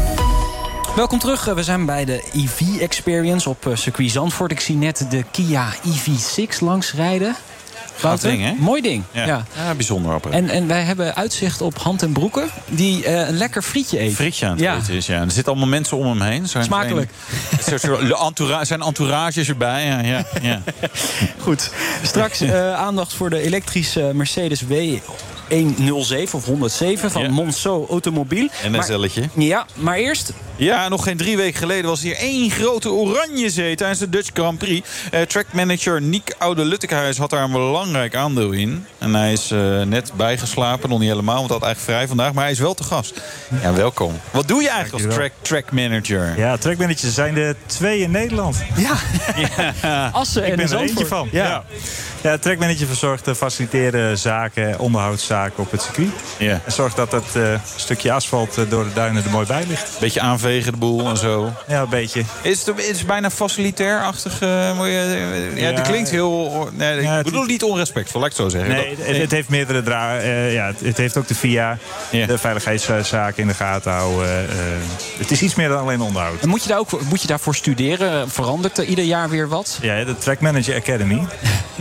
Welkom 0.95 1.19
terug. 1.19 1.47
Eh, 1.47 1.53
We 1.53 1.63
zijn 1.63 1.85
bij 1.85 2.05
de 2.05 2.23
EV 2.33 2.61
Experience 2.79 3.49
op 3.49 3.67
eh, 3.67 3.75
circuit 3.75 4.11
Zandvoort. 4.11 4.51
Ik 4.51 4.59
zie 4.59 4.75
net 4.75 5.05
de 5.09 5.23
Kia 5.31 5.73
EV6 5.75 6.59
langs 6.59 6.93
rijden. 6.93 7.35
Wouter, 8.01 8.29
ding, 8.29 8.43
hè? 8.43 8.53
Mooi 8.59 8.81
ding. 8.81 9.03
Ja, 9.11 9.25
Ja. 9.25 9.45
ja. 9.55 9.73
bijzonder 9.75 10.13
apparaat. 10.13 10.35
En, 10.37 10.49
en 10.49 10.67
wij 10.67 10.81
hebben 10.81 11.15
uitzicht 11.15 11.61
op 11.61 11.77
Hand 11.77 12.01
en 12.03 12.11
Broeken... 12.11 12.49
die 12.67 13.05
eh, 13.05 13.27
een 13.27 13.37
lekker 13.37 13.61
frietje 13.61 13.97
eten. 13.99 14.15
frietje 14.15 14.45
aan 14.45 14.51
het 14.51 14.61
Ja. 14.61 14.75
eten 14.77 14.93
is. 14.93 15.05
Ja. 15.05 15.15
En 15.15 15.21
er 15.25 15.31
zitten 15.31 15.51
allemaal 15.51 15.69
mensen 15.69 15.97
om 15.97 16.05
hem 16.07 16.21
heen. 16.21 16.47
Zijn, 16.47 16.63
Smakelijk. 16.63 17.11
Zijn, 17.61 17.79
zijn, 17.79 17.91
de 18.07 18.17
entoura- 18.17 18.65
zijn 18.65 18.81
entourages 18.81 19.47
erbij. 19.49 19.85
Ja, 19.85 20.23
ja. 20.41 20.61
Goed. 21.43 21.71
Straks 22.03 22.43
aandacht 22.75 23.13
voor 23.13 23.29
de 23.29 23.41
elektrische 23.41 24.11
Mercedes 24.13 24.61
W107 25.51 26.31
of 26.31 26.45
107 26.45 27.11
van 27.11 27.21
Ja. 27.21 27.29
Monceau 27.29 27.87
Automobiel. 27.89 28.47
En 28.63 28.73
een 28.73 28.83
zelletje. 28.83 29.29
Ja, 29.35 29.65
maar 29.75 29.97
eerst 29.97 30.33
Ja, 30.55 30.87
nog 30.89 31.03
geen 31.03 31.17
drie 31.17 31.37
weken 31.37 31.59
geleden 31.59 31.89
was 31.89 32.01
hier 32.01 32.15
één 32.15 32.49
grote 32.51 32.91
oranje 32.91 33.49
zee 33.49 33.75
tijdens 33.75 33.99
de 33.99 34.09
Dutch 34.09 34.29
Grand 34.33 34.57
Prix. 34.57 34.89
Eh, 35.11 35.21
trackmanager 35.21 36.01
Niek 36.01 36.35
Oude 36.37 36.65
Luttekhuis 36.65 37.17
had 37.17 37.29
daar 37.29 37.43
een 37.43 37.51
belangrijk 37.51 38.15
aandeel 38.15 38.51
in. 38.51 38.85
En 38.97 39.13
hij 39.13 39.31
is 39.31 39.51
eh, 39.51 39.81
net 39.81 40.11
bijgeslapen, 40.15 40.89
nog 40.89 40.99
niet 40.99 41.09
helemaal, 41.09 41.35
want 41.35 41.49
hij 41.49 41.57
had 41.57 41.65
eigenlijk 41.67 41.97
vrij 41.97 42.07
vandaag. 42.07 42.33
Maar 42.33 42.43
hij 42.43 42.51
is 42.51 42.59
wel 42.59 42.73
te 42.73 42.83
gast. 42.83 43.21
Ja, 43.61 43.73
welkom. 43.73 44.19
Wat 44.31 44.47
doe 44.47 44.61
je 44.61 44.69
eigenlijk 44.69 45.05
als 45.05 45.15
track, 45.15 45.31
trackmanager? 45.41 46.37
Ja, 46.37 46.57
trackmanagers 46.57 47.13
zijn 47.13 47.37
er 47.37 47.55
twee 47.65 47.99
in 47.99 48.11
Nederland. 48.11 48.57
Assen 50.11 50.43
Ik 50.43 50.49
en 50.49 50.55
ben 50.55 50.71
er 50.71 50.79
eentje 50.79 51.05
van. 51.05 51.29
Ja. 51.31 51.63
Ja, 52.21 52.37
trackmanager 52.37 52.87
verzorgt 52.87 53.25
de 53.25 53.35
faciliteren 53.35 54.17
zaken, 54.17 54.79
onderhoudszaken 54.79 55.40
op 55.55 55.71
het 55.71 55.81
circuit. 55.81 56.09
Ja. 56.37 56.61
En 56.65 56.71
zorgt 56.71 56.95
dat 56.95 57.11
het 57.11 57.35
eh, 57.35 57.43
stukje 57.75 58.11
asfalt 58.11 58.57
eh, 58.57 58.63
door 58.69 58.83
de 58.83 58.93
duinen 58.93 59.23
er 59.23 59.29
mooi 59.29 59.45
bij 59.47 59.63
ligt. 59.67 59.89
Beetje 59.99 60.21
aanvegen 60.21 60.71
de 60.71 60.77
boel 60.77 61.09
en 61.09 61.17
zo. 61.17 61.53
Ja, 61.67 61.81
een 61.81 61.89
beetje. 61.89 62.23
Is 62.41 62.65
het, 62.65 62.79
is 62.79 62.97
het 62.97 63.07
bijna 63.07 63.29
facilitair-achtig? 63.29 64.41
eh, 64.41 64.49
je- 64.77 65.51
ja, 65.55 65.69
Ja. 65.69 65.75
dat 65.75 65.87
klinkt 65.87 66.09
heel... 66.09 66.69
Nee, 66.73 66.95
Ja, 66.95 67.09
ik 67.09 67.15
het- 67.15 67.23
bedoel 67.25 67.43
niet 67.43 67.63
onrespectvol, 67.63 68.21
laat 68.21 68.31
ik 68.31 68.37
het 68.37 68.45
zo 68.51 68.57
zeggen. 68.57 68.75
Nee, 68.75 68.95
Dat- 68.95 69.05
het, 69.07 69.17
het 69.17 69.31
heeft 69.31 69.49
meerdere 69.49 69.83
dragen. 69.83 70.51
ja, 70.51 70.65
het, 70.67 70.79
het 70.79 70.97
heeft 70.97 71.17
ook 71.17 71.27
de 71.27 71.35
VIA, 71.35 71.77
Ja. 72.11 72.25
de 72.25 72.37
veiligheidszaken 72.37 73.41
in 73.41 73.47
de 73.47 73.53
gaten 73.53 73.91
houden. 73.91 74.49
eh, 74.49 74.55
het 75.17 75.31
is 75.31 75.41
iets 75.41 75.55
meer 75.55 75.67
dan 75.69 75.79
alleen 75.79 76.01
onderhoud. 76.01 76.41
En 76.41 76.49
moet 76.49 76.63
je, 76.63 76.69
daar 76.69 76.77
ook, 76.79 77.01
moet 77.09 77.21
je 77.21 77.27
daarvoor 77.27 77.55
studeren? 77.55 78.29
Verandert 78.29 78.77
er 78.77 78.83
ieder 78.83 79.05
jaar 79.05 79.29
weer 79.29 79.47
wat? 79.47 79.77
Ja, 79.81 80.03
de 80.03 80.17
Track 80.17 80.39
Manager 80.39 80.75
Academy. 80.75 81.21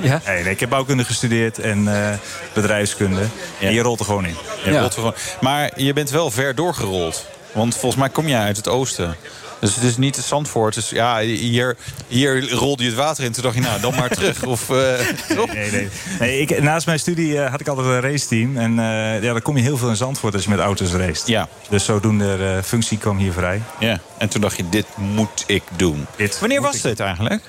Ja. 0.03 0.21
Nee, 0.27 0.43
nee, 0.43 0.53
ik 0.53 0.61
heb 0.61 0.69
bouwkunde 0.69 1.05
gestudeerd 1.05 1.59
en 1.59 1.89
eh, 1.95 2.09
bedrijfskunde. 2.53 3.21
En 3.61 3.73
je 3.73 3.83
rolt 3.83 3.99
er 3.99 4.05
gewoon 4.05 4.27
in. 4.27 4.37
Ja. 4.65 4.81
rolt 4.81 4.93
er 4.95 4.99
gewoon. 4.99 5.15
Maar 5.41 5.81
je 5.81 5.93
bent 5.93 6.11
wel 6.11 6.31
ver 6.31 6.55
doorgerold. 6.55 7.27
Want 7.53 7.77
volgens 7.77 8.01
mij 8.01 8.11
kom 8.11 8.29
jij 8.29 8.41
uit 8.41 8.57
het 8.57 8.69
oosten. 8.69 9.17
Dus 9.61 9.75
het 9.75 9.85
is 9.85 9.97
niet 9.97 10.17
het 10.17 10.25
Zandvoort. 10.25 10.75
Dus 10.75 10.89
ja, 10.89 11.21
hier, 11.21 11.77
hier 12.09 12.51
rolde 12.51 12.83
je 12.83 12.89
het 12.89 12.99
water 12.99 13.25
in. 13.25 13.33
Toen 13.33 13.43
dacht 13.43 13.55
je, 13.55 13.61
nou, 13.61 13.81
dan 13.81 13.95
maar 13.95 14.09
terug. 14.09 14.43
Of, 14.43 14.71
eh? 14.71 14.77
Nee, 15.55 15.71
nee. 15.71 15.89
nee 16.19 16.41
ik, 16.41 16.63
naast 16.63 16.87
mijn 16.87 16.99
studie 16.99 17.41
eh, 17.41 17.51
had 17.51 17.61
ik 17.61 17.69
altijd 17.69 17.87
een 17.87 18.01
raceteam. 18.11 18.57
En 18.57 18.79
eh, 18.79 19.23
ja, 19.23 19.33
dan 19.33 19.43
kom 19.43 19.57
je 19.57 19.63
heel 19.63 19.77
veel 19.77 19.89
in 19.89 19.97
Zandvoort 19.97 20.35
als 20.35 20.43
je 20.43 20.51
met 20.51 20.59
auto's 20.59 20.93
race. 20.93 21.23
Ja. 21.25 21.49
Dus 21.69 21.85
zodoende 21.85 22.37
uh, 22.39 22.63
functie 22.63 22.99
kwam 22.99 23.19
hier 23.19 23.33
vrij. 23.33 23.63
ja. 23.79 24.01
En 24.19 24.29
toen 24.29 24.41
dacht 24.41 24.57
je, 24.57 24.69
dit 24.69 24.87
moet 24.97 25.45
ik 25.47 25.63
doen. 25.77 26.07
Dit 26.17 26.39
Wanneer 26.39 26.61
was 26.61 26.81
dit 26.81 27.01
eigenlijk? 27.01 27.43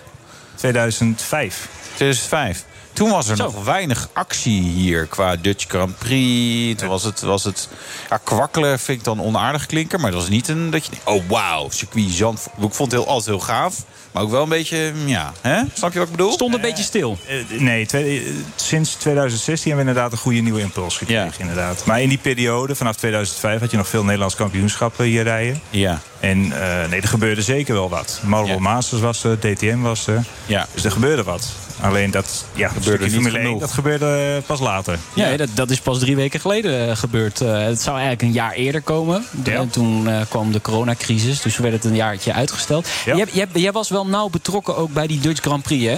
2005. 0.55 1.67
2005. 1.95 2.65
Toen 2.93 3.09
was 3.09 3.27
er 3.29 3.35
Zo. 3.35 3.43
nog 3.43 3.63
weinig 3.63 4.09
actie 4.13 4.61
hier 4.61 5.05
qua 5.05 5.35
Dutch 5.35 5.65
Grand 5.67 5.97
Prix. 5.97 6.79
Toen 6.79 6.89
was 6.89 7.03
het, 7.03 7.21
was 7.21 7.43
het 7.43 7.69
ja, 8.09 8.17
kwakkelen 8.23 8.79
vind 8.79 8.97
ik 8.97 9.03
dan 9.03 9.21
onaardig 9.21 9.65
klinken. 9.65 9.99
Maar 10.01 10.11
het 10.11 10.19
was 10.19 10.29
niet 10.29 10.47
een 10.47 10.69
dat 10.69 10.85
je 10.85 10.91
denkt, 10.91 11.05
oh 11.07 11.23
wauw, 11.29 11.69
circuit 11.69 12.09
Zandvoort. 12.09 12.55
Ik 12.63 12.73
vond 12.73 12.91
het 12.91 13.01
heel, 13.01 13.09
altijd 13.09 13.25
heel 13.37 13.45
gaaf. 13.45 13.75
Maar 14.11 14.23
ook 14.23 14.31
wel 14.31 14.43
een 14.43 14.49
beetje, 14.49 14.93
ja, 15.05 15.33
hè? 15.41 15.61
Snap 15.73 15.93
je 15.93 15.99
wat 15.99 16.07
ik 16.07 16.15
bedoel? 16.15 16.31
Stond 16.31 16.53
een 16.53 16.61
beetje 16.61 16.83
stil. 16.83 17.17
Eh, 17.27 17.59
nee, 17.59 17.85
twee- 17.85 18.19
eh, 18.23 18.31
sinds 18.55 18.93
2016 18.93 19.67
hebben 19.71 19.85
we 19.85 19.91
inderdaad 19.91 20.11
een 20.17 20.23
goede 20.23 20.39
nieuwe 20.39 20.59
impuls 20.61 20.97
gekregen. 20.97 21.23
Ja. 21.25 21.31
Inderdaad. 21.39 21.85
Maar 21.85 22.01
in 22.01 22.09
die 22.09 22.17
periode, 22.17 22.75
vanaf 22.75 22.95
2005, 22.95 23.59
had 23.59 23.71
je 23.71 23.77
nog 23.77 23.87
veel 23.87 24.03
Nederlands 24.03 24.35
kampioenschappen 24.35 25.05
hier 25.05 25.23
rijden. 25.23 25.61
Ja, 25.69 26.01
En 26.19 26.37
eh, 26.61 26.89
nee, 26.89 27.01
er 27.01 27.07
gebeurde 27.07 27.41
zeker 27.41 27.73
wel 27.73 27.89
wat. 27.89 28.19
Marlboro 28.23 28.53
Ja. 28.55 28.59
Masters 28.61 29.01
was 29.01 29.23
er, 29.23 29.39
DTM 29.39 29.79
was 29.81 30.07
er. 30.07 30.23
ja. 30.45 30.67
Dus 30.73 30.83
er 30.83 30.91
gebeurde 30.91 31.23
wat. 31.23 31.47
Alleen 31.81 32.11
dat 32.11 32.45
ja, 32.53 32.67
Gebeurde 32.67 32.83
gebeurde 32.83 33.03
niet 33.03 33.13
Formule 33.13 33.37
1, 33.37 33.45
genoeg. 33.45 33.59
dat 33.61 33.71
gebeurde 33.71 34.35
eh, 34.37 34.47
pas 34.47 34.59
later. 34.59 34.97
Ja, 35.13 35.37
dat, 35.37 35.49
dat 35.53 35.69
is 35.71 35.79
pas 35.79 35.99
drie 35.99 36.15
weken 36.15 36.39
geleden 36.39 36.89
eh, 36.89 36.95
gebeurd. 36.95 37.41
Eh, 37.41 37.59
het 37.63 37.81
zou 37.81 37.91
eigenlijk 37.97 38.21
een 38.21 38.31
jaar 38.31 38.51
eerder 38.53 38.81
komen. 38.81 39.25
De- 39.43 39.51
Ja. 39.51 39.57
en 39.57 39.69
toen 39.69 40.07
eh, 40.09 40.21
kwam 40.29 40.51
de 40.51 40.61
coronacrisis, 40.61 41.41
dus 41.41 41.57
werd 41.57 41.73
het 41.73 41.85
een 41.85 41.95
jaartje 41.95 42.33
uitgesteld. 42.33 42.87
Ja. 43.05 43.15
Jij, 43.15 43.27
jij, 43.31 43.47
jij 43.53 43.71
was 43.71 43.89
wel 43.89 44.05
nauw 44.07 44.29
betrokken 44.29 44.77
ook 44.77 44.93
bij 44.93 45.07
die 45.07 45.19
Dutch 45.19 45.41
Grand 45.41 45.63
Prix, 45.63 45.85
hè? 45.85 45.97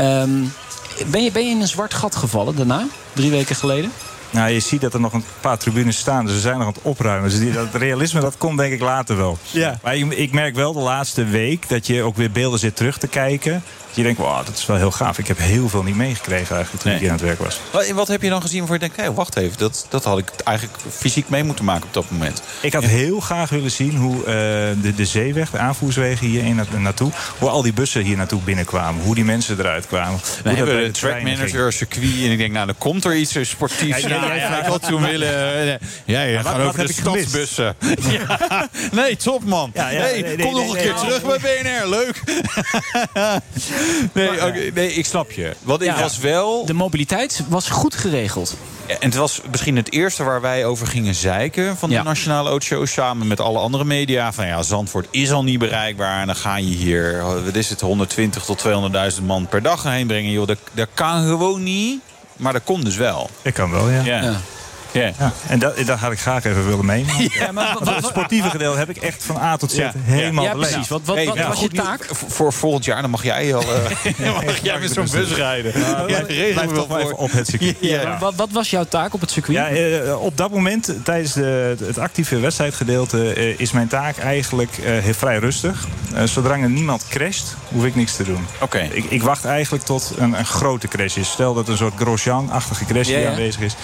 Ehm, 0.00 0.30
ben, 1.06 1.22
je, 1.24 1.30
ben 1.32 1.44
je 1.44 1.50
in 1.50 1.60
een 1.60 1.68
zwart 1.68 1.94
gat 1.94 2.16
gevallen 2.16 2.56
daarna, 2.56 2.86
drie 3.12 3.30
weken 3.30 3.56
geleden? 3.56 3.92
Nou, 4.30 4.50
je 4.50 4.60
ziet 4.60 4.80
dat 4.80 4.94
er 4.94 5.00
nog 5.00 5.12
een 5.12 5.24
paar 5.40 5.58
tribunes 5.58 5.96
staan. 5.98 6.24
Dus 6.24 6.34
we 6.34 6.40
zijn 6.40 6.58
nog 6.58 6.66
aan 6.66 6.72
het 6.72 6.82
opruimen. 6.82 7.30
Dus 7.30 7.38
die, 7.38 7.52
dat 7.52 7.66
realisme, 7.72 8.20
dat 8.20 8.36
komt 8.38 8.58
denk 8.58 8.72
ik 8.72 8.80
later 8.80 9.16
wel. 9.16 9.38
Ja. 9.50 9.78
Maar 9.82 9.96
ik, 9.96 10.12
ik 10.12 10.32
merk 10.32 10.54
wel 10.54 10.72
de 10.72 10.80
laatste 10.80 11.24
week 11.24 11.68
dat 11.68 11.86
je 11.86 12.02
ook 12.02 12.16
weer 12.16 12.30
beelden 12.30 12.58
zit 12.58 12.76
terug 12.76 12.98
te 12.98 13.06
kijken. 13.06 13.62
Je 13.94 14.02
denkt, 14.02 14.18
wow, 14.18 14.46
dat 14.46 14.56
is 14.56 14.66
wel 14.66 14.76
heel 14.76 14.90
gaaf. 14.90 15.18
Ik 15.18 15.26
heb 15.26 15.38
heel 15.38 15.68
veel 15.68 15.82
niet 15.82 15.96
meegekregen 15.96 16.54
eigenlijk 16.56 16.82
toen 16.82 16.92
Nee. 16.92 16.94
ik 16.94 17.00
hier 17.00 17.10
aan 17.10 17.16
het 17.16 17.24
werk 17.26 17.38
was. 17.38 17.60
Wat, 17.70 17.88
wat 17.88 18.08
heb 18.08 18.22
je 18.22 18.28
dan 18.28 18.40
gezien 18.42 18.58
waarvan 18.58 18.78
je 18.78 18.82
denkt, 18.88 18.96
hé, 19.00 19.14
wacht 19.14 19.36
even, 19.36 19.58
dat, 19.58 19.86
dat 19.88 20.04
had 20.04 20.18
ik 20.18 20.30
eigenlijk 20.44 20.78
fysiek 20.90 21.28
mee 21.28 21.44
moeten 21.44 21.64
maken 21.64 21.84
op 21.84 21.92
dat 21.94 22.10
moment. 22.10 22.42
Ik 22.60 22.72
had 22.72 22.84
heel 22.84 23.20
graag 23.20 23.50
willen 23.50 23.70
zien 23.70 23.96
hoe 23.96 24.16
eh, 24.18 24.24
de, 24.82 24.92
de 24.96 25.04
zeeweg, 25.04 25.50
de 25.50 25.58
aanvoerswegen 25.58 26.26
hierheen 26.26 26.54
na- 26.56 26.78
naartoe... 26.78 27.10
hoe 27.38 27.48
al 27.48 27.62
die 27.62 27.72
bussen 27.72 28.02
hier 28.02 28.16
naartoe 28.16 28.40
binnenkwamen. 28.42 29.02
Hoe 29.04 29.14
die 29.14 29.24
mensen 29.24 29.58
eruit 29.58 29.86
kwamen. 29.86 30.20
Dan 30.42 30.54
hebben 30.54 30.76
we 30.76 30.82
de 30.84 30.90
treinen 30.90 31.24
trackmanager, 31.34 31.72
circuit. 31.72 32.02
En 32.24 32.30
ik 32.30 32.38
denk, 32.38 32.52
nou, 32.52 32.66
dan 32.66 32.74
komt 32.78 33.04
er 33.04 33.16
iets 33.16 33.34
eh, 33.34 33.44
sportiefs. 33.44 34.00
Ja, 34.02 34.08
ja, 34.08 34.34
ja, 34.34 34.34
ja. 34.34 34.64
had 34.68 34.82
toen 34.86 35.02
willen... 35.02 35.68
eh, 35.68 35.88
Ja, 36.04 36.22
je 36.22 36.36
wat- 36.36 36.46
gaat 36.46 36.56
wat 36.56 36.66
over 36.66 36.86
de 36.86 36.92
stadsbussen. 36.92 37.74
Ja. 38.10 38.68
Nee, 38.92 39.16
top 39.16 39.44
man. 39.44 39.70
Ja, 39.74 39.88
ja, 39.90 40.00
nee, 40.02 40.36
kom 40.38 40.52
nog 40.52 40.74
een 40.74 40.80
keer 40.82 40.94
terug 40.94 41.22
bij 41.22 41.38
BNR. 41.38 41.88
Leuk. 41.88 42.22
nee, 44.12 44.28
oké, 44.46 44.70
nee, 44.74 44.92
ik 44.92 45.06
snap 45.06 45.30
je. 45.30 45.52
Want 45.62 45.82
Ja. 45.84 45.94
ik 45.94 46.00
was 46.00 46.18
wel... 46.18 46.66
De 46.66 46.72
mobiliteit 46.74 47.42
was 47.48 47.68
goed 47.68 47.94
geregeld. 47.94 48.56
En 48.86 48.96
het 49.00 49.14
was 49.14 49.40
misschien 49.50 49.76
het 49.76 49.92
eerste 49.92 50.24
waar 50.24 50.40
wij 50.40 50.64
over 50.64 50.86
gingen 50.86 51.14
zeiken 51.14 51.76
van 51.76 51.88
de 51.88 51.94
Ja. 51.94 52.02
Nationale 52.02 52.48
Autoshow. 52.48 52.86
Samen 52.86 53.26
met 53.26 53.40
alle 53.40 53.58
andere 53.58 53.84
media. 53.84 54.32
Van 54.32 54.46
ja, 54.46 54.62
Zandvoort 54.62 55.06
is 55.10 55.32
al 55.32 55.44
niet 55.44 55.58
bereikbaar. 55.58 56.20
En 56.20 56.26
dan 56.26 56.36
ga 56.36 56.56
je 56.56 56.64
hier, 56.74 57.22
wat 57.44 57.54
is 57.54 57.68
het, 57.68 57.80
120 57.80 58.44
tot 58.44 58.64
200.000 59.18 59.22
man 59.22 59.46
per 59.46 59.62
dag 59.62 59.82
heen 59.82 60.06
brengen. 60.06 60.30
Joh, 60.30 60.46
dat, 60.46 60.58
dat 60.72 60.88
kan 60.94 61.26
gewoon 61.26 61.62
niet. 61.62 62.00
Maar 62.36 62.52
dat 62.52 62.62
komt 62.64 62.84
dus 62.84 62.96
wel. 62.96 63.30
Ik 63.42 63.54
kan 63.54 63.70
wel, 63.70 63.90
ja. 63.90 64.02
Ja. 64.04 64.22
Ja. 64.22 64.40
Ja. 64.92 65.10
Ja, 65.18 65.32
en 65.48 65.58
dat, 65.58 65.76
dat 65.86 65.98
had 65.98 66.12
ik 66.12 66.18
graag 66.20 66.44
even 66.44 66.66
willen 66.66 66.84
meenemen. 66.84 67.28
Ja, 67.32 67.52
maar 67.52 67.76
het 67.94 68.04
sportieve 68.06 68.50
gedeelte 68.50 68.78
heb 68.78 68.88
ik 68.90 68.96
echt 68.96 69.24
van 69.24 69.36
A 69.36 69.56
tot 69.56 69.70
Z 69.72 69.76
Ja. 69.76 69.92
helemaal 69.96 70.44
Ja, 70.44 70.52
beleefd. 70.52 70.70
precies. 70.72 70.88
Wat, 70.88 71.00
wat, 71.04 71.16
Hey, 71.16 71.26
wat 71.26 71.36
ja, 71.36 71.48
was 71.48 71.60
je 71.60 71.68
taak? 71.68 72.08
Voor 72.28 72.52
volgend 72.52 72.84
jaar 72.84 73.00
dan 73.02 73.10
mag 73.10 73.22
jij 73.22 73.54
al. 73.54 73.62
eh, 73.62 74.34
mag 74.46 74.58
jij 74.62 74.78
met 74.78 74.92
zo'n 74.92 75.06
bus 75.10 75.32
rijden. 75.34 75.72
Regelt 75.72 76.26
Blijf 76.26 76.54
wel 76.54 76.74
toch 76.74 76.88
maar 76.88 76.98
even 76.98 77.10
voor. 77.10 77.18
op 77.18 77.32
het 77.32 77.46
circuit. 77.48 77.76
Ja. 77.80 78.18
Wat, 78.18 78.34
wat 78.34 78.48
was 78.52 78.70
jouw 78.70 78.84
taak 78.84 79.14
op 79.14 79.20
het 79.20 79.30
circuit? 79.30 79.56
Ja, 79.56 79.68
eh, 79.68 80.22
op 80.22 80.36
dat 80.36 80.50
moment, 80.50 80.94
tijdens 81.04 81.32
de, 81.32 81.76
het 81.86 81.98
actieve 81.98 82.38
wedstrijdgedeelte, 82.38 83.32
eh, 83.32 83.58
is 83.58 83.72
mijn 83.72 83.88
taak 83.88 84.16
eigenlijk 84.18 84.78
eh, 84.78 84.98
heel 84.98 85.14
vrij 85.14 85.38
rustig. 85.38 85.86
Zodra 86.24 86.56
er 86.58 86.70
niemand 86.70 87.06
crasht, 87.08 87.56
hoef 87.68 87.84
ik 87.84 87.94
niks 87.94 88.16
te 88.16 88.22
doen. 88.24 88.46
Oké. 88.60 88.78
Ik, 88.92 89.04
ik 89.04 89.22
wacht 89.22 89.44
eigenlijk 89.44 89.84
tot 89.84 90.12
een, 90.18 90.38
een 90.38 90.46
grote 90.46 90.88
crash 90.88 91.16
is. 91.16 91.30
Stel 91.30 91.54
dat 91.54 91.68
een 91.68 91.76
soort 91.76 91.92
Grosjean-achtige 91.96 92.84
crash 92.84 93.08
Ja, 93.08 93.14
hier 93.14 93.22
ja. 93.24 93.30
aanwezig 93.30 93.60
is. 93.60 93.74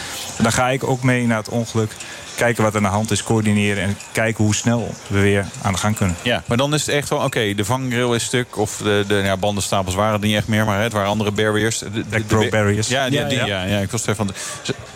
Dan 0.42 0.52
ga 0.52 0.68
ik 0.68 0.84
ook 0.84 0.97
mee 1.02 1.26
naar 1.26 1.36
het 1.38 1.48
ongeluk. 1.48 1.90
Kijken 2.36 2.62
wat 2.62 2.72
er 2.72 2.78
aan 2.78 2.84
de 2.84 2.88
hand 2.88 3.10
is, 3.10 3.22
coördineren. 3.22 3.82
En 3.82 3.96
kijken 4.12 4.44
hoe 4.44 4.54
snel 4.54 4.94
we 5.06 5.20
weer 5.20 5.46
aan 5.62 5.72
de 5.72 5.78
gang 5.78 5.96
kunnen. 5.96 6.16
Ja, 6.22 6.42
maar 6.46 6.56
dan 6.56 6.74
is 6.74 6.86
het 6.86 6.94
echt 6.94 7.08
wel, 7.08 7.18
oké, 7.18 7.54
de 7.54 7.64
vangrail 7.64 8.14
is 8.14 8.24
stuk. 8.24 8.56
Of 8.58 8.76
de, 8.76 9.04
de 9.08 9.14
ja, 9.14 9.36
bandenstapels 9.36 9.94
waren 9.94 10.12
het 10.12 10.22
niet 10.22 10.34
echt 10.36 10.48
meer, 10.48 10.64
maar 10.64 10.76
hè, 10.76 10.82
het 10.82 10.92
waren 10.92 11.08
andere 11.08 11.30
barriers. 11.30 11.78
De, 11.78 12.08
de, 12.08 12.20
pro 12.20 12.48
barriers. 12.48 12.88
Ja, 12.88 13.08
die, 13.08 13.18
Ja, 13.18 13.28
die, 13.28 13.38
ja. 13.38 13.46
ja. 13.46 13.62
ja, 13.64 13.78
ik 13.78 13.90
was 13.90 14.06
er 14.06 14.14
van. 14.14 14.30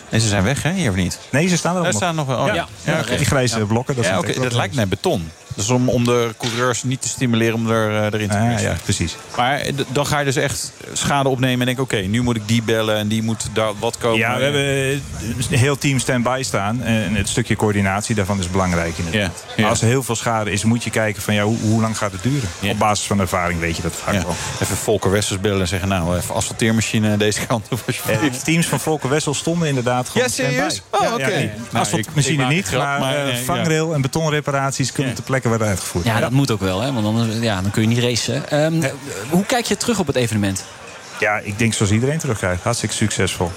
En 0.09 0.21
ze 0.21 0.27
zijn 0.27 0.43
weg, 0.43 0.63
hè, 0.63 0.71
hier 0.71 0.89
of 0.89 0.95
niet? 0.95 1.19
Nee, 1.31 1.47
ze 1.47 1.57
staan 1.57 1.73
er 1.75 1.81
Er 1.81 1.87
nog. 1.87 1.95
staan 1.95 2.15
nog 2.15 2.27
wel. 2.27 2.39
Oh, 2.39 2.45
ja, 2.47 2.53
Ja, 2.53 2.67
ja. 2.83 2.99
oké. 2.99 3.15
Die 3.17 3.25
grijze 3.25 3.59
blokken. 3.59 3.95
Dat, 3.95 4.03
Ja, 4.03 4.09
zijn 4.09 4.21
oké, 4.23 4.31
echt 4.31 4.41
dat 4.43 4.53
lijkt 4.53 4.75
net 4.75 4.89
beton. 4.89 5.29
Dus 5.55 5.69
om, 5.69 5.89
om 5.89 6.03
de 6.03 6.33
coureurs 6.37 6.83
niet 6.83 7.01
te 7.01 7.07
stimuleren 7.07 7.55
om 7.55 7.69
er, 7.69 7.89
eh, 7.89 8.13
erin 8.13 8.29
te 8.29 8.37
Ah, 8.37 8.61
ja, 8.61 8.75
precies. 8.83 9.15
Maar 9.37 9.59
eh, 9.59 9.73
dan 9.87 10.05
ga 10.05 10.19
je 10.19 10.25
dus 10.25 10.35
echt 10.35 10.71
schade 10.93 11.29
opnemen 11.29 11.59
en 11.59 11.65
denken... 11.65 11.83
oké, 11.83 11.97
nu 11.97 12.21
moet 12.21 12.35
ik 12.35 12.47
die 12.47 12.63
bellen 12.63 12.97
en 12.97 13.07
die 13.07 13.23
moet 13.23 13.47
daar 13.53 13.71
wat 13.79 13.97
komen. 13.97 14.17
Ja, 14.17 14.37
we 14.37 14.43
hebben 14.43 15.01
een 15.51 15.57
heel 15.57 15.77
team 15.77 15.99
stand-by 15.99 16.41
staan. 16.43 16.83
En 16.83 17.15
het 17.15 17.29
stukje 17.29 17.55
coördinatie 17.55 18.15
daarvan 18.15 18.39
is 18.39 18.49
belangrijk 18.49 18.97
inderdaad. 18.97 19.43
Ja, 19.45 19.53
ja. 19.55 19.61
Maar 19.61 19.69
als 19.69 19.81
er 19.81 19.87
heel 19.87 20.03
veel 20.03 20.15
schade 20.15 20.51
is, 20.51 20.63
moet 20.63 20.83
je 20.83 20.89
kijken 20.89 21.21
van 21.21 21.33
ja, 21.33 21.43
hoe, 21.43 21.57
hoe 21.57 21.81
lang 21.81 21.97
gaat 21.97 22.11
het 22.11 22.23
duren? 22.23 22.49
Ja. 22.59 22.71
Op 22.71 22.77
basis 22.79 23.05
van 23.05 23.19
ervaring 23.19 23.59
weet 23.59 23.75
je 23.75 23.81
dat 23.81 23.93
vaak 23.95 24.23
wel. 24.23 24.35
Even 24.61 24.77
Volker 24.77 25.11
Wessels 25.11 25.39
bellen 25.39 25.61
en 25.61 25.67
zeggen... 25.67 25.87
nou, 25.89 26.17
even 26.17 26.35
asfalteermachine 26.35 27.17
deze 27.17 27.45
kant 27.45 27.67
op. 27.71 27.81
Eh, 28.07 28.17
teams 28.43 28.67
van 28.67 28.79
Volker 28.79 29.09
Wessel 29.09 29.33
stonden 29.33 29.67
inderdaad 29.67 30.09
gewoon 30.09 30.27
Ja, 30.27 30.33
serieus? 30.33 30.81
Oh, 30.89 31.13
oké. 31.13 31.25
nee. 31.25 31.47
Nou, 31.47 31.85
Asfaltmachine 31.85 32.47
niet, 32.47 32.67
grap, 32.67 32.81
maar, 32.81 32.99
maar, 32.99 33.15
eh, 33.15 33.23
nee, 33.23 33.35
ja. 33.35 33.43
vangrail 33.43 33.93
en 33.93 34.01
betonreparaties 34.01 34.91
kunnen 34.91 35.13
ter 35.13 35.23
plekke 35.23 35.42
worden 35.49 35.67
uitgevoerd. 35.67 36.05
Ja, 36.05 36.19
dat 36.19 36.31
moet 36.31 36.51
ook 36.51 36.59
wel, 36.59 36.81
hè? 36.81 36.93
want 36.93 37.05
dan, 37.17 37.41
ja, 37.41 37.61
dan 37.61 37.71
kun 37.71 37.81
je 37.81 37.87
niet 37.87 37.99
racen. 37.99 38.49
Ehm, 38.49 38.91
Hoe 39.29 39.45
kijk 39.45 39.65
je 39.65 39.77
terug 39.77 39.99
op 39.99 40.07
het 40.07 40.15
evenement? 40.15 40.63
Ja, 41.19 41.37
ik 41.43 41.59
denk 41.59 41.73
zoals 41.73 41.91
iedereen 41.91 42.17
terugkijkt. 42.19 42.63
Hartstikke 42.63 42.95
succesvol. 42.95 43.51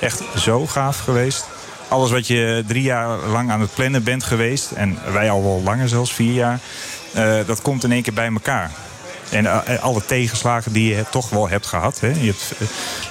Echt 0.00 0.22
zo 0.38 0.66
gaaf 0.66 0.98
geweest. 0.98 1.44
Alles 1.88 2.10
wat 2.10 2.26
je 2.26 2.64
drie 2.66 2.82
jaar 2.82 3.18
lang 3.18 3.50
aan 3.50 3.60
het 3.60 3.74
plannen 3.74 4.02
bent 4.02 4.22
geweest... 4.24 4.70
en 4.70 4.98
wij 5.12 5.30
al 5.30 5.42
wel 5.42 5.62
langer 5.64 5.88
zelfs, 5.88 6.12
vier 6.12 6.32
jaar... 6.32 6.60
eh, 7.12 7.34
dat 7.46 7.62
komt 7.62 7.84
in 7.84 7.92
één 7.92 8.02
keer 8.02 8.12
bij 8.12 8.30
elkaar. 8.32 8.70
En 9.30 9.46
eh, 9.46 9.82
alle 9.82 10.04
tegenslagen 10.04 10.72
die 10.72 10.94
je 10.94 11.04
toch 11.10 11.30
wel 11.30 11.48
hebt 11.48 11.66
gehad. 11.66 12.00
Hè. 12.00 12.08
Je 12.08 12.26
hebt 12.26 12.52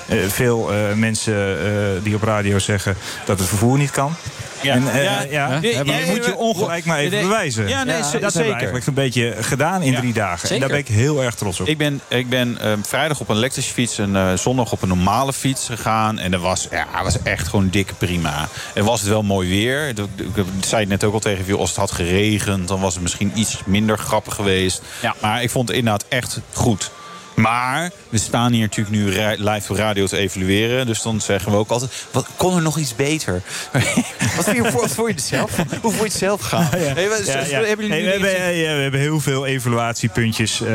eh, 0.08 0.18
veel 0.28 0.74
eh, 0.74 0.94
mensen 0.94 1.60
eh, 1.60 2.04
die 2.04 2.16
op 2.16 2.24
radio 2.24 2.60
zeggen 2.60 2.96
dat 3.26 3.40
het 3.40 3.48
vervoer 3.48 3.78
niet 3.78 3.92
kan. 3.92 4.16
Ja. 4.62 4.74
En, 4.74 4.92
eh, 4.92 5.04
Ja. 5.04 5.22
ja, 5.22 5.28
Ja, 5.30 5.48
maar 5.84 5.96
ja, 5.96 6.06
dat 6.06 6.16
moet 6.16 6.26
je 6.26 6.36
ongelijk 6.36 6.86
maar 6.86 6.98
even 7.00 7.22
bewijzen. 7.22 7.68
ja, 7.68 7.84
nee, 7.84 7.96
dat 7.98 8.06
z- 8.06 8.12
hebben 8.12 8.30
we 8.30 8.38
zeker. 8.38 8.54
eigenlijk 8.54 8.88
een 8.88 8.94
beetje 8.94 9.36
gedaan 9.40 9.82
in 9.82 9.92
Ja. 9.92 10.00
drie 10.00 10.14
dagen. 10.14 10.42
En 10.42 10.48
Zeker. 10.48 10.60
daar 10.60 10.70
ben 10.70 10.78
ik 10.80 10.88
heel 10.88 11.24
erg 11.24 11.36
trots 11.36 11.60
op. 11.60 11.68
Ik 11.68 11.78
ben, 11.78 12.02
ik 12.08 12.30
ben 12.30 12.58
eh, 12.62 12.72
vrijdag 12.82 13.20
op 13.20 13.30
een 13.30 13.36
elektrische 13.36 13.74
fiets 13.74 13.98
en 13.98 14.16
eh, 14.16 14.34
zondag 14.34 14.72
op 14.72 14.82
een 14.82 14.88
normale 14.88 15.34
fiets 15.34 15.66
gegaan. 15.66 16.20
En 16.20 16.32
dat 16.32 16.42
was, 16.42 16.68
ja, 16.72 17.04
was 17.04 17.22
echt 17.24 17.48
gewoon 17.48 17.70
dikke 17.70 17.94
prima. 17.94 18.48
En 18.74 18.86
was 18.86 19.00
het 19.00 19.10
wel 19.10 19.24
mooi 19.24 19.50
weer. 19.50 19.88
Ik, 19.88 19.98
ik- 19.98 20.38
ik 20.38 20.46
zei 20.66 20.82
het 20.82 20.90
net 20.90 21.04
ook 21.04 21.14
al 21.14 21.20
tegen 21.20 21.46
je, 21.46 21.58
als 21.58 21.70
het 21.70 21.78
had 21.80 21.92
geregend... 21.92 22.68
dan 22.68 22.80
was 22.80 22.94
het 22.94 23.02
misschien 23.04 23.32
iets 23.36 23.58
minder 23.66 23.98
grappig 23.98 24.36
geweest. 24.36 24.82
Ja. 25.02 25.16
Maar 25.22 25.44
ik 25.44 25.50
vond 25.50 25.68
het 25.68 25.78
inderdaad 25.78 26.06
echt 26.10 26.40
goed. 26.54 26.92
Maar 27.36 27.92
we 28.10 28.18
staan 28.18 28.52
hier 28.52 28.62
natuurlijk 28.62 28.96
nu 28.96 29.06
live 29.44 29.72
op 29.72 29.78
radio 29.78 30.06
te 30.08 30.18
evalueren. 30.18 30.86
Dus 30.86 31.02
dan 31.02 31.22
zeggen 31.22 31.52
we 31.52 31.58
ook 31.58 31.70
altijd... 31.70 31.92
Wat, 32.12 32.28
kon 32.36 32.56
er 32.56 32.62
nog 32.62 32.78
iets 32.78 32.96
beter? 32.96 33.42
wat 34.36 34.46
je, 34.56 34.62
wat 34.72 34.92
vond 34.94 35.14
je 35.14 35.22
zelf? 35.22 35.56
Hoe 35.58 35.66
vond 35.82 35.96
je 35.98 36.04
het 36.04 36.14
zelf 36.14 36.42
gaan? 36.42 36.68
Hey, 36.72 37.10
wat- 37.10 37.26
Ja, 37.26 37.34
ja. 37.40 37.62
Hebben 37.64 37.88
jullie 37.88 37.90
Nee, 38.04 38.18
nu 38.18 38.24
we, 38.24 38.28
hebben, 38.28 38.92
we 38.92 38.98
heel 38.98 39.20
veel 39.20 39.46
evaluatiepuntjes. 39.46 40.62
eh, 40.62 40.68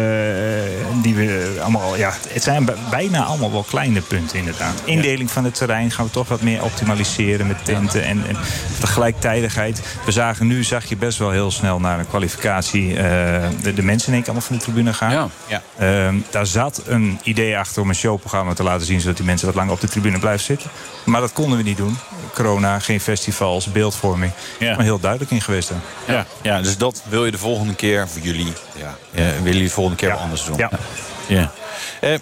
die 1.03 1.15
we 1.15 1.57
allemaal, 1.61 1.97
ja, 1.97 2.13
het 2.29 2.43
zijn 2.43 2.69
bijna 2.91 3.25
allemaal 3.25 3.53
wel 3.53 3.63
kleine 3.63 4.01
punten 4.01 4.39
inderdaad. 4.39 4.75
Indeling 4.85 5.31
van 5.31 5.45
het 5.45 5.55
terrein 5.55 5.91
gaan 5.91 6.05
we 6.05 6.11
toch 6.11 6.29
wat 6.29 6.41
meer 6.43 6.63
optimaliseren 6.65 7.47
met 7.47 7.65
tenten 7.65 8.05
en, 8.05 8.23
en 8.29 8.37
de 8.81 8.87
gelijktijdigheid. 8.87 9.81
We 10.05 10.13
zagen 10.13 10.47
nu, 10.47 10.65
zag 10.65 10.85
je 10.85 10.97
best 10.97 11.19
wel 11.19 11.31
heel 11.31 11.51
snel 11.51 11.81
naar 11.81 11.99
een 11.99 12.09
kwalificatie 12.09 12.97
eh, 12.97 13.03
de, 13.63 13.75
de 13.75 13.83
mensen 13.83 14.09
in 14.09 14.15
één 14.15 14.23
keer 14.23 14.33
allemaal 14.33 14.49
van 14.49 14.57
de 14.57 14.63
tribune 14.63 14.93
gaan. 14.93 15.11
Ja. 15.13 15.29
Ja. 15.47 15.63
Ehm, 15.79 16.15
daar 16.31 16.47
zat 16.51 16.83
een 16.87 17.21
idee 17.23 17.59
achter 17.59 17.83
om 17.83 17.89
een 17.89 17.95
showprogramma 17.95 18.55
te 18.55 18.63
laten 18.63 18.87
zien... 18.87 19.01
zodat 19.01 19.17
die 19.17 19.27
mensen 19.27 19.47
wat 19.47 19.55
langer 19.57 19.73
op 19.73 19.81
de 19.81 19.89
tribune 19.89 20.19
blijven 20.19 20.45
zitten. 20.45 20.71
Maar 21.05 21.21
dat 21.21 21.33
konden 21.33 21.57
we 21.59 21.65
niet 21.65 21.77
doen. 21.77 21.99
Corona, 22.35 22.79
geen 22.79 23.01
festivals, 23.01 23.73
beeldvorming. 23.73 24.33
Ja. 24.59 24.75
Maar 24.75 24.85
heel 24.85 25.01
duidelijk 25.01 25.31
in 25.31 25.41
geweest. 25.41 25.69
Hè. 25.69 26.13
Ja, 26.13 26.27
ja, 26.43 26.61
dus 26.63 26.77
dat 26.77 27.03
wil 27.09 27.25
je 27.25 27.31
de 27.31 27.39
volgende 27.39 27.75
keer 27.75 28.09
voor 28.09 28.21
jullie. 28.23 28.53
Ja, 28.77 28.95
ja 29.11 29.23
willen 29.25 29.43
jullie 29.45 29.63
de 29.63 29.71
volgende 29.71 29.99
keer 29.99 30.09
Ja. 30.09 30.15
wel 30.15 30.23
anders 30.23 30.45
doen? 30.45 30.57
Ja. 30.57 30.71
ja. 31.27 31.53
Eh, 32.01 32.15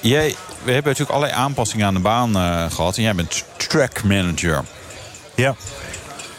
jij, 0.00 0.36
we 0.62 0.72
hebben 0.72 0.92
natuurlijk 0.92 1.10
allerlei 1.18 1.40
aanpassingen 1.40 1.86
aan 1.86 1.94
de 1.94 2.00
baan 2.00 2.36
eh, 2.36 2.64
gehad. 2.70 2.96
En 2.96 3.02
jij 3.02 3.14
bent 3.14 3.44
track 3.56 4.02
manager. 4.02 4.64
Ja. 5.34 5.54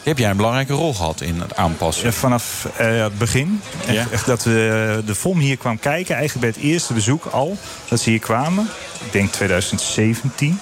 Heb 0.02 0.18
jij 0.18 0.30
een 0.30 0.36
belangrijke 0.36 0.72
rol 0.72 0.94
gehad 0.94 1.20
in 1.20 1.40
het 1.40 1.56
aanpassen? 1.56 2.12
Vanaf 2.12 2.68
eh, 2.76 3.02
het 3.02 3.18
begin. 3.18 3.60
Echt, 3.86 3.94
Ja. 3.94 4.06
echt 4.10 4.26
dat 4.26 4.44
we 4.44 5.02
de 5.06 5.14
FOM 5.14 5.38
hier 5.38 5.56
kwam 5.56 5.78
kijken. 5.78 6.14
Eigenlijk 6.16 6.52
bij 6.52 6.62
het 6.62 6.70
eerste 6.72 6.92
bezoek 6.92 7.24
al. 7.26 7.56
Dat 7.88 8.00
ze 8.00 8.10
hier 8.10 8.18
kwamen. 8.18 8.68
Ik 9.04 9.12
denk 9.12 9.32
2017. 9.32 10.60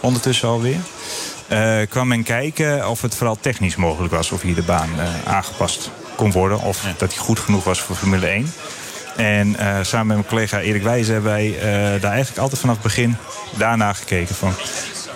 Ondertussen 0.00 0.48
alweer. 0.48 0.76
eh 1.48 1.76
kwam 1.88 2.08
men 2.08 2.22
kijken 2.22 2.88
of 2.88 3.02
het 3.02 3.14
vooral 3.14 3.38
technisch 3.40 3.76
mogelijk 3.76 4.12
was. 4.14 4.30
Of 4.32 4.42
hier 4.42 4.54
de 4.54 4.62
baan 4.62 4.88
eh, 4.98 5.32
aangepast 5.32 5.90
kon 6.16 6.32
worden. 6.32 6.60
Of 6.60 6.84
dat 6.96 7.10
die 7.10 7.18
goed 7.18 7.38
genoeg 7.38 7.64
was 7.64 7.80
voor 7.80 7.96
Formule 7.96 8.26
1. 8.26 8.52
En 9.16 9.56
eh, 9.56 9.76
samen 9.82 10.06
met 10.06 10.16
mijn 10.16 10.28
collega 10.28 10.60
Erik 10.60 10.82
Wijzen 10.82 11.12
hebben 11.12 11.30
wij 11.32 11.58
eh, 11.58 11.62
daar 12.00 12.10
eigenlijk 12.12 12.38
altijd 12.40 12.60
vanaf 12.60 12.74
het 12.74 12.84
begin 12.84 13.16
daarna 13.56 13.92
gekeken. 13.92 14.34
Van, 14.34 14.54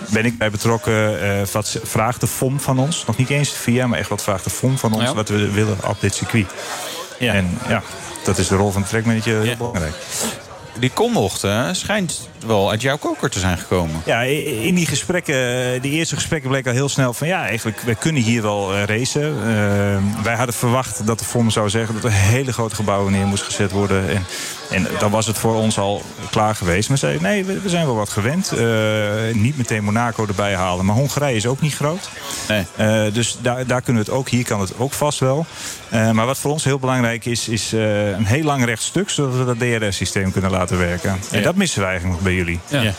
ben 0.09 0.25
ik 0.25 0.37
bij 0.37 0.51
betrokken? 0.51 1.21
eh, 1.21 1.45
wat 1.51 1.79
vraagt 1.83 2.21
de 2.21 2.27
FOM 2.27 2.59
van 2.59 2.79
ons? 2.79 3.05
Nog 3.05 3.17
niet 3.17 3.29
eens 3.29 3.49
VIA, 3.49 3.87
maar 3.87 3.99
echt 3.99 4.09
wat 4.09 4.23
vraagt 4.23 4.43
de 4.43 4.49
FOM 4.49 4.77
van 4.77 4.93
ons? 4.93 5.03
Ja. 5.03 5.13
Wat 5.13 5.29
we 5.29 5.51
willen 5.51 5.77
op 5.87 6.01
dit 6.01 6.13
circuit. 6.13 6.47
Ja. 7.19 7.33
En 7.33 7.57
ja, 7.67 7.81
dat 8.23 8.37
is 8.37 8.47
de 8.47 8.55
rol 8.55 8.71
van 8.71 8.81
de 8.81 8.87
trackmanager 8.87 9.41
heel 9.41 9.57
belangrijk. 9.57 9.95
Die 10.79 10.89
kombochten 10.89 11.75
schijnt 11.75 12.29
wel 12.45 12.69
uit 12.69 12.81
jouw 12.81 12.97
koker 12.97 13.29
te 13.29 13.39
zijn 13.39 13.57
gekomen. 13.57 14.01
Ja, 14.05 14.21
in 14.21 14.75
die 14.75 14.85
gesprekken, 14.85 15.35
eh, 15.73 15.81
die 15.81 15.91
eerste 15.91 16.15
gesprekken 16.15 16.49
bleek 16.49 16.67
al 16.67 16.73
heel 16.73 16.89
snel 16.89 17.13
van 17.13 17.27
ja, 17.27 17.45
eigenlijk, 17.45 17.79
we 17.79 17.95
kunnen 17.95 18.21
hier 18.21 18.41
wel 18.41 18.73
eh, 18.73 18.83
racen. 18.83 19.21
Eh, 19.21 20.23
wij 20.23 20.35
hadden 20.35 20.55
verwacht 20.55 21.07
dat 21.07 21.19
de 21.19 21.25
FOM 21.25 21.49
zou 21.49 21.69
zeggen 21.69 21.93
dat 21.93 22.03
er 22.03 22.11
hele 22.11 22.53
grote 22.53 22.75
gebouwen 22.75 23.11
neer 23.11 23.25
moest 23.25 23.43
gezet 23.43 23.71
worden. 23.71 24.09
En, 24.09 24.25
en 24.69 24.87
dan 24.99 25.11
was 25.11 25.25
het 25.25 25.37
voor 25.37 25.55
ons 25.55 25.77
al 25.77 26.01
klaar 26.29 26.55
geweest. 26.55 26.89
Maar 26.89 26.97
zeiden 26.97 27.21
nee, 27.21 27.45
we, 27.45 27.59
we 27.59 27.69
zijn 27.69 27.85
wel 27.85 27.95
wat 27.95 28.09
gewend. 28.09 28.51
Niet 29.33 29.57
meteen 29.57 29.83
Monaco 29.83 30.25
erbij 30.27 30.55
halen. 30.55 30.85
Maar 30.85 30.95
Hongarije 30.95 31.35
is 31.35 31.45
ook 31.45 31.61
niet 31.61 31.75
groot. 31.75 32.09
Nee. 32.47 33.11
Dus 33.11 33.37
daar, 33.41 33.67
daar 33.67 33.81
kunnen 33.81 34.03
we 34.03 34.09
het 34.09 34.19
ook. 34.19 34.29
Hier 34.29 34.43
kan 34.43 34.59
het 34.59 34.79
ook 34.79 34.93
vast 34.93 35.19
wel. 35.19 35.45
Eh, 35.93 36.11
maar 36.11 36.25
wat 36.25 36.37
voor 36.37 36.51
ons 36.51 36.63
heel 36.63 36.79
belangrijk 36.79 37.25
is, 37.25 37.47
is 37.47 37.73
eh, 37.73 38.09
een 38.09 38.25
heel 38.25 38.43
lang 38.43 38.65
rechtstuk, 38.65 39.09
zodat 39.09 39.35
we 39.35 39.45
dat 39.45 39.59
DRS-systeem 39.59 40.31
kunnen 40.31 40.51
laten 40.51 40.77
werken. 40.77 41.09
En 41.31 41.37
Ja. 41.37 41.43
dat 41.43 41.55
missen 41.55 41.79
we 41.81 41.85
eigenlijk 41.85 42.15
nog 42.15 42.23
bij 42.25 42.33
jullie. 42.35 42.59
Ja. 42.67 42.93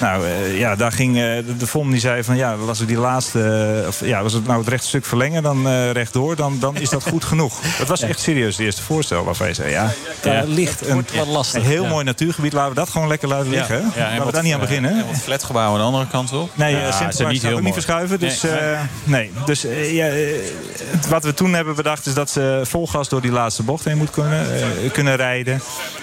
Nou 0.00 0.26
eh, 0.26 0.58
ja, 0.58 0.76
daar 0.76 0.92
ging 0.92 1.16
eh, 1.16 1.22
de, 1.22 1.56
de 1.58 1.66
FOM 1.66 1.90
die 1.90 2.00
zei 2.00 2.24
van 2.24 2.36
ja, 2.36 2.54
als 2.68 2.78
we 2.78 2.84
die 2.84 2.98
laatste, 2.98 3.40
eh, 3.82 3.88
of 3.88 4.04
ja, 4.04 4.20
als 4.20 4.32
we 4.32 4.38
het 4.38 4.46
nou 4.46 4.58
het 4.60 4.68
rechtstuk 4.68 5.04
verlengen, 5.04 5.42
dan 5.42 5.66
eh, 5.68 5.90
rechtdoor, 5.90 6.36
dan, 6.36 6.56
dan 6.60 6.76
is 6.76 6.90
dat 6.90 7.02
goed 7.08 7.24
genoeg. 7.24 7.60
Dat 7.78 7.88
was 7.88 8.00
echt 8.00 8.20
serieus 8.20 8.56
het 8.56 8.64
eerste 8.66 8.82
voorstel 8.82 9.24
waarvan 9.24 9.48
je 9.48 9.54
zei 9.54 9.70
ja, 9.70 9.90
daar 10.20 10.46
ligt 10.46 10.86
een, 10.86 10.92
wordt 10.92 11.14
wat 11.16 11.26
lastig, 11.26 11.62
een 11.62 11.68
heel 11.68 11.82
ja. 11.82 11.88
mooi 11.88 12.04
natuurgebied, 12.04 12.52
laten 12.52 12.70
we 12.70 12.76
dat 12.76 12.88
gewoon 12.88 13.08
lekker 13.08 13.28
laten 13.28 13.50
liggen. 13.50 13.80
en 13.80 13.90
laten 13.96 14.26
we 14.26 14.32
daar 14.32 14.42
niet 14.42 14.54
aan 14.54 14.60
beginnen. 14.60 14.90
en 14.90 15.06
wat 15.06 15.16
flatgebouwen 15.16 15.72
aan 15.80 15.86
de 15.86 15.92
andere 15.92 16.10
kant 16.10 16.32
op. 16.32 16.50
Nee, 16.54 16.72
ja, 16.74 16.78
ja, 16.78 17.06
niet 17.06 17.28
niet 17.28 17.42
heel 17.42 17.50
mooi. 17.50 17.64
niet 17.64 17.72
verschuiven. 17.72 18.18
Dus, 18.18 18.42
Nee, 18.42 18.52
nee, 18.62 18.76
nee. 19.04 19.30
dus 19.44 19.62
ja, 19.90 20.06
het- 20.06 21.08
wat 21.08 21.24
we 21.24 21.34
toen 21.34 21.52
hebben 21.54 21.74
bedacht 21.74 22.06
is 22.06 22.14
dat 22.14 22.30
ze 22.30 22.60
vol 22.64 22.86
gas 22.86 23.08
door 23.08 23.20
die 23.20 23.30
laatste 23.32 23.62
bocht 23.62 23.84
heen 23.84 23.96
moet 23.96 24.10
kunnen, 24.10 24.46
eh, 24.54 24.92
kunnen 24.92 25.16
rijden. 25.16 25.60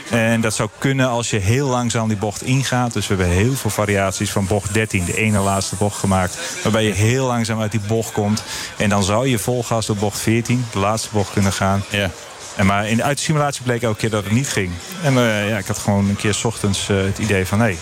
En 0.09 0.41
dat 0.41 0.53
zou 0.53 0.69
kunnen 0.77 1.07
als 1.07 1.29
je 1.29 1.37
heel 1.37 1.67
langzaam 1.67 2.07
die 2.07 2.17
bocht 2.17 2.41
ingaat. 2.43 2.93
Dus 2.93 3.07
we 3.07 3.15
hebben 3.15 3.33
heel 3.35 3.53
veel 3.53 3.69
variaties 3.69 4.31
van 4.31 4.47
bocht 4.47 4.73
13, 4.73 5.05
de 5.05 5.17
ene 5.17 5.39
laatste 5.39 5.75
bocht 5.75 5.99
gemaakt. 5.99 6.39
Waarbij 6.63 6.83
je 6.83 6.93
heel 6.93 7.25
langzaam 7.25 7.61
uit 7.61 7.71
die 7.71 7.81
bocht 7.87 8.11
komt. 8.11 8.43
En 8.77 8.89
dan 8.89 9.03
zou 9.03 9.27
je 9.27 9.39
vol 9.39 9.63
gas 9.63 9.85
door 9.85 9.95
bocht 9.95 10.19
14, 10.19 10.65
de 10.71 10.79
laatste 10.79 11.09
bocht, 11.11 11.31
kunnen 11.31 11.53
gaan. 11.53 11.83
Ja. 11.89 12.09
En 12.55 12.65
maar 12.65 12.89
in 12.89 12.97
de, 12.97 13.03
uit 13.03 13.17
de 13.17 13.23
simulatie 13.23 13.63
bleek 13.63 13.81
elke 13.81 13.97
keer 13.97 14.09
dat 14.09 14.23
het 14.23 14.33
niet 14.33 14.49
ging. 14.49 14.71
En 15.03 15.17
eh, 15.17 15.49
ja, 15.49 15.57
ik 15.57 15.65
had 15.67 15.77
gewoon 15.77 16.09
een 16.09 16.15
keer 16.15 16.33
's 16.33 16.43
ochtends 16.43 16.89
eh, 16.89 16.97
het 16.97 17.17
idee 17.17 17.45
van... 17.45 17.59
hé, 17.59 17.77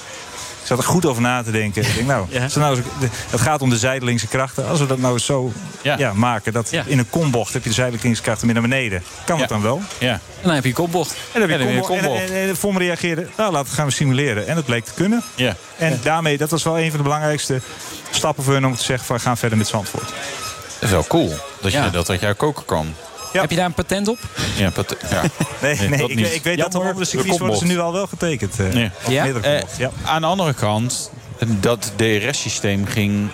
Ik 0.63 0.69
zat 0.69 0.77
er 0.77 0.83
goed 0.83 1.05
over 1.05 1.21
na 1.21 1.43
te 1.43 1.51
denken. 1.51 1.81
Ik 1.81 1.95
denk, 1.95 2.07
nou, 2.07 2.25
Ja. 2.29 2.47
nou, 2.55 2.81
het 3.29 3.41
gaat 3.41 3.61
om 3.61 3.69
de 3.69 3.77
zijdelingse 3.77 4.27
krachten. 4.27 4.67
Als 4.67 4.79
we 4.79 4.85
dat 4.85 4.97
nou 4.97 5.19
zo 5.19 5.51
Ja. 5.81 5.97
ja. 5.97 6.13
maken, 6.13 6.53
dat 6.53 6.69
Ja. 6.71 6.83
in 6.87 6.97
een 6.99 7.09
kombocht 7.09 7.53
heb 7.53 7.63
je 7.63 7.69
de 7.69 7.75
zijdelingse 7.75 8.21
krachten 8.21 8.45
meer 8.45 8.55
naar 8.55 8.63
beneden. 8.69 9.03
Kan 9.25 9.39
dat 9.39 9.49
dan 9.49 9.61
wel? 9.61 9.81
Ja. 9.97 10.11
En 10.11 10.19
dan 10.41 10.53
heb 10.53 10.63
je 10.63 10.69
een 10.69 10.75
kopbocht. 10.75 11.15
En 11.33 11.39
dan 11.39 11.49
heb 11.49 11.59
je 11.59 11.65
kombocht. 11.65 11.89
En, 11.91 11.99
kombocht. 11.99 12.29
en, 12.31 12.35
en 12.49 12.57
Vom 12.57 12.77
reageerde, 12.77 13.27
nou 13.37 13.51
laten 13.51 13.69
we 13.69 13.75
gaan 13.75 13.85
we 13.85 13.91
simuleren. 13.91 14.47
En 14.47 14.55
dat 14.55 14.65
bleek 14.65 14.85
te 14.85 14.93
kunnen. 14.93 15.23
Ja. 15.35 15.55
En 15.77 15.99
daarmee, 16.03 16.37
dat 16.37 16.49
was 16.49 16.63
wel 16.63 16.79
een 16.79 16.89
van 16.89 16.97
de 16.97 17.03
belangrijkste 17.03 17.61
stappen 18.11 18.43
voor 18.43 18.53
hun 18.53 18.65
om 18.65 18.75
te 18.75 18.83
zeggen 18.83 19.05
van 19.05 19.15
we 19.15 19.21
gaan 19.21 19.37
verder 19.37 19.57
met 19.57 19.67
Zandvoort. 19.67 20.07
Dat 20.09 20.13
is 20.81 20.89
wel 20.89 21.07
cool. 21.07 21.35
Dat 21.61 21.71
je 21.71 21.77
Ja. 21.77 21.89
dat 21.89 22.09
uit 22.09 22.19
jouw 22.19 22.35
koker 22.35 22.63
kan. 22.63 22.93
Ja. 23.33 23.41
Heb 23.41 23.49
je 23.49 23.55
daar 23.55 23.65
een 23.65 23.73
patent 23.73 24.07
op? 24.07 24.17
Ja, 24.57 24.69
pat- 24.69 24.95
ja. 25.09 25.21
Nee, 25.61 25.75
Nee, 25.79 25.89
nee, 25.89 25.99
dat 25.99 26.09
ik, 26.09 26.15
niet. 26.15 26.33
ik 26.33 26.43
weet 26.43 26.57
Ja, 26.57 26.67
dat 26.67 26.83
er 26.83 26.95
de 26.95 27.05
circuits 27.05 27.37
worden 27.39 27.57
ze 27.57 27.65
nu 27.65 27.79
al 27.79 27.93
wel 27.93 28.07
getekend. 28.07 28.59
eh, 28.59 28.73
Ja? 29.07 29.25
Eh, 29.41 29.61
ja. 29.77 29.91
Aan 30.05 30.21
de 30.21 30.27
andere 30.27 30.53
kant, 30.53 31.11
dat 31.45 31.91
DRS-systeem 31.95 32.85
ging 32.85 33.29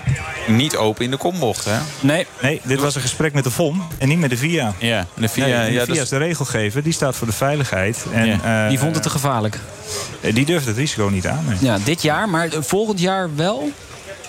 niet 0.48 0.76
open 0.76 1.06
in 1.06 1.12
de 1.12 1.18
kombocht, 1.18 1.66
hè? 1.66 1.78
Nee. 2.00 2.28
Nee, 2.42 2.62
dit 2.64 2.80
was 2.80 2.96
een 2.96 3.02
gesprek 3.02 3.34
met 3.34 3.44
de 3.44 3.52
VOM 3.52 3.88
en 3.98 4.08
niet 4.08 4.20
met 4.20 4.30
de 4.30 4.38
VIA. 4.38 4.74
Ja, 4.80 5.06
de 5.14 5.30
VIA, 5.30 5.46
Nee, 5.46 5.54
de 5.54 5.72
ja, 5.72 5.86
VIA 5.86 5.94
dat 5.94 6.04
is 6.04 6.10
de 6.10 6.18
regelgever, 6.18 6.84
die 6.84 6.94
staat 6.94 7.16
voor 7.16 7.28
de 7.28 7.34
veiligheid. 7.34 8.06
En, 8.14 8.26
Ja. 8.26 8.64
eh, 8.64 8.70
Die 8.70 8.80
vond 8.80 8.94
het 8.94 9.04
te 9.04 9.10
gevaarlijk. 9.10 9.60
die 10.34 10.46
durft 10.46 10.66
het 10.66 10.78
risico 10.78 11.08
niet 11.08 11.28
aan. 11.28 11.44
nee. 11.48 11.58
Ja, 11.60 11.78
dit 11.84 12.02
jaar, 12.02 12.30
maar 12.30 12.50
volgend 12.60 13.00
jaar 13.00 13.36
wel? 13.36 13.72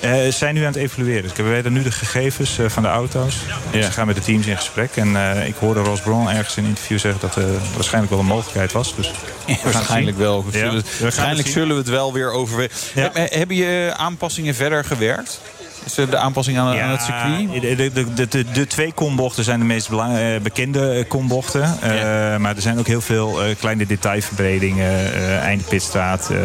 Ze 0.01 0.31
zijn 0.31 0.55
nu 0.55 0.61
aan 0.61 0.67
het 0.73 0.77
evalueren. 0.77 1.23
Dus 1.23 1.33
we 1.33 1.43
weten 1.43 1.73
nu 1.73 1.83
de 1.83 1.91
gegevens 1.91 2.59
eh, 2.59 2.69
van 2.69 2.83
de 2.83 2.89
auto's. 2.89 3.37
Ja. 3.73 3.83
Ze 3.83 3.91
gaan 3.93 4.07
met 4.07 4.17
de 4.17 4.23
teams 4.23 4.47
in 4.47 4.57
gesprek. 4.57 4.97
En 4.97 5.17
eh, 5.17 5.47
ik 5.47 5.55
hoorde 5.59 5.81
Ross 5.81 6.03
Braun 6.03 6.29
ergens 6.31 6.57
in 6.57 6.63
een 6.63 6.69
interview 6.69 6.99
zeggen 6.99 7.21
dat 7.21 7.37
er 7.37 7.45
waarschijnlijk 7.75 8.11
wel 8.13 8.21
een 8.21 8.27
mogelijkheid 8.27 8.73
was. 8.73 8.97
Dus 8.97 9.11
Waarschijnlijk 9.73 10.17
wel. 10.19 10.45
We 10.45 10.59
Ja, 10.59 10.65
zullen- 10.65 10.83
we 10.85 11.03
waarschijnlijk 11.03 11.49
zullen 11.49 11.69
we 11.69 11.81
het 11.81 11.89
wel 11.89 12.13
weer 12.13 12.31
overwegen. 12.31 12.77
Heb- 12.95 13.15
Hebben 13.33 13.57
je 13.57 13.93
aanpassingen 13.97 14.55
verder 14.55 14.85
gewerkt? 14.85 15.41
Is 15.85 15.95
de 15.95 16.17
aanpassing 16.17 16.59
aan, 16.59 16.79
aan 16.81 16.91
het 16.91 17.03
circuit? 17.03 17.63
De, 17.63 17.91
de, 17.93 18.13
de, 18.15 18.29
de, 18.29 18.51
de 18.53 18.67
twee 18.67 18.93
kombochten 18.93 19.45
zijn 19.45 19.59
de 19.59 19.65
meest 19.65 19.89
belang, 19.89 20.17
eh, 20.19 20.25
bekende 20.43 20.91
eh, 20.91 21.09
kombochten. 21.09 21.63
Eh, 21.83 22.37
Maar 22.37 22.57
er 22.57 22.63
zijn 22.63 22.79
ook 22.79 22.87
heel 22.87 23.01
veel 23.01 23.43
eh, 23.43 23.57
kleine 23.59 23.87
detailverbredingen. 23.87 25.13
eh 25.15 25.39
einde 25.41 25.65
pitstraat. 25.65 26.31
eh, 26.31 26.39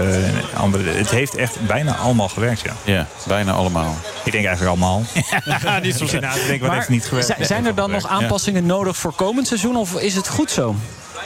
andere. 0.60 0.90
Het 0.92 1.10
heeft 1.10 1.36
echt 1.36 1.68
bijna 1.68 1.96
allemaal 1.96 2.28
gewerkt, 2.30 2.62
ja. 2.62 2.74
Ja, 2.84 3.08
bijna 3.28 3.52
allemaal. 3.52 3.96
Ik 4.24 4.32
denk 4.32 4.46
eigenlijk 4.46 4.76
allemaal. 4.78 5.04
Ja, 5.46 5.80
niet 5.80 5.96
zo. 5.96 6.06
Te 6.06 6.20
denken, 6.20 6.60
wat 6.60 6.60
Maar 6.68 6.76
heeft 6.76 6.90
niet 6.90 7.06
gewerkt? 7.06 7.28
zijn- 7.28 7.46
zijn 7.46 7.66
er 7.66 7.76
dan 7.76 7.92
nog 7.92 8.08
aanpassingen 8.08 8.66
nodig 8.66 8.98
voor 8.98 9.14
komend 9.14 9.48
seizoen? 9.48 9.76
Of 9.76 10.00
is 10.00 10.16
het 10.16 10.28
goed 10.28 10.52
zo? 10.52 10.76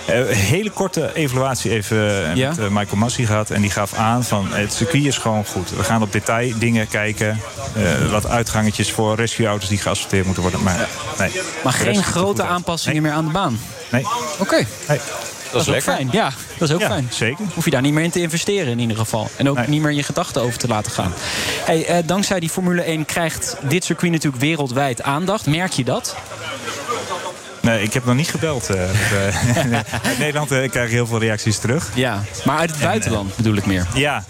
Eh, 0.06 0.18
Een 0.30 0.36
hele 0.36 0.70
korte 0.70 1.16
evaluatie 1.16 1.72
even 1.72 2.26
eh, 2.30 2.36
Ja? 2.36 2.50
met 2.50 2.58
eh, 2.60 2.68
Michael 2.68 2.98
Massey 2.98 3.26
gehad. 3.26 3.50
En 3.50 3.62
die 3.62 3.72
gaf 3.72 3.94
aan 3.94 4.24
van 4.24 4.48
het 4.52 4.74
circuit 4.74 5.04
is 5.06 5.18
gewoon 5.18 5.46
goed. 5.46 5.70
We 5.70 5.84
gaan 5.84 6.02
op 6.02 6.12
detail 6.12 6.54
dingen 6.60 6.88
kijken. 6.88 7.40
Eh, 7.76 8.12
wat 8.12 8.28
uitgangetjes 8.28 8.92
voor 8.92 9.16
rescueauto's 9.16 9.70
die 9.70 9.78
geasfalteerd 9.78 10.26
moeten 10.26 10.44
worden. 10.44 10.64
Maar, 10.64 10.88
nee, 11.18 11.32
Maar 11.64 11.74
geen 11.74 12.04
grote 12.04 12.44
aanpassingen 12.44 13.02
meer 13.02 13.12
aan 13.12 13.26
de 13.26 13.32
baan? 13.32 13.60
Nee, 13.92 14.06
Oké, 14.40 14.56
nee. 14.56 14.66
Dat, 14.88 14.98
dat 15.52 15.62
is 15.62 15.68
ook 15.68 15.74
lekker. 15.74 15.94
fijn. 15.94 16.10
Ja, 16.12 16.32
dat 16.58 16.70
is 16.70 16.76
ook 16.76 16.82
Ja, 16.82 16.88
fijn. 16.88 17.08
zeker. 17.12 17.46
Hoef 17.54 17.66
je 17.66 17.72
daar 17.72 17.82
niet 17.82 17.94
meer 17.94 18.04
in 18.04 18.10
te 18.12 18.22
investeren 18.22 18.68
in 18.68 18.80
ieder 18.80 18.98
geval. 18.98 19.30
En 19.36 19.50
ook 19.50 19.56
Nee. 19.58 19.68
niet 19.68 19.82
meer 19.82 19.92
je 19.92 20.04
gedachten 20.04 20.42
over 20.42 20.60
te 20.60 20.68
laten 20.68 20.92
gaan. 20.92 21.14
Hey, 21.66 21.86
eh, 21.86 21.98
dankzij 22.06 22.40
die 22.40 22.50
Formule 22.50 22.82
1 22.88 23.06
krijgt 23.06 23.56
dit 23.62 23.84
circuit 23.84 24.12
natuurlijk 24.12 24.42
wereldwijd 24.44 25.02
aandacht. 25.02 25.46
Merk 25.46 25.72
je 25.72 25.84
dat? 25.84 26.16
Nee, 27.62 27.82
ik 27.84 27.94
heb 27.94 28.06
nog 28.06 28.16
niet 28.16 28.30
gebeld. 28.30 28.70
eh, 28.70 28.76
met, 28.76 29.34
eh, 29.72 29.94
uit 30.10 30.18
Nederland 30.18 30.52
eh, 30.52 30.70
krijg 30.70 30.86
ik 30.88 30.92
heel 30.94 31.08
veel 31.08 31.20
reacties 31.20 31.58
terug. 31.58 31.90
Ja, 31.96 32.24
maar 32.46 32.58
uit 32.58 32.70
het 32.72 32.80
buitenland 32.80 33.36
bedoel 33.36 33.56
ik 33.56 33.66
meer. 33.66 33.88
Ja, 33.94 34.24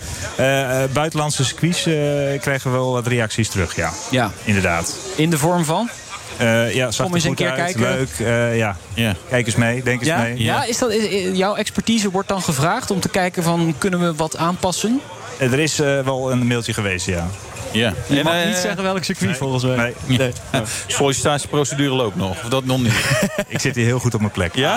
buitenlandse 0.94 1.46
circuits 1.46 1.86
eh, 1.86 1.94
krijgen 2.42 2.72
we 2.72 2.78
wel 2.78 2.92
wat 2.92 3.08
reacties 3.08 3.50
terug, 3.50 3.76
ja. 3.76 3.92
Ja, 4.12 4.32
Inderdaad. 4.44 4.96
in 5.16 5.30
de 5.30 5.38
vorm 5.38 5.66
van? 5.66 5.90
Eh, 6.38 6.74
ja, 6.76 6.92
zag 6.92 7.06
Kom 7.06 7.16
eens 7.16 7.24
een 7.24 7.34
keer 7.36 7.50
uit, 7.50 7.58
kijken. 7.58 7.82
Leuk, 7.82 8.10
eh, 8.20 8.58
ja. 8.58 8.78
Ja. 8.94 9.16
Kijk 9.30 9.46
eens 9.46 9.56
mee, 9.56 9.84
denk 9.84 10.00
eens 10.00 10.10
Ja, 10.10 10.18
mee. 10.22 10.44
ja 10.44 10.64
is 10.64 10.78
dat, 10.78 10.92
is- 10.92 11.38
jouw 11.38 11.56
expertise 11.56 12.12
wordt 12.12 12.28
dan 12.30 12.42
gevraagd 12.42 12.92
om 12.92 13.00
te 13.00 13.10
kijken 13.10 13.44
van 13.44 13.76
kunnen 13.78 14.00
we 14.00 14.16
wat 14.16 14.38
aanpassen? 14.38 15.02
Er 15.40 15.60
is 15.60 15.80
eh, 15.80 16.00
wel 16.00 16.32
een 16.32 16.48
mailtje 16.48 16.74
geweest, 16.74 17.06
ja. 17.06 17.28
Ja. 17.72 17.94
Je 18.08 18.18
En, 18.18 18.24
mag 18.24 18.34
eh, 18.34 18.46
niet 18.48 18.56
zeggen 18.56 18.84
welk 18.84 19.04
circuit 19.04 19.38
volgens 19.38 19.64
mij. 19.64 19.94
Nee, 20.06 20.32
ja. 20.52 20.64
Sollicitatieprocedure 20.88 21.94
loopt 21.96 22.16
nog. 22.16 22.44
Of 22.44 22.50
dat 22.50 22.66
nog 22.66 22.82
niet? 22.82 22.94
ik 23.48 23.60
zit 23.60 23.76
hier 23.76 23.86
heel 23.86 24.00
goed 24.00 24.14
op 24.14 24.20
mijn 24.20 24.32
plek. 24.32 24.56
Ja? 24.56 24.76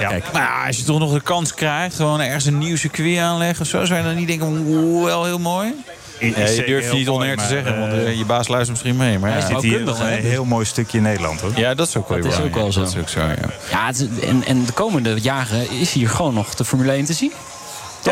Ja. 0.00 0.10
Maar 0.32 0.42
ja, 0.42 0.66
als 0.66 0.76
je 0.76 0.84
toch 0.84 0.98
nog 0.98 1.12
de 1.12 1.20
kans 1.20 1.54
krijgt, 1.54 1.94
gewoon 1.96 2.20
ergens 2.20 2.44
een 2.44 2.58
nieuw 2.58 2.76
circuit 2.76 3.18
aanleggen 3.18 3.60
of 3.64 3.68
zo, 3.70 3.84
zou 3.84 3.98
je 3.98 4.04
dan 4.04 4.14
niet 4.14 4.28
denken, 4.28 4.64
oeh, 4.66 5.04
wel 5.04 5.24
heel 5.24 5.38
mooi? 5.38 5.74
Is 6.18 6.34
Ja, 6.34 6.40
je 6.40 6.46
zeker 6.46 6.66
durft 6.66 6.86
heel 6.86 6.94
niet 6.96 7.08
oneer 7.08 7.36
te 7.36 7.44
zeggen, 7.46 7.78
want 7.80 7.92
eh, 7.92 8.06
eh, 8.06 8.18
je 8.18 8.24
baas 8.24 8.48
luistert 8.48 8.70
misschien 8.70 8.96
mee. 8.96 9.18
Maar 9.18 9.30
ja. 9.30 9.46
zit 9.46 9.62
hier 9.62 9.88
een 9.88 10.06
heel 10.24 10.44
mooi 10.44 10.64
stukje 10.64 11.00
Nederland, 11.00 11.40
hoor. 11.40 11.50
ja, 11.56 11.74
dat 11.74 11.88
is 11.88 11.96
ook 11.96 12.08
wel, 12.08 12.20
Dat 12.20 12.32
is 12.32 12.38
ook 12.40 12.54
wel 12.54 12.72
zo. 12.72 12.80
Dat 12.80 12.88
is 12.88 12.96
ook 12.98 13.08
zo, 13.08 13.20
ja. 13.20 13.34
Ja, 13.70 13.86
het- 13.86 14.08
en, 14.20 14.44
en 14.46 14.64
de 14.64 14.72
komende 14.72 15.20
jaren 15.20 15.70
is 15.70 15.92
hier 15.92 16.08
gewoon 16.08 16.34
nog 16.34 16.54
de 16.54 16.64
Formule 16.64 16.92
1 16.92 17.04
te 17.04 17.12
zien. 17.12 17.32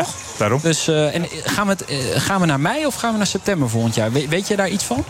Toch? 0.03 0.13
Daarom. 0.37 0.59
Dus 0.63 0.87
eh, 0.87 1.15
en 1.15 1.27
gaan, 1.43 1.65
we 1.67 1.71
het, 1.71 1.85
eh, 1.85 1.97
gaan 2.21 2.39
we 2.39 2.45
naar 2.45 2.59
mei 2.59 2.85
of 2.85 2.95
gaan 2.95 3.11
we 3.11 3.17
naar 3.17 3.27
september 3.27 3.69
volgend 3.69 3.95
jaar? 3.95 4.11
We- 4.11 4.27
weet 4.27 4.47
je 4.47 4.55
daar 4.55 4.69
iets 4.69 4.83
van? 4.83 5.05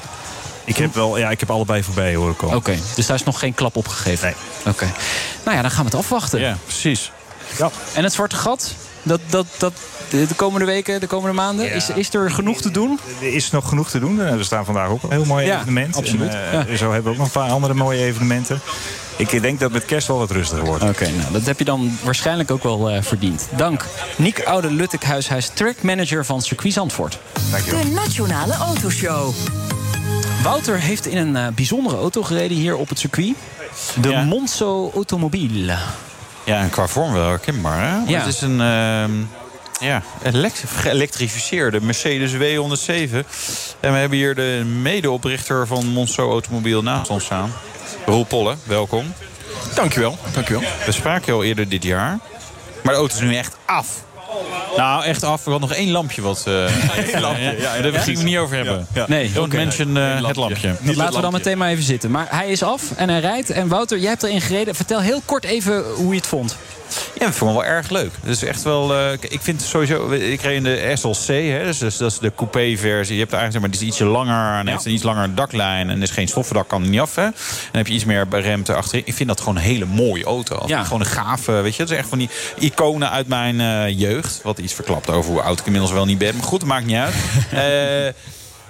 Ik 0.63 0.77
heb, 0.77 0.93
wel, 0.93 1.17
ja, 1.17 1.29
ik 1.29 1.39
heb 1.39 1.51
allebei 1.51 1.83
voorbij 1.83 2.15
horen 2.15 2.36
komen. 2.36 2.55
Oké, 2.55 2.77
dus 2.95 3.05
daar 3.05 3.15
is 3.15 3.23
nog 3.23 3.39
geen 3.39 3.53
klap 3.53 3.75
op 3.75 3.88
gegeven. 3.88 4.25
Nee. 4.63 4.73
Oké. 4.73 4.91
Nou 5.43 5.55
ja, 5.55 5.61
dan 5.61 5.71
gaan 5.71 5.86
we 5.86 5.89
het 5.89 5.99
afwachten. 5.99 6.39
Ja, 6.39 6.57
precies. 6.63 7.11
Ja. 7.57 7.69
En 7.93 8.03
het 8.03 8.13
zwarte 8.13 8.36
gat? 8.36 8.73
Dat, 9.06 9.20
dat, 9.30 9.45
dat, 9.58 9.74
de 10.10 10.26
de 10.28 10.34
komende 10.36 10.66
weken, 10.66 10.99
de 10.99 11.08
komende 11.08 11.36
maanden, 11.36 11.66
Ja. 11.66 11.72
is, 11.72 11.89
is 11.89 12.14
er 12.14 12.32
genoeg 12.32 12.62
te 12.62 12.72
doen? 12.72 12.99
Er 13.22 13.34
is 13.34 13.51
nog 13.51 13.70
genoeg 13.70 13.89
te 13.89 13.99
doen. 13.99 14.20
Er 14.20 14.45
staan 14.45 14.66
vandaag 14.66 14.89
ook 14.89 15.03
een 15.03 15.12
heel 15.12 15.26
mooi 15.26 15.45
Ja, 15.45 15.56
evenement. 15.60 15.95
absoluut. 15.95 16.34
En, 16.34 16.68
eh, 16.68 16.76
Zo 16.78 16.91
hebben 16.91 17.03
we 17.03 17.10
ook 17.10 17.18
nog 17.18 17.26
een 17.26 17.41
paar 17.41 17.49
andere 17.51 17.74
mooie 17.74 18.03
evenementen. 18.03 18.60
Ik 19.18 19.41
denk 19.41 19.60
dat 19.60 19.72
met 19.72 19.86
kerst 19.86 20.08
wel 20.08 20.18
wat 20.18 20.32
rustiger 20.32 20.66
wordt. 20.66 20.84
Oké, 20.84 21.10
nou, 21.10 21.32
dat 21.32 21.45
heb 21.45 21.60
je 21.60 21.66
dan 21.66 21.97
waarschijnlijk 22.03 22.51
ook 22.51 22.64
wel 22.64 22.89
eh, 22.89 23.01
verdiend. 23.01 23.47
Dank. 23.58 23.86
Niek 24.18 24.43
Oude 24.43 24.72
Luttekhuis, 24.72 25.28
hij 25.28 25.38
is 25.38 25.49
trackmanager 25.53 26.26
van 26.26 26.41
Circuit 26.41 26.74
Zandvoort. 26.74 27.20
Dankjewel. 27.51 27.82
De 27.84 27.89
Nationale 27.89 28.53
Autoshow. 28.53 29.34
Wouter 30.43 30.80
heeft 30.80 31.06
in 31.06 31.18
een 31.18 31.36
eh, 31.36 31.47
bijzondere 31.56 31.95
auto 31.97 32.24
gereden 32.24 32.58
hier 32.58 32.76
op 32.76 32.89
het 32.89 32.99
circuit. 32.99 33.34
De 34.01 34.10
Ja. 34.10 34.24
Monzo 34.24 34.91
Automobiel. 34.93 35.76
Ja, 36.45 36.61
en 36.61 36.69
qua 36.69 36.87
vorm 36.87 37.13
wel 37.13 37.27
herkenbaar, 37.27 37.79
hè? 37.79 38.11
Ja. 38.11 38.19
Het 38.19 38.27
is 38.27 38.41
een 38.41 38.61
ehm, 38.61 39.11
ja, 39.79 40.03
geëlektrificeerde 40.65 41.81
Mercedes 41.81 42.33
W107. 42.33 43.13
En 43.79 43.91
we 43.91 43.97
hebben 43.97 44.17
hier 44.17 44.35
de 44.35 44.63
medeoprichter 44.81 45.67
van 45.67 45.85
Monzo 45.85 46.29
Automobiel 46.29 46.81
naast 46.81 47.09
ons 47.09 47.25
staan. 47.25 47.51
Roel 48.05 48.23
Polle, 48.23 48.55
welkom. 48.63 49.13
Dankjewel, 49.75 50.17
dankjewel. 50.33 50.63
We 50.85 50.91
spraken 50.91 51.33
al 51.33 51.43
eerder 51.43 51.69
dit 51.69 51.83
jaar. 51.83 52.19
Maar 52.83 52.93
de 52.93 52.99
auto 52.99 53.15
is 53.15 53.21
nu 53.21 53.35
echt 53.35 53.57
af. 53.65 53.87
Nou, 54.77 55.03
echt 55.03 55.23
af. 55.23 55.45
Er 55.45 55.51
had 55.51 55.59
nog 55.61 55.73
één 55.73 55.91
lampje 55.91 56.21
wat... 56.21 56.43
eh 56.47 57.21
lampje, 57.21 57.55
ja, 57.59 57.81
daar 57.81 57.93
gingen 57.93 58.19
we 58.19 58.25
niet 58.25 58.38
over 58.38 58.55
hebben. 58.55 58.88
Nee, 59.07 59.31
Don't 59.31 59.47
oké. 59.47 59.55
mention 59.55 59.97
eh, 59.97 60.27
het 60.27 60.36
lampje. 60.36 60.75
Dat 60.81 60.95
laten 60.95 61.15
we 61.15 61.21
dan 61.21 61.31
meteen 61.31 61.57
maar 61.57 61.69
even 61.69 61.83
zitten. 61.83 62.11
Maar 62.11 62.27
hij 62.29 62.47
is 62.49 62.63
af 62.63 62.91
en 62.95 63.09
hij 63.09 63.19
rijdt. 63.19 63.49
En 63.49 63.67
Wouter, 63.67 63.97
jij 63.97 64.09
hebt 64.09 64.23
erin 64.23 64.41
gereden. 64.41 64.75
Vertel 64.75 64.99
heel 64.99 65.21
kort 65.25 65.43
even 65.43 65.83
hoe 65.95 66.09
je 66.09 66.15
het 66.19 66.27
vond. 66.27 66.55
Ja, 67.19 67.27
ik 67.27 67.33
vond 67.33 67.55
het 67.55 67.61
wel 67.61 67.69
erg 67.71 67.89
leuk. 67.89 68.11
Het 68.21 68.29
is 68.29 68.43
echt 68.43 68.63
wel. 68.63 68.93
eh, 68.95 69.11
ik 69.13 69.39
vind 69.41 69.61
sowieso. 69.61 70.11
Ik 70.11 70.41
reed 70.41 70.55
in 70.55 70.63
de 70.63 70.91
SLC, 70.95 71.27
hè, 71.27 71.63
dus, 71.63 71.77
dus 71.77 71.97
dat 71.97 72.11
is 72.11 72.19
de 72.19 72.31
coupé-versie. 72.35 73.13
Je 73.15 73.21
hebt 73.21 73.33
eigenlijk 73.33 73.61
maar, 73.61 73.71
die 73.71 73.81
is 73.81 73.87
ietsje 73.87 74.05
langer 74.05 74.59
en 74.59 74.67
heeft 74.67 74.85
een 74.85 74.91
iets 74.93 75.03
langer 75.03 75.35
daklijn. 75.35 75.89
En 75.89 76.01
is 76.01 76.09
geen 76.11 76.27
stoffendak, 76.27 76.67
kan 76.67 76.83
er 76.83 76.89
niet 76.89 76.99
af. 76.99 77.15
Hè. 77.15 77.21
Dan 77.23 77.31
heb 77.71 77.87
je 77.87 77.93
iets 77.93 78.05
meer 78.05 78.27
remte 78.29 78.73
achterin. 78.73 79.03
Ik 79.05 79.13
vind 79.13 79.29
dat 79.29 79.39
gewoon 79.39 79.55
een 79.55 79.61
hele 79.61 79.85
mooie 79.85 80.23
auto. 80.25 80.63
Ja. 80.65 80.83
Gewoon 80.83 80.99
een 80.99 81.05
gave, 81.05 81.51
weet 81.51 81.75
je. 81.75 81.81
Het 81.81 81.91
is 81.91 81.97
echt 81.97 82.09
van 82.09 82.17
die 82.17 82.29
iconen 82.59 83.11
uit 83.11 83.27
mijn 83.27 83.61
eh, 83.61 83.99
jeugd. 83.99 84.39
Wat 84.43 84.57
iets 84.57 84.73
verklapt 84.73 85.09
over 85.09 85.31
hoe 85.31 85.41
oud 85.41 85.59
ik 85.59 85.65
inmiddels 85.65 85.91
wel 85.93 86.05
niet 86.05 86.17
ben. 86.17 86.35
Maar 86.35 86.45
goed, 86.45 86.59
dat 86.59 86.69
maakt 86.69 86.85
niet 86.85 86.95
uit. 86.95 87.13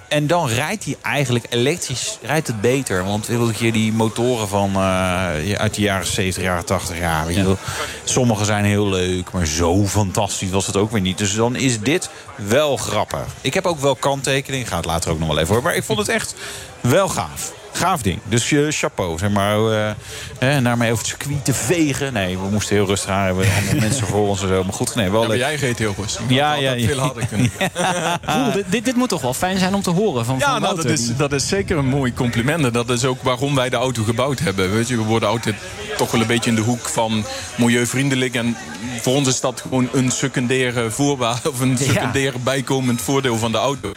En 0.08 0.26
dan 0.26 0.48
rijdt 0.48 0.84
hij 0.84 0.96
eigenlijk 1.02 1.46
elektrisch 1.48 2.18
rijdt 2.22 2.46
het 2.46 2.60
beter. 2.60 3.04
Want 3.04 3.28
je, 3.58 3.72
die 3.72 3.92
motoren 3.92 4.48
van, 4.48 4.74
eh, 4.74 5.52
uit 5.52 5.74
de 5.74 5.80
jaren 5.80 6.06
70, 6.06 6.42
jaren 6.42 6.64
80... 6.64 6.98
Ja, 6.98 7.24
weet 7.26 7.36
je 7.36 7.44
wel, 7.44 7.58
sommige 8.04 8.44
zijn 8.44 8.64
heel 8.64 8.88
leuk, 8.88 9.32
maar 9.32 9.46
zo 9.46 9.86
fantastisch 9.86 10.50
was 10.50 10.66
het 10.66 10.76
ook 10.76 10.90
weer 10.90 11.00
niet. 11.00 11.18
Dus 11.18 11.34
dan 11.34 11.56
is 11.56 11.80
dit 11.80 12.10
wel 12.34 12.76
grappig. 12.76 13.26
Ik 13.40 13.54
heb 13.54 13.66
ook 13.66 13.80
wel 13.80 13.94
kanttekening, 13.94 14.68
ga 14.68 14.76
het 14.76 14.84
later 14.84 15.10
ook 15.10 15.18
nog 15.18 15.28
wel 15.28 15.38
even 15.38 15.54
hoor. 15.54 15.62
Maar 15.62 15.76
ik 15.76 15.84
vond 15.84 15.98
het 15.98 16.08
echt 16.08 16.34
wel 16.80 17.08
gaaf. 17.08 17.52
Gaaf 17.76 18.02
ding. 18.02 18.18
Dus 18.24 18.50
uh, 18.50 18.66
chapeau, 18.70 19.18
zeg 19.18 19.30
maar. 19.30 19.58
Uh, 19.58 19.90
eh, 20.38 20.62
naar 20.62 20.76
mij 20.76 20.92
over 20.92 21.04
het 21.04 21.16
circuit 21.18 21.44
te 21.44 21.54
vegen. 21.54 22.12
Nee, 22.12 22.38
we 22.38 22.48
moesten 22.50 22.76
heel 22.76 22.86
rustig 22.86 23.10
aan 23.10 23.24
hebben. 23.24 23.46
Mensen 23.80 24.06
voor 24.06 24.28
ons 24.28 24.42
en 24.42 24.48
zo. 24.48 24.64
Maar 24.64 24.72
goed, 24.72 24.94
nee, 24.94 25.10
wel 25.10 25.22
ja, 25.22 25.28
maar 25.28 25.36
jij 25.36 25.54
reed 25.54 25.78
heel 25.78 25.94
rustig. 25.98 26.22
Ja, 26.28 26.54
ja, 26.54 26.72
ja. 26.72 26.86
veel 26.86 26.98
harder 26.98 27.26
kunnen. 27.26 27.50
Oeh, 28.36 28.54
dit, 28.66 28.84
dit 28.84 28.96
moet 28.96 29.08
toch 29.08 29.22
wel 29.22 29.34
fijn 29.34 29.58
zijn 29.58 29.74
om 29.74 29.82
te 29.82 29.90
horen 29.90 30.24
van, 30.24 30.38
ja, 30.38 30.52
van 30.52 30.60
nou, 30.60 30.76
dat, 30.76 30.84
is, 30.84 31.16
dat 31.16 31.32
is 31.32 31.48
zeker 31.48 31.76
een 31.76 31.88
mooi 31.88 32.14
compliment. 32.14 32.64
En 32.64 32.72
dat 32.72 32.90
is 32.90 33.04
ook 33.04 33.22
waarom 33.22 33.54
wij 33.54 33.68
de 33.68 33.76
auto 33.76 34.02
gebouwd 34.02 34.38
hebben. 34.38 34.72
Weet 34.72 34.88
je, 34.88 34.96
we 34.96 35.02
worden 35.02 35.28
altijd 35.28 35.54
toch 35.96 36.10
wel 36.10 36.20
een 36.20 36.26
beetje 36.26 36.50
in 36.50 36.56
de 36.56 36.62
hoek 36.62 36.88
van 36.88 37.24
milieuvriendelijk. 37.56 38.34
En 38.34 38.56
voor 39.00 39.14
ons 39.14 39.28
is 39.28 39.40
dat 39.40 39.60
gewoon 39.60 39.88
een 39.92 40.10
secundaire 40.10 40.90
voorwaarde 40.90 41.50
of 41.50 41.60
een 41.60 41.78
secundaire 41.78 42.38
bijkomend 42.38 43.02
voordeel 43.02 43.38
van 43.38 43.52
de 43.52 43.58
auto. 43.58 43.92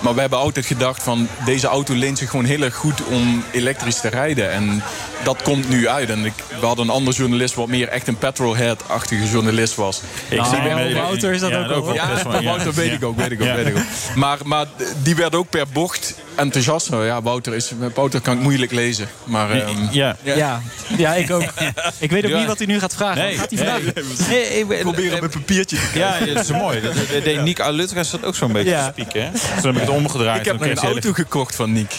Maar 0.00 0.14
we 0.14 0.20
hebben 0.20 0.38
altijd 0.38 0.66
gedacht 0.66 1.02
van 1.02 1.28
deze 1.44 1.66
auto 1.66 1.94
leent 1.94 2.18
zich 2.18 2.30
gewoon 2.30 2.44
heel 2.44 2.62
erg 2.62 2.74
goed 2.74 3.04
om 3.04 3.23
elektrisch 3.52 4.00
te 4.00 4.08
rijden. 4.08 4.50
En 4.50 4.82
dat 5.22 5.42
komt 5.42 5.68
nu 5.68 5.88
uit. 5.88 6.10
En 6.10 6.24
ik, 6.24 6.32
we 6.60 6.66
hadden 6.66 6.84
een 6.84 6.92
andere 6.92 7.16
journalist 7.16 7.54
wat 7.54 7.68
meer 7.68 7.88
echt 7.88 8.08
een 8.08 8.18
petrolhead-achtige 8.18 9.28
journalist 9.28 9.74
was. 9.74 10.00
Ik 10.28 10.38
nou, 10.38 10.54
zie 10.54 10.62
bij 10.62 10.94
Wouter 10.94 11.32
is 11.32 11.40
dat 11.40 11.50
ja, 11.50 11.66
ook 11.66 11.84
wel. 11.84 11.94
Ja, 11.94 12.42
Wouter 12.42 12.74
weet 12.74 12.92
ik 12.92 13.04
ook, 13.04 13.16
weet 13.16 13.30
ik 13.30 13.42
ook, 13.42 13.54
weet 13.54 13.66
ik 13.66 13.76
ook. 13.76 13.82
Maar, 14.14 14.38
maar 14.44 14.66
die 15.02 15.14
werd 15.14 15.34
ook 15.34 15.50
per 15.50 15.66
bocht 15.72 16.14
enthousiasme. 16.34 17.04
Ja, 17.04 17.22
Wouter, 17.22 17.54
is, 17.54 17.72
Wouter 17.94 18.20
kan 18.20 18.36
ik 18.36 18.42
moeilijk 18.42 18.72
lezen. 18.72 19.08
Maar, 19.24 19.68
um, 19.68 19.88
ja. 19.90 20.16
Ja. 20.22 20.62
ja, 20.96 21.14
ik 21.14 21.30
ook. 21.30 21.42
Ik 21.98 22.10
weet 22.10 22.24
ook 22.24 22.38
niet 22.38 22.46
wat 22.46 22.58
hij 22.58 22.66
nu 22.66 22.78
gaat 22.78 22.94
vragen. 22.94 23.22
Nee. 23.22 23.30
Wat 23.30 23.40
gaat 23.40 23.50
hij 23.50 23.58
vragen? 23.58 23.94
Nee, 24.28 24.58
ik 24.58 24.80
probeer 24.80 25.22
een 25.22 25.30
papiertje 25.30 25.76
te 25.76 25.98
Ja, 25.98 26.18
dat 26.18 26.44
is 26.44 26.50
mooi. 26.50 26.80
Dat 26.80 27.60
Alutra 27.60 28.02
dat 28.10 28.24
ook 28.24 28.34
zo'n 28.34 28.52
beetje 28.52 28.70
ja. 28.70 28.84
te 28.84 28.90
spieken. 28.90 29.32
Zo 29.60 29.66
heb 29.66 29.74
ik 29.74 29.80
het 29.80 29.90
omgedraaid. 29.90 30.40
Ik 30.40 30.46
heb 30.46 30.60
een 30.60 30.76
auto 30.76 31.12
gekocht 31.12 31.54
van 31.54 31.72
Nick. 31.72 31.92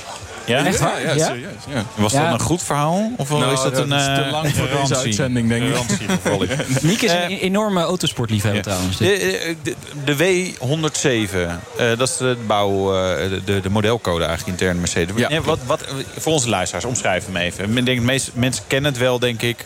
Ja? 0.46 0.66
Echt 0.66 0.80
waar? 0.80 1.02
Ja, 1.02 1.14
ja, 1.14 1.26
serieus. 1.26 1.52
Ja. 1.70 1.86
Was 1.96 2.14
dat 2.14 2.32
een 2.32 2.40
goed 2.40 2.64
verhaal? 2.64 3.12
Of 3.18 3.30
nou, 3.30 3.54
is 3.54 3.62
dat 3.62 3.78
een 3.78 3.92
is 3.92 4.04
te 4.04 4.28
lang 4.32 4.56
voor 4.56 4.68
deze 4.82 4.98
uitzending, 4.98 5.50
denk 5.50 5.64
ik. 5.64 6.82
Nick 6.82 7.02
is 7.08 7.12
een 7.12 7.30
enorme 7.30 7.82
autosportliefhebber 7.82 8.62
trouwens. 8.62 8.98
De, 8.98 9.56
de, 9.64 9.76
de 10.06 10.16
W107, 10.18 11.34
uh, 11.34 11.98
dat 11.98 12.10
is 12.10 12.18
de 12.18 12.38
bouw, 12.48 12.94
uh, 12.94 13.32
de, 13.46 13.60
de 13.62 13.70
modelcode 13.70 14.26
eigenlijk 14.26 14.60
intern 14.60 14.80
Mercedes. 14.80 15.16
Ja. 15.16 15.42
Wat, 15.42 15.60
wat, 15.66 15.84
voor 16.18 16.34
onze 16.34 16.50
luisteraars, 16.50 16.86
omschrijf 16.86 17.26
hem 17.26 17.36
even. 17.36 17.78
Ik 17.78 17.86
denk, 17.86 18.00
de 18.00 18.06
meeste 18.06 18.32
mensen 18.34 18.64
kennen 18.68 18.92
het 18.92 19.02
wel, 19.02 19.20
denk 19.20 19.42
ik. 19.42 19.66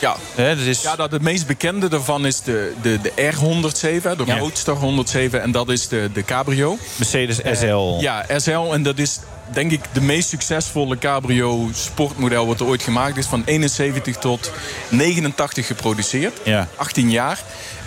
Ja, 0.00 0.16
He, 0.34 0.56
dat 0.56 0.66
is... 0.66 0.82
ja 0.82 0.96
dat 0.96 1.12
het 1.12 1.22
meest 1.22 1.46
bekende 1.46 1.88
daarvan 1.88 2.26
is 2.26 2.42
de, 2.42 2.72
de, 2.82 2.98
de 3.00 3.10
R107, 3.10 4.16
de 4.16 4.22
ja. 4.26 4.38
Roadster 4.38 4.74
107. 4.74 5.42
En 5.42 5.52
dat 5.52 5.68
is 5.68 5.88
de, 5.88 6.10
de 6.12 6.24
Cabrio. 6.24 6.76
Mercedes 6.96 7.36
SL. 7.58 7.96
ja, 8.00 8.26
SL. 8.36 8.72
En 8.72 8.82
dat 8.82 8.98
is 8.98 9.18
denk 9.52 9.70
ik 9.70 9.80
de 9.92 10.00
meest 10.00 10.28
succesvolle 10.28 10.98
cabrio 10.98 11.68
sportmodel 11.72 12.46
wat 12.46 12.60
er 12.60 12.66
ooit 12.66 12.82
gemaakt 12.82 13.16
is. 13.16 13.26
Van 13.26 13.42
71 13.44 14.16
tot 14.16 14.52
89 14.88 15.66
geproduceerd. 15.66 16.38
Ja. 16.44 16.68
18 16.76 17.10
jaar. 17.10 17.38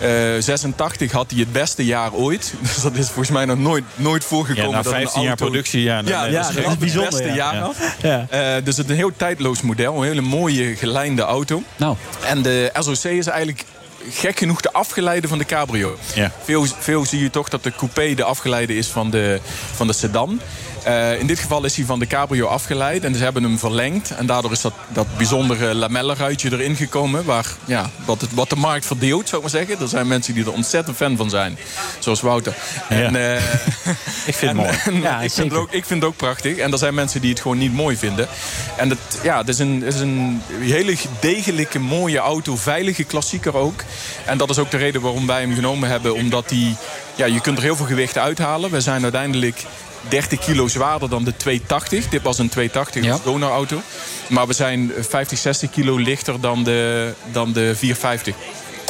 Uh, 0.02 0.08
86 0.38 1.12
had 1.12 1.30
hij 1.30 1.40
het 1.40 1.52
beste 1.52 1.84
jaar 1.84 2.12
ooit. 2.12 2.54
Dus 2.74 2.82
dat 2.82 2.94
is 2.94 3.06
volgens 3.06 3.30
mij 3.30 3.44
nog 3.44 3.58
nooit, 3.58 3.84
nooit 3.94 4.24
voorgekomen. 4.24 4.70
Ja, 4.70 4.76
na 4.76 4.82
15 4.82 5.00
auto... 5.06 5.22
jaar 5.22 5.36
productie, 5.36 5.82
ja. 5.82 6.02
ja, 6.04 6.22
nee, 6.22 6.32
ja 6.32 6.42
dat 6.42 6.50
is 6.80 6.94
het 6.94 7.10
beste 7.10 7.24
ja. 7.24 7.34
jaar 7.34 7.62
af. 7.62 7.96
Ja. 8.02 8.26
Uh, 8.32 8.64
dus 8.64 8.76
het 8.76 8.86
is 8.86 8.90
een 8.90 8.96
heel 8.96 9.16
tijdloos 9.16 9.62
model. 9.62 9.96
Een 9.96 10.08
hele 10.08 10.20
mooie 10.20 10.76
gelijnde 10.76 11.22
auto. 11.22 11.62
Nou. 11.76 11.96
En 12.24 12.42
de 12.42 12.70
SOC 12.74 13.04
is 13.12 13.26
eigenlijk 13.26 13.64
gek 14.10 14.38
genoeg 14.38 14.60
de 14.60 14.72
afgeleide 14.72 15.28
van 15.28 15.38
de 15.38 15.44
cabrio. 15.44 15.96
Ja. 16.14 16.32
Veel, 16.42 16.66
veel 16.78 17.04
zie 17.04 17.20
je 17.20 17.30
toch 17.30 17.48
dat 17.48 17.62
de 17.62 17.72
coupé 17.76 18.14
de 18.14 18.24
afgeleide 18.24 18.76
is 18.76 18.86
van 18.86 19.10
de, 19.10 19.40
van 19.74 19.86
de 19.86 19.92
sedan. 19.92 20.40
Uh, 20.86 21.20
in 21.20 21.26
dit 21.26 21.38
geval 21.38 21.64
is 21.64 21.76
hij 21.76 21.84
van 21.84 21.98
de 21.98 22.06
cabrio 22.06 22.46
afgeleid 22.46 23.04
en 23.04 23.14
ze 23.14 23.22
hebben 23.22 23.42
hem 23.42 23.58
verlengd. 23.58 24.10
En 24.10 24.26
daardoor 24.26 24.52
is 24.52 24.60
dat, 24.60 24.72
dat 24.88 25.06
bijzondere 25.16 25.74
lamellenruitje 25.74 26.52
erin 26.52 26.76
gekomen. 26.76 27.24
Waar, 27.24 27.46
ja, 27.64 27.90
wat, 28.04 28.20
het, 28.20 28.34
wat 28.34 28.50
de 28.50 28.56
markt 28.56 28.86
verdeelt, 28.86 29.28
zou 29.28 29.42
ik 29.44 29.52
maar 29.52 29.60
zeggen. 29.60 29.82
Er 29.82 29.88
zijn 29.88 30.06
mensen 30.06 30.34
die 30.34 30.44
er 30.44 30.52
ontzettend 30.52 30.96
fan 30.96 31.16
van 31.16 31.30
zijn. 31.30 31.58
Zoals 31.98 32.20
Wouter. 32.20 32.54
Ja. 32.88 32.96
En, 32.96 33.14
uh, 33.14 33.34
ik 34.30 34.34
vind 34.34 34.40
het 34.40 34.54
mooi. 34.54 34.78
En, 34.84 35.00
ja, 35.00 35.20
ik, 35.20 35.30
vind 35.30 35.50
het 35.50 35.60
ook, 35.60 35.72
ik 35.72 35.84
vind 35.84 36.02
het 36.02 36.10
ook 36.10 36.16
prachtig. 36.16 36.56
En 36.56 36.72
er 36.72 36.78
zijn 36.78 36.94
mensen 36.94 37.20
die 37.20 37.30
het 37.30 37.40
gewoon 37.40 37.58
niet 37.58 37.74
mooi 37.74 37.96
vinden. 37.96 38.28
En 38.76 38.88
het, 38.88 39.20
ja, 39.22 39.38
het 39.38 39.48
is, 39.48 39.58
een, 39.58 39.82
het 39.84 39.94
is 39.94 40.00
een 40.00 40.42
hele 40.60 40.96
degelijke, 41.20 41.78
mooie 41.78 42.18
auto. 42.18 42.56
Veilige 42.56 43.04
klassieker 43.04 43.56
ook. 43.56 43.82
En 44.26 44.38
dat 44.38 44.50
is 44.50 44.58
ook 44.58 44.70
de 44.70 44.76
reden 44.76 45.00
waarom 45.00 45.26
wij 45.26 45.40
hem 45.40 45.54
genomen 45.54 45.88
hebben. 45.88 46.14
Omdat 46.14 46.48
die, 46.48 46.76
ja, 47.14 47.26
je 47.26 47.40
kunt 47.40 47.56
er 47.56 47.64
heel 47.64 47.76
veel 47.76 47.86
gewicht 47.86 48.18
uithalen. 48.18 48.70
We 48.70 48.80
zijn 48.80 49.02
uiteindelijk 49.02 49.64
30 50.08 50.38
kilo 50.38 50.68
zwaarder 50.68 51.08
dan 51.08 51.24
de 51.24 51.36
280. 51.36 52.08
Dit 52.08 52.22
was 52.22 52.38
een 52.38 52.48
280 52.48 53.04
ja. 53.04 53.18
donorauto. 53.24 53.80
Maar 54.28 54.46
we 54.46 54.52
zijn 54.52 54.92
50, 55.08 55.38
60 55.38 55.70
kilo 55.70 55.96
lichter 55.96 56.40
dan 56.40 56.64
de, 56.64 57.12
dan 57.32 57.52
de 57.52 57.74
450. 57.76 58.34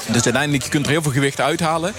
Dus 0.07 0.25
uiteindelijk, 0.25 0.65
je 0.65 0.71
kunt 0.71 0.85
er 0.85 0.91
heel 0.91 1.03
veel 1.03 1.12
gewicht 1.12 1.41
uithalen. 1.41 1.95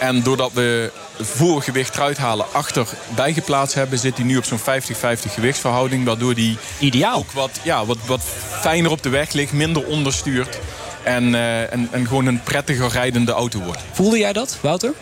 En 0.00 0.22
doordat 0.22 0.52
we 0.52 0.90
voor 1.20 1.62
gewicht 1.62 1.96
eruit 1.96 2.18
halen 2.18 2.52
achter 2.52 2.86
bijgeplaatst 3.14 3.74
hebben... 3.74 3.98
zit 3.98 4.16
hij 4.16 4.26
nu 4.26 4.36
op 4.36 4.44
zo'n 4.44 4.58
50-50 4.58 4.62
gewichtsverhouding. 5.28 6.04
Waardoor 6.04 6.34
die 6.34 6.58
Ideaal. 6.78 7.18
ook 7.18 7.32
wat, 7.32 7.60
ja, 7.62 7.86
wat, 7.86 7.98
wat 8.06 8.22
fijner 8.60 8.90
op 8.90 9.02
de 9.02 9.08
weg 9.08 9.32
ligt, 9.32 9.52
minder 9.52 9.86
onderstuurt. 9.86 10.58
En, 11.02 11.24
uh, 11.24 11.72
en, 11.72 11.88
en 11.90 12.06
gewoon 12.06 12.26
een 12.26 12.42
prettiger 12.42 12.88
rijdende 12.88 13.32
auto 13.32 13.60
wordt. 13.60 13.80
Voelde 13.92 14.18
jij 14.18 14.32
dat, 14.32 14.58
Wouter? 14.60 14.92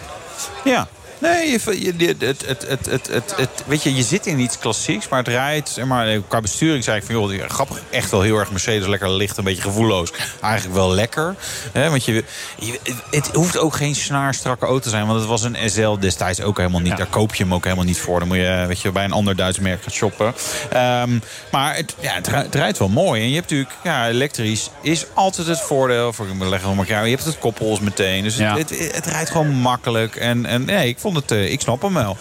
Ja, 0.64 0.88
Nee, 1.22 1.50
je, 1.50 2.14
het, 2.18 2.20
het, 2.20 2.46
het, 2.46 2.86
het, 2.86 3.06
het, 3.06 3.34
het, 3.36 3.64
weet 3.66 3.82
je, 3.82 3.94
je 3.94 4.02
zit 4.02 4.26
in 4.26 4.38
iets 4.38 4.58
klassieks, 4.58 5.08
maar 5.08 5.18
het 5.18 5.28
rijdt. 5.28 5.84
Maar, 5.84 6.20
qua 6.28 6.40
besturing 6.40 6.84
zei 6.84 6.96
ik 6.96 7.04
van, 7.04 7.14
joh, 7.14 7.48
grappig, 7.48 7.82
echt 7.90 8.10
wel 8.10 8.20
heel 8.20 8.38
erg 8.38 8.50
Mercedes, 8.50 8.86
lekker 8.86 9.10
licht, 9.10 9.36
een 9.36 9.44
beetje 9.44 9.62
gevoelloos. 9.62 10.12
Eigenlijk 10.40 10.74
wel 10.74 10.90
lekker. 10.90 11.34
Hè, 11.72 11.90
want 11.90 12.04
je, 12.04 12.24
je, 12.58 12.78
het 13.10 13.26
hoeft 13.26 13.58
ook 13.58 13.76
geen 13.76 13.94
snaarstrakke 13.94 14.66
auto 14.66 14.80
te 14.80 14.88
zijn, 14.88 15.06
want 15.06 15.18
het 15.18 15.28
was 15.28 15.42
een 15.42 15.56
SL 15.70 15.98
destijds 15.98 16.40
ook 16.40 16.56
helemaal 16.56 16.80
niet. 16.80 16.96
Daar 16.96 17.06
koop 17.06 17.34
je 17.34 17.42
hem 17.42 17.54
ook 17.54 17.64
helemaal 17.64 17.84
niet 17.84 18.00
voor. 18.00 18.18
Dan 18.18 18.28
moet 18.28 18.36
je, 18.36 18.64
weet 18.68 18.80
je 18.80 18.92
bij 18.92 19.04
een 19.04 19.12
ander 19.12 19.36
Duits 19.36 19.58
merk 19.58 19.82
gaan 19.82 19.92
shoppen. 19.92 20.26
Um, 20.26 21.22
maar 21.50 21.76
het, 21.76 21.94
ja, 22.00 22.14
het, 22.14 22.54
rijdt 22.54 22.78
wel 22.78 22.88
mooi. 22.88 23.22
En 23.22 23.28
je 23.28 23.34
hebt 23.34 23.50
natuurlijk, 23.50 23.76
ja, 23.82 24.08
elektrisch 24.08 24.70
is 24.82 25.06
altijd 25.14 25.46
het 25.46 25.60
voordeel. 25.60 26.12
Voor, 26.12 26.26
ik 26.26 26.48
leggen 26.48 26.70
we 26.70 26.76
elkaar. 26.76 27.04
Je 27.04 27.10
hebt 27.14 27.24
het 27.24 27.38
koppels 27.38 27.80
meteen. 27.80 28.22
Dus 28.22 28.36
het, 28.36 28.70
het, 28.70 28.94
het, 28.94 29.06
rijdt 29.06 29.30
gewoon 29.30 29.50
makkelijk. 29.50 30.16
En, 30.16 30.46
en 30.46 30.64
nee, 30.64 30.88
ik 30.88 30.98
vond 30.98 31.11
het, 31.14 31.30
uh, 31.30 31.52
ik 31.52 31.60
snap 31.60 31.82
hem 31.82 31.94
wel. 31.94 32.16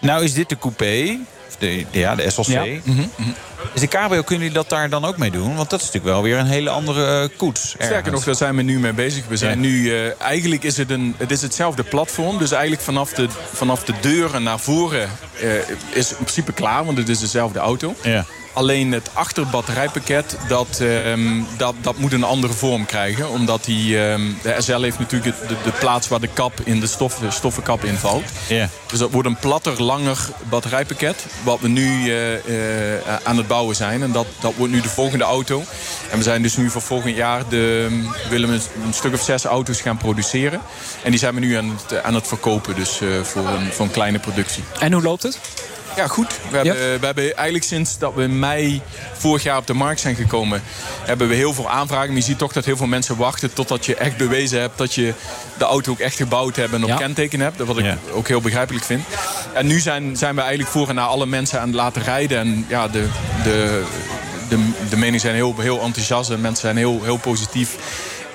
Nou 0.00 0.24
is 0.24 0.34
dit 0.34 0.48
de 0.48 0.58
coupé. 0.58 1.18
De, 1.58 1.84
ja, 1.90 2.14
de 2.14 2.30
SLC. 2.30 2.46
Ja. 2.46 2.64
Mm 2.64 2.80
-hmm. 2.84 3.34
Is 3.74 3.80
de 3.80 3.88
cabrio, 3.88 4.22
kunnen 4.22 4.46
jullie 4.46 4.62
dat 4.62 4.70
daar 4.70 4.88
dan 4.88 5.04
ook 5.04 5.16
mee 5.16 5.30
doen? 5.30 5.56
Want 5.56 5.70
dat 5.70 5.80
is 5.80 5.86
natuurlijk 5.86 6.14
wel 6.14 6.22
weer 6.22 6.38
een 6.38 6.46
hele 6.46 6.70
andere 6.70 7.22
uh, 7.22 7.38
koets. 7.38 7.68
Sterker 7.68 8.12
nog, 8.12 8.24
daar 8.24 8.34
zijn 8.34 8.56
we 8.56 8.62
nu 8.62 8.78
mee 8.78 8.92
bezig. 8.92 9.26
We 9.28 9.36
zijn 9.36 9.62
ja. 9.62 9.68
nu, 9.68 9.82
uh, 9.82 10.20
eigenlijk 10.20 10.62
is 10.62 10.76
het, 10.76 10.90
een, 10.90 11.14
het 11.18 11.30
is 11.30 11.42
hetzelfde 11.42 11.82
platform. 11.82 12.38
Dus 12.38 12.50
eigenlijk 12.50 12.82
vanaf 12.82 13.12
de, 13.12 13.28
vanaf 13.52 13.84
de 13.84 13.94
deuren 14.00 14.42
naar 14.42 14.58
voren 14.58 15.10
uh, 15.42 15.52
is 15.90 16.10
in 16.10 16.16
principe 16.16 16.52
klaar. 16.52 16.84
Want 16.84 16.98
het 16.98 17.08
is 17.08 17.18
dezelfde 17.18 17.58
auto. 17.58 17.94
Ja. 18.02 18.24
Alleen 18.56 18.92
het 18.92 19.10
achterbatterijpakket, 19.12 20.36
dat, 20.48 20.78
um, 20.80 21.46
dat, 21.56 21.74
dat 21.80 21.98
moet 21.98 22.12
een 22.12 22.24
andere 22.24 22.52
vorm 22.52 22.86
krijgen. 22.86 23.30
Omdat 23.30 23.64
die, 23.64 23.98
um, 23.98 24.38
de 24.42 24.54
SL 24.58 24.80
heeft 24.80 24.98
natuurlijk 24.98 25.48
de, 25.48 25.54
de, 25.64 25.70
plaats 25.70 26.08
waar 26.08 26.20
de 26.20 26.28
kap 26.32 26.60
in 26.64 26.80
de 26.80 26.86
stof, 26.86 27.18
de 27.18 27.30
stoffenkap 27.30 27.84
invalt. 27.84 28.24
Yeah. 28.48 28.68
Dus 28.86 28.98
dat 28.98 29.10
wordt 29.10 29.28
een 29.28 29.36
platter, 29.36 29.82
langer 29.82 30.18
batterijpakket. 30.48 31.26
Wat 31.42 31.60
we 31.60 31.68
nu 31.68 32.04
uh, 32.04 32.32
uh, 32.32 33.18
aan 33.24 33.36
het 33.36 33.46
bouwen 33.46 33.76
zijn. 33.76 34.02
En 34.02 34.12
dat, 34.12 34.26
dat 34.40 34.54
wordt 34.56 34.72
nu 34.72 34.80
de 34.80 34.88
volgende 34.88 35.24
auto. 35.24 35.62
En 36.10 36.18
we 36.18 36.24
zijn 36.24 36.42
dus 36.42 36.56
nu 36.56 36.70
voor 36.70 36.82
volgend 36.82 37.16
jaar 37.16 37.48
de, 37.48 37.88
willen 38.28 38.48
we 38.48 38.54
een 38.84 38.94
stuk 38.94 39.14
of 39.14 39.22
zes 39.22 39.44
auto's 39.44 39.80
gaan 39.80 39.96
produceren. 39.96 40.60
En 41.02 41.10
die 41.10 41.20
zijn 41.20 41.34
we 41.34 41.40
nu 41.40 41.54
aan 41.54 41.78
het, 41.86 42.02
aan 42.02 42.14
het 42.14 42.26
verkopen. 42.26 42.74
Dus 42.74 43.00
uh, 43.00 43.22
voor, 43.22 43.48
een, 43.48 43.72
voor 43.72 43.84
een 43.84 43.90
kleine 43.90 44.18
productie. 44.18 44.64
En 44.78 44.92
hoe 44.92 45.02
loopt 45.02 45.22
het? 45.22 45.40
Ja, 45.96 46.06
goed. 46.06 46.38
We 46.50 46.56
hebben, 46.56 47.00
we 47.00 47.06
hebben 47.06 47.24
eigenlijk 47.36 47.64
sinds 47.64 47.98
dat 47.98 48.14
we 48.14 48.22
in 48.22 48.38
mei 48.38 48.82
vorig 49.12 49.42
jaar 49.42 49.58
op 49.58 49.66
de 49.66 49.74
markt 49.74 50.00
zijn 50.00 50.14
gekomen... 50.14 50.62
hebben 51.04 51.28
we 51.28 51.34
heel 51.34 51.54
veel 51.54 51.70
aanvragen. 51.70 52.06
Maar 52.06 52.16
je 52.16 52.22
ziet 52.22 52.38
toch 52.38 52.52
dat 52.52 52.64
heel 52.64 52.76
veel 52.76 52.86
mensen 52.86 53.16
wachten 53.16 53.52
totdat 53.52 53.86
je 53.86 53.94
echt 53.94 54.16
bewezen 54.16 54.60
hebt... 54.60 54.78
dat 54.78 54.94
je 54.94 55.14
de 55.58 55.64
auto 55.64 55.92
ook 55.92 55.98
echt 55.98 56.16
gebouwd 56.16 56.56
hebt 56.56 56.72
en 56.72 56.82
op 56.82 56.88
ja. 56.88 56.96
kenteken 56.96 57.40
hebt. 57.40 57.58
Wat 57.58 57.78
ik 57.78 57.84
ja. 57.84 57.98
ook 58.12 58.28
heel 58.28 58.40
begrijpelijk 58.40 58.84
vind. 58.84 59.04
En 59.52 59.66
nu 59.66 59.80
zijn, 59.80 60.16
zijn 60.16 60.34
we 60.34 60.40
eigenlijk 60.40 60.70
voor 60.70 60.88
en 60.88 60.94
naar 60.94 61.06
alle 61.06 61.26
mensen 61.26 61.60
aan 61.60 61.66
het 61.66 61.76
laten 61.76 62.02
rijden. 62.02 62.38
En 62.38 62.64
ja, 62.68 62.88
de, 62.88 63.08
de, 63.44 63.84
de, 64.48 64.70
de 64.90 64.96
meningen 64.96 65.20
zijn 65.20 65.34
heel, 65.34 65.54
heel 65.58 65.80
enthousiast 65.80 66.30
en 66.30 66.40
mensen 66.40 66.62
zijn 66.62 66.76
heel, 66.76 67.00
heel 67.02 67.16
positief. 67.16 67.76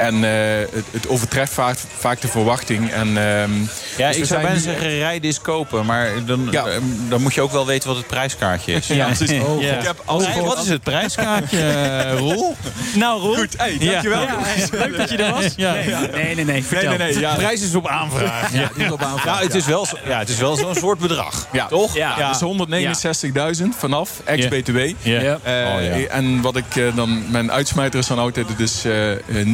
En 0.02 0.24
eh, 0.24 0.32
het, 0.72 0.86
het 0.92 1.08
overtreft 1.08 1.54
vaak, 1.54 1.78
vaak 1.98 2.22
de 2.22 2.28
verwachting. 2.28 2.92
En, 2.92 3.08
ehm, 3.08 3.52
Ja, 3.98 4.08
dus 4.08 4.18
ik 4.18 4.26
zou 4.26 4.42
bijna 4.42 4.60
zeggen, 4.60 4.98
rijd 4.98 5.24
eens 5.24 5.42
kopen. 5.42 5.86
Maar 5.86 6.10
dan, 6.26 6.48
Ja. 6.52 6.66
eh, 6.66 6.78
dan 7.10 7.22
moet 7.22 7.34
je 7.34 7.42
ook 7.42 7.52
wel 7.52 7.66
weten 7.66 7.88
wat 7.88 7.98
het 7.98 8.08
prijskaartje 8.08 8.74
is. 8.74 8.88
Ja, 9.02 9.06
precies. 9.06 9.30
Ja. 9.60 9.78
Ik 9.78 9.86
heb 9.86 10.02
voor- 10.06 10.44
wat 10.46 10.62
is 10.64 10.70
het 10.70 10.84
prijskaartje, 10.84 11.60
eh, 11.72 12.18
Roel? 12.18 12.56
Nou, 12.96 13.22
Roel. 13.22 13.36
Goed, 13.36 13.54
hey, 13.58 13.78
dankjewel. 13.80 14.22
Ja, 14.22 14.38
leuk 14.72 14.98
dat 14.98 15.10
je 15.10 15.18
er 15.18 15.34
was. 15.34 15.44
Ja. 15.56 15.74
Nee, 15.74 15.86
nee, 16.14 16.36
nee. 16.36 16.46
Nee, 16.46 16.64
Vertel. 16.64 16.90
nee, 16.90 16.98
nee. 16.98 17.20
Ja. 17.20 17.32
De 17.32 17.38
prijs 17.38 17.62
is 17.62 17.76
op 17.76 17.88
aanvraag. 17.88 18.54
Ja, 18.54 18.70
is 18.76 18.92
op 18.92 19.02
aanvraag, 19.04 19.26
Nou, 19.26 19.44
het 19.46 19.56
is 19.56 19.66
wel, 19.66 19.86
zo- 19.86 19.98
ja, 20.06 20.20
het 20.20 20.30
is 20.30 20.38
wel 20.38 20.56
zo'n 20.56 20.76
soort 20.76 21.00
bedrag. 21.00 21.48
Ja. 21.52 21.68
Toch? 21.68 21.96
Ja, 21.96 22.16
Ja. 22.18 22.30
dus 22.30 22.40
169.000 22.42 23.76
vanaf, 23.78 24.10
ex-BTW. 24.24 24.78
Ja. 25.02 25.22
Ja. 25.22 25.40
Eh, 25.44 25.76
Oh, 25.76 25.84
ja. 26.00 26.08
En 26.08 26.42
wat 26.42 26.56
ik 26.56 26.66
dan, 26.96 27.32
mijn 27.32 27.52
uitsmijter 27.52 28.00
is 28.00 28.08
dan 28.08 28.20
altijd, 28.20 28.48
het 28.50 28.60
is, 28.60 28.86
eh, 28.86 29.12
eh, 29.12 29.20
eh, 29.30 29.52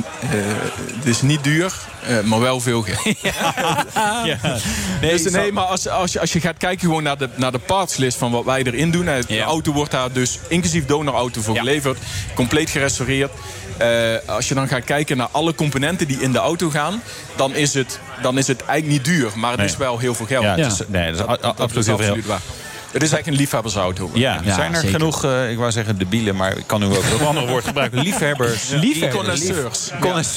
het 0.95 1.05
is 1.05 1.21
niet 1.21 1.43
duur, 1.43 1.73
eh, 2.07 2.19
maar 2.21 2.39
wel 2.39 2.59
veel 2.59 2.81
geld. 2.81 3.17
Ja. 4.25 4.37
Nee, 5.01 5.11
dus, 5.23 5.31
nee 5.31 5.51
maar 5.51 5.63
als, 5.63 5.87
als, 5.87 6.11
je, 6.13 6.19
als 6.19 6.33
je 6.33 6.39
gaat 6.39 6.57
kijken 6.57 6.79
gewoon 6.87 7.03
naar 7.03 7.17
de, 7.17 7.29
naar 7.35 7.51
de 7.51 7.59
partslist 7.59 8.17
van 8.17 8.31
wat 8.31 8.45
wij 8.45 8.63
erin 8.63 8.91
doen. 8.91 9.05
De 9.05 9.23
Ja. 9.27 9.43
auto 9.45 9.73
wordt 9.73 9.91
daar 9.91 10.11
dus 10.11 10.39
inclusief 10.47 10.85
donorauto 10.85 11.41
voor 11.41 11.53
Ja. 11.53 11.59
geleverd. 11.59 11.97
Compleet 12.35 12.69
gerestaureerd. 12.69 13.31
Eh, 13.77 13.89
als 14.25 14.47
je 14.47 14.53
dan 14.53 14.67
gaat 14.67 14.83
kijken 14.83 15.17
naar 15.17 15.27
alle 15.31 15.55
componenten 15.55 16.07
die 16.07 16.19
in 16.21 16.31
de 16.31 16.37
auto 16.37 16.69
gaan... 16.69 17.01
dan 17.35 17.55
is 17.55 17.73
het, 17.73 17.99
dan 18.21 18.37
is 18.37 18.47
het 18.47 18.65
eigenlijk 18.65 19.05
niet 19.05 19.15
duur. 19.15 19.31
Maar 19.35 19.49
het 19.51 19.59
Nee. 19.59 19.69
is 19.69 19.77
wel 19.77 19.97
heel 19.97 20.15
veel 20.15 20.25
geld. 20.25 20.43
Ja, 20.43 20.55
is, 20.55 20.81
nee, 20.87 21.11
dat 21.11 21.19
is 21.19 21.25
a- 21.27 21.31
a- 21.31 21.37
Dat 21.37 21.59
absoluut 21.59 21.75
is 21.75 21.85
heel 21.85 21.97
veel. 21.97 22.05
absoluut 22.05 22.25
waar. 22.25 22.41
Het 22.97 23.05
is 23.05 23.13
eigenlijk 23.13 23.27
een 23.27 23.43
liefhebbersauto. 23.45 24.09
Ja, 24.13 24.39
Ja, 24.43 24.53
zijn 24.53 24.73
er 24.73 24.79
zeker. 24.79 24.99
genoeg, 24.99 25.23
eh, 25.23 25.51
ik 25.51 25.57
wou 25.57 25.71
zeggen 25.71 25.97
debielen, 25.97 26.35
maar 26.35 26.57
ik 26.57 26.63
kan 26.67 26.79
nu 26.79 26.85
ook 26.85 27.03
een 27.19 27.25
ander 27.25 27.47
woord 27.47 27.65
gebruiken. 27.65 27.99
Liefhebbers. 27.99 28.69
Liefhebbers. 28.69 29.15
Connoisseurs. 29.15 29.89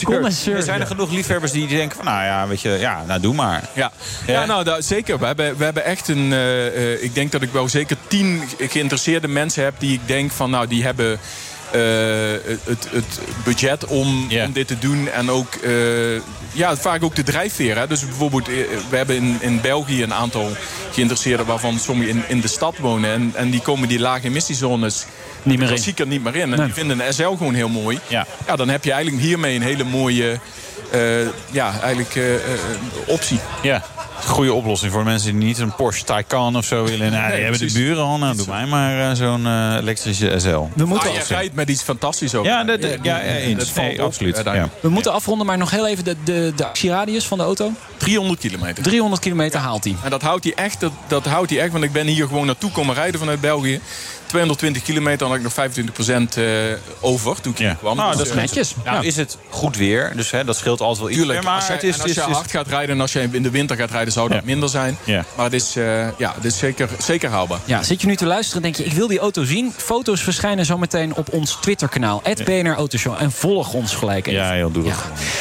Connoisseurs. 0.05 0.57
Er 0.59 0.63
zijn 0.63 0.81
er 0.81 0.87
genoeg 0.87 1.11
liefhebbers 1.11 1.53
die 1.53 1.67
denken 1.67 1.97
van, 1.97 2.05
nou 2.05 2.25
ja, 2.25 2.47
weet 2.47 2.61
je, 2.61 2.69
ja, 2.71 3.05
nou 3.07 3.21
doe 3.21 3.35
maar. 3.35 3.63
Ja, 3.75 3.93
Ja. 4.27 4.45
nou 4.45 4.83
zeker. 4.83 5.19
We 5.19 5.27
hebben, 5.27 5.57
we 5.57 5.65
hebben 5.65 5.85
echt 5.85 6.09
een. 6.09 6.33
eh, 6.33 6.67
eh, 6.93 7.03
ik 7.03 7.15
denk 7.15 7.33
dat 7.33 7.43
ik 7.43 7.53
wel 7.53 7.69
zeker 7.69 7.97
tien 8.09 8.43
geïnteresseerde 8.59 9.29
mensen 9.29 9.65
heb 9.65 9.75
die 9.79 9.93
ik 9.93 10.01
denk 10.07 10.31
van, 10.31 10.51
nou, 10.51 10.67
die 10.67 10.83
hebben. 10.85 11.19
Eh, 11.73 12.53
het, 12.65 12.87
het, 12.91 13.21
budget 13.45 13.87
om, 13.87 14.29
om 14.45 14.53
dit 14.53 14.67
te 14.67 14.79
doen. 14.79 15.09
En 15.09 15.31
ook 15.31 15.55
eh, 15.55 15.73
ja, 16.53 16.77
vaak 16.77 17.03
ook 17.03 17.15
de 17.17 17.23
drijfveer. 17.23 17.79
Hè. 17.79 17.87
Dus 17.87 18.05
bijvoorbeeld, 18.05 18.49
eh, 18.49 18.55
we 18.91 18.97
hebben 18.97 19.17
in, 19.17 19.37
in 19.41 19.61
België 19.61 20.03
een 20.03 20.15
aantal 20.15 20.51
geïnteresseerden 20.93 21.47
waarvan 21.47 21.79
sommigen 21.79 22.15
in, 22.15 22.23
in 22.29 22.41
de 22.41 22.49
stad 22.49 22.79
wonen. 22.79 23.11
En, 23.11 23.33
en 23.35 23.51
die 23.51 23.61
komen 23.61 23.89
die 23.89 24.01
lage 24.01 24.27
emissiezones 24.27 25.07
Niet 25.43 25.59
meer 25.59 25.67
in. 25.69 25.75
klassieker 25.75 26.07
niet 26.07 26.23
meer 26.25 26.37
in. 26.37 26.43
En 26.43 26.49
Nee. 26.59 26.65
die 26.65 26.75
vinden 26.75 26.99
de 26.99 27.13
SL 27.13 27.23
gewoon 27.23 27.55
heel 27.55 27.69
mooi. 27.69 27.99
Ja. 28.07 28.27
ja, 28.47 28.57
dan 28.57 28.69
heb 28.69 28.85
je 28.85 28.93
eigenlijk 28.93 29.23
hiermee 29.23 29.57
een 29.57 29.63
hele 29.63 29.85
mooie 29.85 30.39
ja, 31.51 31.81
eigenlijk, 31.81 32.19
optie. 33.07 33.41
Ja, 33.63 33.83
goede 34.27 34.53
oplossing 34.53 34.93
voor 34.93 35.05
mensen 35.05 35.33
die 35.39 35.47
niet 35.47 35.59
een 35.59 35.75
Porsche 35.75 36.05
Taycan 36.05 36.57
of 36.57 36.65
zo 36.65 36.85
willen. 36.85 37.13
Nou, 37.13 37.33
die 37.33 37.41
hebben 37.43 37.61
de 37.61 37.73
buren 37.73 38.05
al, 38.05 38.19
nou 38.19 38.37
doe 38.37 38.47
mij 38.49 38.67
maar 38.67 39.11
eh, 39.11 39.17
zo'n 39.17 39.47
eh, 39.47 39.77
elektrische 39.81 40.35
SL. 40.39 40.49
We 40.75 40.85
moeten, 40.85 41.09
Ah, 41.11 41.15
je 41.17 41.23
rijdt 41.29 41.55
met 41.55 41.69
iets 41.69 41.83
fantastisch 41.83 42.35
ook. 42.35 42.45
Ja, 42.45 42.65
dat- 42.65 42.83
ja, 42.83 42.89
ja, 43.03 43.21
eens. 43.21 43.59
dat 43.59 43.69
valt 43.69 43.87
Nee, 43.87 43.99
op, 43.99 44.05
absoluut. 44.05 44.35
uiteindelijk. 44.35 44.75
we 44.83 44.89
moeten 44.89 45.13
afronden, 45.13 45.47
maar 45.47 45.59
nog 45.59 45.71
heel 45.71 45.87
even 45.87 46.05
de, 46.05 46.17
de, 46.25 46.53
de 46.57 46.67
actieradius 46.67 47.27
van 47.27 47.39
de 47.39 47.45
auto. 47.45 47.73
300 47.97 48.41
kilometer. 48.41 48.83
300 48.83 49.23
kilometer 49.23 49.61
haalt 49.61 49.85
hij. 49.85 49.97
En 50.05 50.11
dat 50.11 50.23
houdt 50.23 50.45
hij 50.45 50.53
echt, 50.55 50.81
dat, 50.81 50.93
dat 51.09 51.25
houdt 51.27 51.51
hij 51.51 51.61
echt, 51.61 51.73
want 51.73 51.85
ik 51.85 51.93
ben 51.93 52.07
hier 52.07 52.27
gewoon 52.27 52.47
naartoe 52.47 52.71
komen 52.71 52.95
rijden 52.95 53.21
vanuit 53.21 53.41
België. 53.41 53.81
220 54.31 54.83
kilometer, 54.83 55.19
dan 55.19 55.29
had 55.29 55.37
ik 55.37 55.43
nog 55.43 55.53
25% 55.53 56.37
eh, 56.37 56.45
over 57.01 57.41
toen 57.41 57.53
ik 57.53 57.59
hier 57.59 57.67
Ja. 57.69 57.75
kwam. 57.75 57.97
Nou, 57.97 58.09
Dus, 58.09 58.17
dat 58.19 58.27
is 58.27 58.33
eh, 58.33 58.39
Netjes. 58.39 58.75
Nou 58.85 58.97
Ja. 58.97 59.03
is 59.09 59.17
het 59.17 59.37
goed 59.49 59.77
weer, 59.77 60.13
dus 60.17 60.31
hè, 60.31 60.45
dat 60.45 60.57
scheelt 60.57 60.81
altijd 60.81 60.99
wel 60.99 61.09
iets. 61.09 61.19
Tuurlijk, 61.19 61.43
maar 61.45 61.55
als 61.55 61.67
je, 61.67 61.73
het 61.73 61.83
is, 61.83 61.95
en 61.95 62.01
als 62.01 62.03
het 62.11 62.15
je 62.15 62.21
is, 62.21 62.27
het 62.27 62.37
is- 62.37 62.41
hard 62.41 62.51
gaat 62.51 62.67
rijden 62.69 62.95
en 62.95 63.01
als 63.01 63.13
je 63.13 63.29
in 63.33 63.43
de 63.43 63.51
winter 63.51 63.77
gaat 63.77 63.91
rijden, 63.91 64.13
zou 64.13 64.29
dat 64.29 64.39
Ja. 64.39 64.45
minder 64.45 64.69
zijn. 64.69 64.99
Ja. 65.05 65.25
Maar 65.37 65.45
het 65.45 65.55
is, 65.55 65.77
eh, 65.77 66.19
ja, 66.19 66.33
het 66.35 66.45
is 66.45 66.59
zeker, 66.59 66.89
zeker 66.99 67.31
haalbaar. 67.31 67.59
Ja, 67.65 67.83
zit 67.83 68.01
je 68.01 68.07
nu 68.07 68.17
te 68.17 68.27
luisteren 68.27 68.63
denk 68.63 68.77
je, 68.77 68.85
ik 68.85 68.93
wil 68.93 69.07
die 69.07 69.19
auto 69.19 69.45
zien. 69.45 69.73
Foto's 69.77 70.21
verschijnen 70.23 70.65
zometeen 70.67 71.15
op 71.15 71.33
ons 71.33 71.59
Twitterkanaal. 71.61 72.23
BNR 72.45 72.75
Autoshow. 72.75 73.15
En 73.19 73.33
volg 73.33 73.73
ons 73.73 73.95
gelijk 73.95 74.27
even. 74.27 74.41
Ja, 74.41 74.53
heel 74.53 74.71
doe 74.71 74.85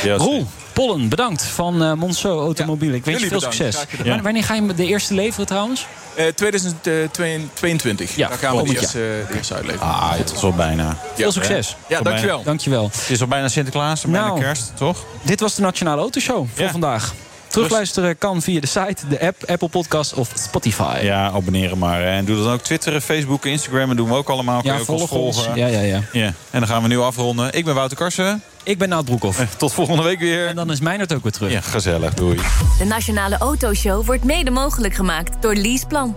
dat 0.03 0.17
Roel, 0.21 0.47
Pollen, 0.85 1.09
bedankt 1.09 1.43
van 1.43 1.83
eh 1.83 1.93
Monceau 1.93 2.39
Automobiel. 2.41 2.93
Ik 2.93 3.05
wens 3.05 3.19
je 3.21 3.25
jullie 3.29 3.39
veel 3.39 3.49
bedankt. 3.49 3.75
succes. 3.77 4.21
Wanneer- 4.21 4.43
ga 4.43 4.53
je 4.53 4.73
de 4.75 4.85
eerste 4.85 5.13
leveren 5.13 5.45
trouwens? 5.47 5.85
Eh 6.15 6.25
2022, 6.27 8.15
Ja, 8.15 8.27
daar 8.27 8.37
gaan 8.37 8.51
we 8.55 8.57
de 8.63 8.65
volgend 8.65 8.77
eerste, 8.83 8.97
de 8.97 9.37
eerste 9.37 9.53
uitleveren. 9.53 9.87
Ah, 9.87 10.11
het 10.11 10.31
is 10.31 10.43
al 10.43 10.53
bijna. 10.53 10.97
Veel 11.15 11.31
succes. 11.31 11.75
Ja, 11.87 12.01
dankjewel. 12.01 12.43
Dankjewel. 12.43 12.83
Het 12.83 13.09
is 13.09 13.21
al 13.21 13.27
bijna 13.27 13.47
Sinterklaas 13.47 14.03
en 14.03 14.11
bijna 14.11 14.27
Nou. 14.27 14.39
kerst, 14.39 14.71
toch? 14.77 15.05
Dit 15.21 15.39
was 15.39 15.55
de 15.55 15.61
Nationale 15.61 16.01
Autoshow 16.01 16.47
voor 16.53 16.63
Ja. 16.63 16.71
vandaag. 16.71 17.13
Terugluisteren 17.49 18.17
kan 18.17 18.41
via 18.41 18.59
de 18.59 18.67
site, 18.67 19.07
de 19.09 19.21
app, 19.21 19.43
Apple 19.45 19.69
Podcast 19.69 20.13
of 20.13 20.31
Spotify. 20.35 20.99
Ja, 21.01 21.29
abonneren 21.31 21.77
maar. 21.77 21.99
hè. 22.01 22.09
En 22.09 22.25
doe 22.25 22.35
dat 22.43 22.47
ook. 22.53 22.61
Twitteren, 22.61 23.01
Facebook, 23.01 23.45
Instagram. 23.45 23.87
Dat 23.87 23.97
doen 23.97 24.07
we 24.09 24.15
ook 24.15 24.29
allemaal. 24.29 24.61
Kun 24.61 24.69
Ja, 24.69 24.75
je 24.75 24.81
ook 24.81 24.87
ons 24.89 24.99
volg 24.99 25.11
ons. 25.25 25.35
volgen. 25.35 25.55
Ja, 25.55 25.67
ja, 25.67 25.79
ja. 25.81 26.01
Ja. 26.11 26.25
En 26.51 26.59
dan 26.59 26.67
gaan 26.67 26.81
we 26.81 26.87
nu 26.87 26.99
afronden. 26.99 27.53
Ik 27.53 27.65
ben 27.65 27.75
Wouter 27.75 27.97
Karsen. 27.97 28.41
Ik 28.63 28.77
ben 28.77 28.89
Nout 28.89 29.05
Broekhoff. 29.05 29.39
Eh, 29.39 29.45
Tot 29.57 29.73
volgende 29.73 30.03
week 30.03 30.19
weer. 30.19 30.47
En 30.47 30.55
dan 30.55 30.71
is 30.71 30.79
Meijnerd 30.79 31.13
ook 31.13 31.23
weer 31.23 31.31
terug. 31.31 31.51
Ja, 31.51 31.61
gezellig. 31.61 32.13
Doei. 32.13 32.39
De 32.77 32.85
Nationale 32.85 33.37
Autoshow 33.37 34.05
wordt 34.05 34.23
mede 34.23 34.51
mogelijk 34.51 34.93
gemaakt 34.93 35.41
door 35.41 35.55
Leaseplan. 35.55 36.15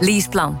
Leaseplan. 0.00 0.60